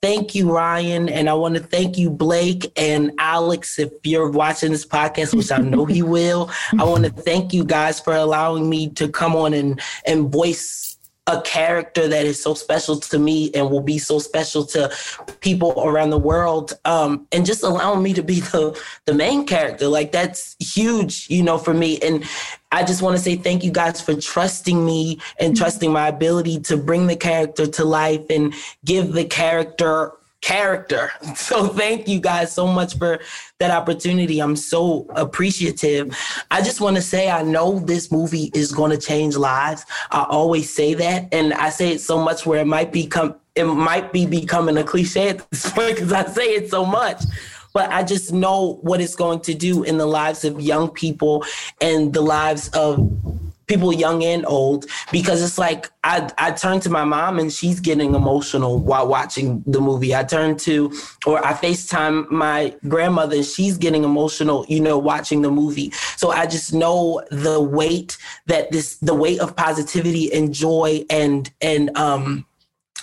thank 0.02 0.34
you, 0.34 0.52
Ryan, 0.52 1.08
and 1.08 1.30
I 1.30 1.34
want 1.34 1.54
to 1.54 1.62
thank 1.62 1.96
you, 1.96 2.10
Blake 2.10 2.72
and 2.76 3.12
Alex, 3.18 3.78
if 3.78 3.92
you're 4.02 4.30
watching 4.30 4.72
this 4.72 4.84
podcast, 4.84 5.34
which 5.34 5.52
I 5.52 5.58
know 5.58 5.84
he 5.84 6.02
will. 6.16 6.50
I 6.78 6.84
want 6.84 7.04
to 7.04 7.10
thank 7.10 7.52
you 7.52 7.64
guys 7.64 8.00
for 8.00 8.14
allowing 8.14 8.68
me 8.68 8.90
to 8.90 9.08
come 9.08 9.36
on 9.36 9.54
and 9.54 9.80
and 10.06 10.30
voice 10.30 10.91
a 11.28 11.40
character 11.42 12.08
that 12.08 12.26
is 12.26 12.42
so 12.42 12.52
special 12.52 12.98
to 12.98 13.18
me 13.18 13.52
and 13.54 13.70
will 13.70 13.80
be 13.80 13.98
so 13.98 14.18
special 14.18 14.64
to 14.66 14.92
people 15.40 15.72
around 15.86 16.10
the 16.10 16.18
world 16.18 16.72
um, 16.84 17.28
and 17.30 17.46
just 17.46 17.62
allowing 17.62 18.02
me 18.02 18.12
to 18.12 18.22
be 18.22 18.40
the 18.40 18.78
the 19.06 19.14
main 19.14 19.46
character. 19.46 19.86
Like 19.86 20.10
that's 20.10 20.56
huge 20.58 21.28
you 21.30 21.42
know 21.42 21.58
for 21.58 21.74
me. 21.74 21.98
And 22.00 22.24
i 22.72 22.82
just 22.82 23.02
want 23.02 23.16
to 23.16 23.22
say 23.22 23.36
thank 23.36 23.62
you 23.62 23.70
guys 23.70 24.00
for 24.00 24.14
trusting 24.14 24.84
me 24.84 25.20
and 25.38 25.56
trusting 25.56 25.92
my 25.92 26.08
ability 26.08 26.58
to 26.58 26.76
bring 26.76 27.06
the 27.06 27.16
character 27.16 27.66
to 27.66 27.84
life 27.84 28.24
and 28.30 28.54
give 28.84 29.12
the 29.12 29.24
character 29.24 30.12
character. 30.42 31.10
So 31.42 31.68
thank 31.68 32.08
you 32.08 32.20
guys 32.20 32.52
so 32.52 32.66
much 32.66 32.96
for 32.98 33.18
that 33.58 33.70
opportunity. 33.70 34.40
I'm 34.40 34.54
so 34.54 35.06
appreciative. 35.14 36.16
I 36.50 36.62
just 36.62 36.80
want 36.80 36.96
to 36.96 37.02
say 37.02 37.30
I 37.30 37.42
know 37.42 37.78
this 37.80 38.12
movie 38.12 38.50
is 38.54 38.70
going 38.70 38.90
to 38.90 38.98
change 38.98 39.36
lives. 39.36 39.84
I 40.10 40.24
always 40.28 40.72
say 40.72 40.94
that 40.94 41.28
and 41.32 41.52
I 41.54 41.70
say 41.70 41.92
it 41.92 42.00
so 42.00 42.18
much 42.22 42.46
where 42.46 42.60
it 42.60 42.66
might 42.66 42.92
become 42.92 43.34
it 43.54 43.64
might 43.64 44.12
be 44.12 44.24
becoming 44.24 44.76
a 44.76 44.84
cliche 44.84 45.30
at 45.30 45.50
this 45.50 45.70
point 45.72 45.96
because 45.96 46.12
I 46.12 46.24
say 46.26 46.54
it 46.54 46.70
so 46.70 46.84
much. 46.84 47.22
But 47.74 47.90
I 47.90 48.02
just 48.02 48.32
know 48.32 48.78
what 48.82 49.00
it's 49.00 49.16
going 49.16 49.40
to 49.40 49.54
do 49.54 49.82
in 49.82 49.98
the 49.98 50.06
lives 50.06 50.44
of 50.44 50.60
young 50.60 50.90
people 50.90 51.44
and 51.80 52.12
the 52.12 52.20
lives 52.20 52.68
of 52.68 53.10
people 53.72 53.92
young 53.92 54.22
and 54.22 54.44
old 54.44 54.84
because 55.10 55.42
it's 55.42 55.56
like 55.56 55.90
I 56.04 56.30
I 56.36 56.50
turn 56.50 56.80
to 56.80 56.90
my 56.90 57.04
mom 57.04 57.38
and 57.38 57.50
she's 57.50 57.80
getting 57.80 58.14
emotional 58.14 58.78
while 58.78 59.08
watching 59.08 59.62
the 59.66 59.80
movie. 59.80 60.14
I 60.14 60.24
turn 60.24 60.58
to 60.58 60.92
or 61.26 61.44
I 61.44 61.54
FaceTime 61.54 62.30
my 62.30 62.74
grandmother 62.86 63.36
and 63.36 63.46
she's 63.46 63.78
getting 63.78 64.04
emotional, 64.04 64.66
you 64.68 64.80
know, 64.80 64.98
watching 64.98 65.40
the 65.40 65.50
movie. 65.50 65.90
So 66.16 66.30
I 66.30 66.46
just 66.46 66.74
know 66.74 67.22
the 67.30 67.60
weight 67.60 68.18
that 68.46 68.70
this 68.72 68.98
the 68.98 69.14
weight 69.14 69.40
of 69.40 69.56
positivity 69.56 70.30
and 70.32 70.52
joy 70.52 71.04
and 71.08 71.50
and 71.62 71.96
um 71.96 72.44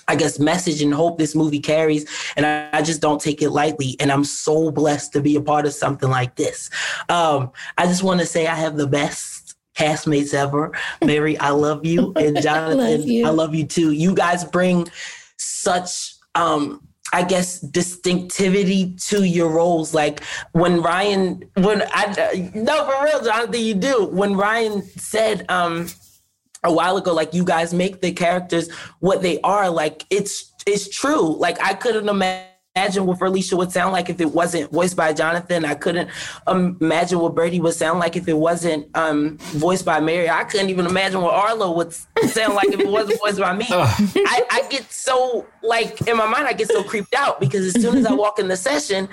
I 0.08 0.16
guess 0.16 0.40
message 0.40 0.82
and 0.82 0.94
hope 0.94 1.20
this 1.20 1.36
movie 1.36 1.60
carries. 1.60 2.04
And 2.36 2.44
I, 2.44 2.70
I, 2.74 2.82
just 2.82 3.00
don't 3.00 3.22
take 3.22 3.44
it 3.44 3.52
lightly. 3.52 3.96
And 4.00 4.12
I'm 4.12 4.24
so 4.24 4.72
blessed 4.72 5.14
to 5.14 5.22
be 5.22 5.36
a 5.36 5.42
part 5.42 5.68
of 5.68 5.74
something 5.74 6.10
like 6.10 6.36
this. 6.36 6.72
Um, 7.10 7.52
I 7.78 7.86
just 7.86 8.02
want 8.02 8.20
to 8.20 8.26
say 8.26 8.48
I 8.48 8.56
have 8.56 8.76
the 8.76 8.88
best 8.88 9.39
castmates 9.76 10.34
ever. 10.34 10.72
Mary, 11.04 11.38
I 11.38 11.50
love 11.50 11.86
you. 11.86 12.14
And 12.20 12.42
Jonathan, 12.42 12.78
love 12.78 13.08
you. 13.08 13.26
I 13.26 13.30
love 13.30 13.56
you 13.56 13.66
too. 13.66 13.92
You 13.92 14.14
guys 14.14 14.44
bring 14.44 14.88
such 15.38 16.16
um 16.36 16.82
I 17.12 17.24
guess 17.24 17.60
distinctivity 17.60 18.94
to 19.08 19.24
your 19.24 19.50
roles. 19.50 19.94
Like 19.94 20.24
when 20.52 20.82
Ryan, 20.82 21.44
when 21.56 21.84
I 21.92 22.52
no 22.54 22.86
for 22.86 23.04
real, 23.04 23.24
Jonathan, 23.24 23.62
you 23.62 23.74
do. 23.74 24.06
When 24.06 24.36
Ryan 24.36 24.84
said 24.84 25.46
um 25.50 25.88
a 26.64 26.72
while 26.72 26.98
ago, 26.98 27.14
like 27.14 27.34
you 27.34 27.44
guys 27.44 27.74
make 27.74 28.02
the 28.02 28.12
characters 28.12 28.70
what 29.00 29.22
they 29.22 29.40
are, 29.42 29.70
like 29.70 30.06
it's 30.10 30.54
it's 30.68 30.90
true. 30.90 31.36
Like 31.38 31.60
I 31.62 31.74
couldn't 31.74 32.10
imagine 32.10 32.50
imagine 32.80 33.06
what 33.06 33.20
Furlecia 33.20 33.58
would 33.58 33.72
sound 33.72 33.92
like 33.92 34.10
if 34.10 34.22
it 34.22 34.32
wasn't 34.34 34.72
voiced 34.72 34.96
by 34.96 35.12
Jonathan. 35.12 35.66
I 35.66 35.76
couldn't 35.76 36.10
imagine 36.48 37.20
what 37.20 37.36
Birdie 37.36 37.60
would 37.60 37.74
sound 37.74 38.00
like 38.00 38.16
if 38.16 38.28
it 38.28 38.38
wasn't 38.38 38.88
um, 38.96 39.38
voiced 39.38 39.84
by 39.84 40.00
Mary. 40.00 40.30
I 40.30 40.46
couldn't 40.46 40.70
even 40.70 40.86
imagine 40.86 41.22
what 41.22 41.34
Arlo 41.34 41.74
would 41.74 41.94
sound 41.94 42.56
like 42.56 42.70
if 42.70 42.80
it 42.80 42.88
wasn't 42.88 43.20
voiced 43.20 43.40
by 43.40 43.54
me. 43.54 43.66
I, 43.70 44.44
I 44.50 44.68
get 44.70 44.90
so 44.92 45.46
like 45.62 46.08
in 46.08 46.16
my 46.16 46.26
mind, 46.26 46.48
I 46.48 46.54
get 46.54 46.70
so 46.70 46.84
creeped 46.84 47.14
out 47.16 47.40
because 47.40 47.76
as 47.76 47.82
soon 47.82 47.98
as 47.98 48.06
I 48.06 48.14
walk 48.14 48.40
in 48.40 48.48
the 48.48 48.58
session, 48.58 49.10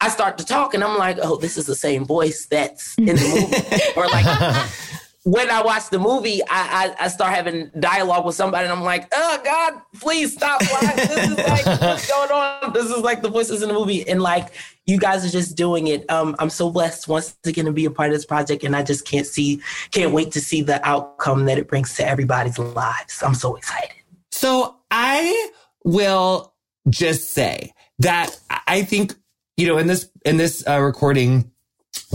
I 0.00 0.08
start 0.08 0.38
to 0.38 0.46
talk 0.46 0.72
and 0.74 0.82
I'm 0.82 0.96
like, 0.96 1.18
oh, 1.20 1.36
this 1.36 1.58
is 1.58 1.66
the 1.66 1.74
same 1.74 2.06
voice 2.06 2.46
that's 2.46 2.96
in 2.96 3.06
the 3.06 3.12
movie. 3.14 3.82
or 3.96 4.06
like 4.06 4.24
when 5.28 5.50
I 5.50 5.60
watch 5.60 5.90
the 5.90 5.98
movie, 5.98 6.40
I, 6.44 6.94
I, 6.98 7.04
I, 7.04 7.08
start 7.08 7.34
having 7.34 7.70
dialogue 7.78 8.24
with 8.24 8.34
somebody, 8.34 8.64
and 8.64 8.72
I'm 8.72 8.82
like, 8.82 9.08
"Oh 9.12 9.38
God, 9.44 9.74
please 10.00 10.32
stop! 10.32 10.58
This 10.60 11.28
is 11.28 11.36
like 11.36 11.66
what's 11.82 12.08
going 12.08 12.30
on? 12.30 12.72
This 12.72 12.86
is 12.86 13.02
like 13.02 13.20
the 13.20 13.28
voices 13.28 13.60
in 13.60 13.68
the 13.68 13.74
movie." 13.74 14.08
And 14.08 14.22
like 14.22 14.54
you 14.86 14.96
guys 14.96 15.26
are 15.26 15.28
just 15.28 15.54
doing 15.54 15.88
it. 15.88 16.10
Um, 16.10 16.34
I'm 16.38 16.48
so 16.48 16.70
blessed 16.70 17.08
once 17.08 17.36
again 17.44 17.66
to 17.66 17.72
be 17.72 17.84
a 17.84 17.90
part 17.90 18.08
of 18.08 18.14
this 18.14 18.24
project, 18.24 18.64
and 18.64 18.74
I 18.74 18.82
just 18.82 19.06
can't 19.06 19.26
see, 19.26 19.60
can't 19.90 20.12
wait 20.12 20.32
to 20.32 20.40
see 20.40 20.62
the 20.62 20.82
outcome 20.88 21.44
that 21.44 21.58
it 21.58 21.68
brings 21.68 21.94
to 21.96 22.08
everybody's 22.08 22.58
lives. 22.58 23.22
I'm 23.22 23.34
so 23.34 23.54
excited. 23.56 23.96
So 24.32 24.76
I 24.90 25.50
will 25.84 26.54
just 26.88 27.34
say 27.34 27.74
that 27.98 28.34
I 28.66 28.82
think 28.82 29.14
you 29.58 29.66
know 29.66 29.76
in 29.76 29.88
this 29.88 30.08
in 30.24 30.38
this 30.38 30.66
uh, 30.66 30.80
recording 30.80 31.52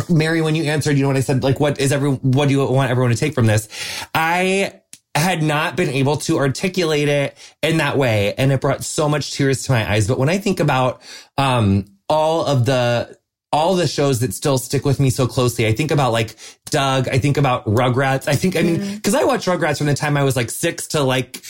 Mary, 0.10 0.42
when 0.42 0.56
you 0.56 0.64
answered, 0.64 0.98
you 0.98 1.04
know 1.04 1.10
what 1.10 1.18
I 1.18 1.22
said? 1.22 1.44
Like, 1.44 1.60
what 1.60 1.80
is 1.80 1.92
every, 1.92 2.12
what 2.12 2.48
do 2.48 2.54
you 2.54 2.66
want 2.66 2.90
everyone 2.90 3.12
to 3.12 3.18
take 3.18 3.34
from 3.34 3.46
this? 3.46 3.68
I 4.14 4.82
had 5.16 5.44
not 5.44 5.76
been 5.76 5.90
able 5.90 6.18
to 6.18 6.40
articulate 6.40 7.08
it 7.08 7.38
in 7.62 7.78
that 7.78 7.98
way. 7.98 8.34
And 8.36 8.52
it 8.52 8.62
brought 8.62 8.84
so 8.84 9.08
much 9.08 9.32
tears 9.32 9.64
to 9.64 9.72
my 9.72 9.90
eyes. 9.92 10.08
But 10.08 10.18
when 10.18 10.30
I 10.30 10.40
think 10.40 10.60
about, 10.60 11.02
um, 11.38 11.86
all 12.10 12.46
of 12.46 12.66
the, 12.66 13.18
all 13.52 13.76
the 13.76 13.88
shows 13.88 14.20
that 14.22 14.34
still 14.34 14.58
stick 14.58 14.84
with 14.84 15.00
me 15.00 15.12
so 15.12 15.28
closely. 15.28 15.68
I 15.68 15.74
think 15.74 15.92
about 15.92 16.12
like 16.12 16.36
Doug. 16.66 17.08
I 17.08 17.20
think 17.20 17.38
about 17.38 17.66
Rugrats. 17.66 18.28
I 18.28 18.36
think, 18.36 18.56
I 18.56 18.64
mean, 18.64 18.78
mm-hmm. 18.78 18.98
cause 18.98 19.14
I 19.14 19.26
watched 19.26 19.48
Rugrats 19.48 19.78
from 19.78 19.86
the 19.88 19.94
time 19.94 20.18
I 20.18 20.24
was 20.24 20.36
like 20.36 20.50
six 20.50 20.88
to 20.88 21.04
like 21.04 21.44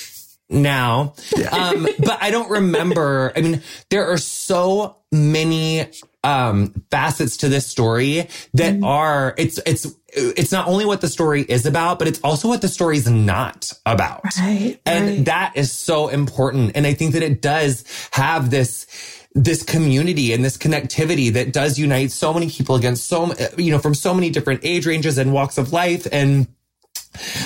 now. 0.50 1.14
Yeah. 1.36 1.50
Um, 1.50 1.88
but 2.00 2.22
I 2.22 2.30
don't 2.30 2.50
remember. 2.50 3.32
I 3.36 3.41
mean, 3.41 3.62
there 3.89 4.12
are 4.12 4.18
so 4.18 4.98
many 5.14 5.86
um, 6.24 6.84
facets 6.90 7.38
to 7.38 7.50
this 7.50 7.68
story 7.68 8.28
that 8.54 8.76
mm. 8.76 8.86
are 8.86 9.34
it's 9.38 9.60
it's 9.66 9.88
it's 10.16 10.52
not 10.52 10.68
only 10.68 10.86
what 10.86 11.02
the 11.02 11.08
story 11.08 11.42
is 11.42 11.66
about, 11.66 12.00
but 12.00 12.08
it's 12.08 12.20
also 12.22 12.48
what 12.48 12.62
the 12.62 12.68
story 12.68 12.98
is 12.98 13.10
not 13.10 13.74
about. 13.86 14.24
Right, 14.40 14.80
and 14.86 15.08
right. 15.08 15.26
that 15.26 15.54
is 15.56 15.72
so 15.72 16.08
important. 16.08 16.74
And 16.76 16.86
I 16.86 16.94
think 16.94 17.14
that 17.14 17.24
it 17.24 17.42
does 17.42 17.84
have 18.12 18.50
this 18.50 18.88
this 19.36 19.64
community 19.64 20.32
and 20.32 20.46
this 20.46 20.58
connectivity 20.58 21.34
that 21.34 21.52
does 21.52 21.80
unite 21.80 22.12
so 22.12 22.34
many 22.34 22.50
people 22.50 22.76
against 22.76 23.08
so 23.08 23.34
you 23.58 23.72
know 23.72 23.80
from 23.80 23.96
so 23.96 24.14
many 24.14 24.30
different 24.30 24.60
age 24.64 24.86
ranges 24.86 25.18
and 25.18 25.34
walks 25.34 25.58
of 25.58 25.74
life 25.74 26.08
and 26.12 26.48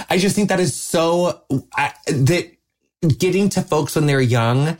I 0.10 0.18
just 0.18 0.36
think 0.36 0.50
that 0.50 0.60
is 0.60 0.76
so 0.76 1.44
I, 1.76 1.94
that 2.08 2.52
getting 3.18 3.50
to 3.50 3.62
folks 3.62 3.96
when 3.96 4.06
they're 4.06 4.20
young 4.22 4.78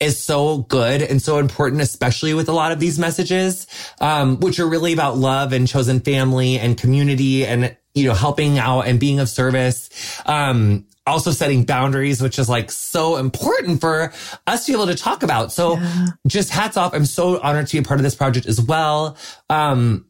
is 0.00 0.22
so 0.22 0.58
good 0.58 1.02
and 1.02 1.22
so 1.22 1.38
important, 1.38 1.80
especially 1.80 2.34
with 2.34 2.48
a 2.48 2.52
lot 2.52 2.72
of 2.72 2.80
these 2.80 2.98
messages, 2.98 3.66
um, 4.00 4.38
which 4.40 4.58
are 4.58 4.68
really 4.68 4.92
about 4.92 5.16
love 5.16 5.52
and 5.52 5.68
chosen 5.68 6.00
family 6.00 6.58
and 6.58 6.76
community 6.76 7.46
and, 7.46 7.76
you 7.94 8.08
know, 8.08 8.14
helping 8.14 8.58
out 8.58 8.82
and 8.82 8.98
being 8.98 9.20
of 9.20 9.28
service. 9.28 9.88
Um, 10.26 10.86
also 11.06 11.30
setting 11.30 11.64
boundaries, 11.64 12.22
which 12.22 12.38
is 12.38 12.48
like 12.48 12.70
so 12.70 13.16
important 13.16 13.80
for 13.80 14.12
us 14.46 14.64
to 14.64 14.72
be 14.72 14.76
able 14.76 14.86
to 14.86 14.94
talk 14.94 15.22
about. 15.22 15.52
So 15.52 15.76
yeah. 15.76 16.06
just 16.26 16.50
hats 16.50 16.76
off. 16.76 16.94
I'm 16.94 17.04
so 17.04 17.40
honored 17.40 17.66
to 17.66 17.72
be 17.72 17.78
a 17.78 17.82
part 17.82 18.00
of 18.00 18.04
this 18.04 18.14
project 18.14 18.46
as 18.46 18.60
well. 18.60 19.16
Um, 19.50 20.06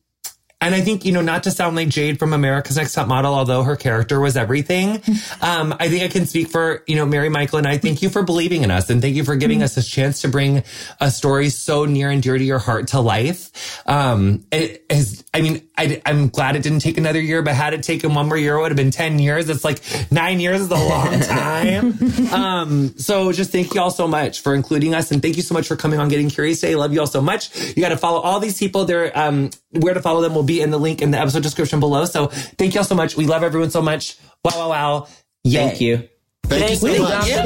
and 0.64 0.74
I 0.74 0.80
think, 0.80 1.04
you 1.04 1.12
know, 1.12 1.20
not 1.20 1.42
to 1.44 1.50
sound 1.50 1.76
like 1.76 1.88
Jade 1.88 2.18
from 2.18 2.32
America's 2.32 2.76
Next 2.76 2.94
Top 2.94 3.06
Model, 3.06 3.34
although 3.34 3.62
her 3.62 3.76
character 3.76 4.20
was 4.20 4.36
everything. 4.36 5.02
Um, 5.40 5.74
I 5.78 5.88
think 5.88 6.02
I 6.02 6.08
can 6.08 6.26
speak 6.26 6.48
for, 6.48 6.82
you 6.86 6.96
know, 6.96 7.04
Mary 7.04 7.28
Michael 7.28 7.58
and 7.58 7.66
I 7.66 7.76
thank 7.76 8.02
you 8.02 8.08
for 8.08 8.22
believing 8.22 8.62
in 8.62 8.70
us 8.70 8.88
and 8.88 9.02
thank 9.02 9.14
you 9.14 9.24
for 9.24 9.36
giving 9.36 9.62
us 9.62 9.74
this 9.74 9.88
chance 9.88 10.22
to 10.22 10.28
bring 10.28 10.62
a 11.00 11.10
story 11.10 11.50
so 11.50 11.84
near 11.84 12.10
and 12.10 12.22
dear 12.22 12.38
to 12.38 12.44
your 12.44 12.58
heart 12.58 12.88
to 12.88 13.00
life. 13.00 13.82
Um, 13.86 14.46
it 14.50 14.84
has, 14.90 15.23
I 15.34 15.40
mean, 15.40 15.68
I, 15.76 16.00
am 16.06 16.28
glad 16.28 16.54
it 16.54 16.62
didn't 16.62 16.78
take 16.78 16.96
another 16.96 17.20
year, 17.20 17.42
but 17.42 17.54
had 17.54 17.74
it 17.74 17.82
taken 17.82 18.14
one 18.14 18.28
more 18.28 18.36
year, 18.36 18.54
it 18.54 18.60
would 18.60 18.70
have 18.70 18.76
been 18.76 18.92
10 18.92 19.18
years. 19.18 19.48
It's 19.48 19.64
like 19.64 19.80
nine 20.12 20.38
years 20.38 20.60
is 20.60 20.70
a 20.70 20.76
long 20.76 21.20
time. 21.20 22.32
um, 22.32 22.96
so 22.96 23.32
just 23.32 23.50
thank 23.50 23.74
you 23.74 23.80
all 23.80 23.90
so 23.90 24.06
much 24.06 24.42
for 24.42 24.54
including 24.54 24.94
us. 24.94 25.10
And 25.10 25.20
thank 25.20 25.36
you 25.36 25.42
so 25.42 25.52
much 25.52 25.66
for 25.66 25.74
coming 25.74 25.98
on 25.98 26.08
Getting 26.08 26.30
Curious 26.30 26.60
today. 26.60 26.74
I 26.74 26.76
love 26.76 26.92
you 26.92 27.00
all 27.00 27.08
so 27.08 27.20
much. 27.20 27.50
You 27.76 27.82
got 27.82 27.88
to 27.88 27.96
follow 27.96 28.20
all 28.20 28.38
these 28.38 28.56
people. 28.56 28.84
They're, 28.84 29.16
um, 29.18 29.50
where 29.70 29.92
to 29.92 30.00
follow 30.00 30.20
them 30.20 30.36
will 30.36 30.44
be 30.44 30.60
in 30.60 30.70
the 30.70 30.78
link 30.78 31.02
in 31.02 31.10
the 31.10 31.18
episode 31.18 31.42
description 31.42 31.80
below. 31.80 32.04
So 32.04 32.28
thank 32.28 32.74
you 32.74 32.78
all 32.78 32.84
so 32.84 32.94
much. 32.94 33.16
We 33.16 33.26
love 33.26 33.42
everyone 33.42 33.70
so 33.70 33.82
much. 33.82 34.16
Wow, 34.44 34.52
wow, 34.54 34.68
wow. 34.68 35.08
Yay. 35.42 35.68
Thank 35.68 35.80
you. 35.80 35.96
Thank, 36.44 36.78
thank 36.78 36.82
you 36.82 36.96
so 36.96 37.02
much. 37.02 37.28
Yeah, 37.28 37.42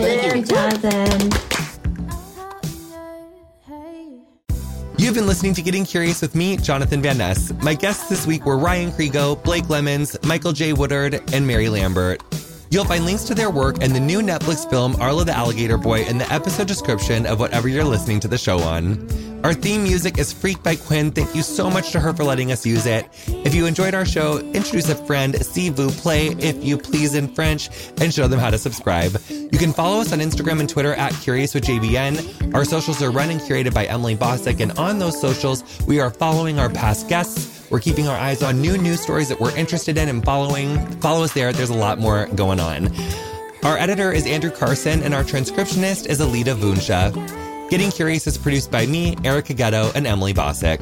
thank 0.83 1.43
you. 1.43 1.58
You've 4.99 5.15
been 5.15 5.29
listening 5.29 5.55
to 5.55 5.63
Getting 5.63 5.85
Curious 5.85 6.21
with 6.21 6.35
me, 6.35 6.57
Jonathan 6.57 7.01
Van 7.01 7.19
Ness. 7.19 7.53
My 7.63 7.75
guests 7.75 8.09
this 8.09 8.27
week 8.27 8.45
were 8.45 8.59
Ryan 8.59 8.91
Crego, 8.91 9.41
Blake 9.45 9.69
Lemons, 9.71 10.17
Michael 10.25 10.53
J. 10.53 10.73
Woodard, 10.73 11.23
and 11.33 11.47
Mary 11.47 11.69
Lambert. 11.69 12.21
You'll 12.71 12.85
find 12.85 13.05
links 13.07 13.25
to 13.25 13.35
their 13.35 13.51
work 13.51 13.77
and 13.81 13.95
the 13.95 14.01
new 14.01 14.21
Netflix 14.21 14.69
film 14.69 14.97
Arlo 15.01 15.25
the 15.25 15.33
Alligator 15.33 15.79
Boy 15.79 16.03
in 16.03 16.19
the 16.19 16.31
episode 16.33 16.69
description 16.69 17.27
of 17.27 17.41
whatever 17.41 17.69
you're 17.69 17.85
listening 17.85 18.21
to 18.21 18.29
the 18.29 18.37
show 18.37 18.59
on. 18.59 19.09
Our 19.45 19.55
theme 19.55 19.85
music 19.85 20.19
is 20.19 20.33
Freak 20.33 20.63
by 20.63 20.77
Quinn. 20.77 21.13
Thank 21.13 21.35
you 21.35 21.43
so 21.43 21.71
much 21.71 21.93
to 21.93 22.01
her 22.01 22.13
for 22.13 22.25
letting 22.25 22.51
us 22.51 22.67
use 22.67 22.87
it. 22.87 23.07
If 23.29 23.55
you 23.55 23.67
enjoyed 23.67 23.95
our 23.95 24.05
show, 24.05 24.39
introduce 24.39 24.89
a 24.89 24.97
friend, 25.07 25.35
see 25.45 25.71
vous 25.71 25.93
play, 25.93 26.29
if 26.41 26.63
you 26.63 26.77
please 26.77 27.15
in 27.15 27.33
French, 27.35 27.71
and 28.01 28.13
show 28.13 28.27
them 28.27 28.41
how 28.41 28.51
to 28.51 28.59
subscribe. 28.59 29.17
You 29.29 29.59
can 29.59 29.73
follow 29.73 30.01
us 30.01 30.13
on 30.13 30.19
Instagram 30.19 30.61
and 30.61 30.69
Twitter 30.69 30.93
at 30.95 31.13
Curious 31.23 31.55
with 31.55 31.65
JVN. 31.65 32.53
Our 32.53 32.65
socials 32.65 33.01
are 33.01 33.13
run 33.13 33.31
and 33.31 33.41
curated 33.41 33.73
by 33.73 33.87
Emily 33.87 34.17
Bossak, 34.17 34.61
and 34.61 34.73
on 34.73 34.99
those 34.99 35.19
socials, 35.21 35.63
we 35.87 36.01
are 36.01 36.11
following 36.11 36.59
our 36.59 36.69
past 36.69 37.09
guests. 37.09 37.58
We're 37.71 37.81
keeping 37.81 38.09
our 38.09 38.17
eyes 38.17 38.43
on 38.43 38.61
new 38.61 38.79
news 38.79 39.01
stories 39.01 39.29
that 39.29 39.41
we're 39.41 39.55
interested 39.57 39.99
in 39.99 40.09
and 40.09 40.25
following. 40.25 40.79
Follow 41.01 41.25
us 41.25 41.33
there. 41.35 41.53
There's 41.53 41.71
a 41.71 41.75
lot 41.75 41.99
more 41.99 42.27
going 42.29 42.61
on. 42.61 42.91
Our 43.65 43.77
editor 43.77 44.13
is 44.13 44.27
Andrew 44.27 44.51
Carson, 44.51 45.03
and 45.03 45.13
our 45.13 45.25
transcriptionist 45.25 46.07
is 46.07 46.21
Alita 46.21 46.55
Vunsha. 46.55 47.13
Getting 47.71 47.91
Curious 47.91 48.27
is 48.27 48.39
produced 48.39 48.71
by 48.71 48.87
me, 48.87 49.17
Erica 49.25 49.53
Getto, 49.53 49.95
and 49.95 50.07
Emily 50.07 50.33
Bossak. 50.33 50.81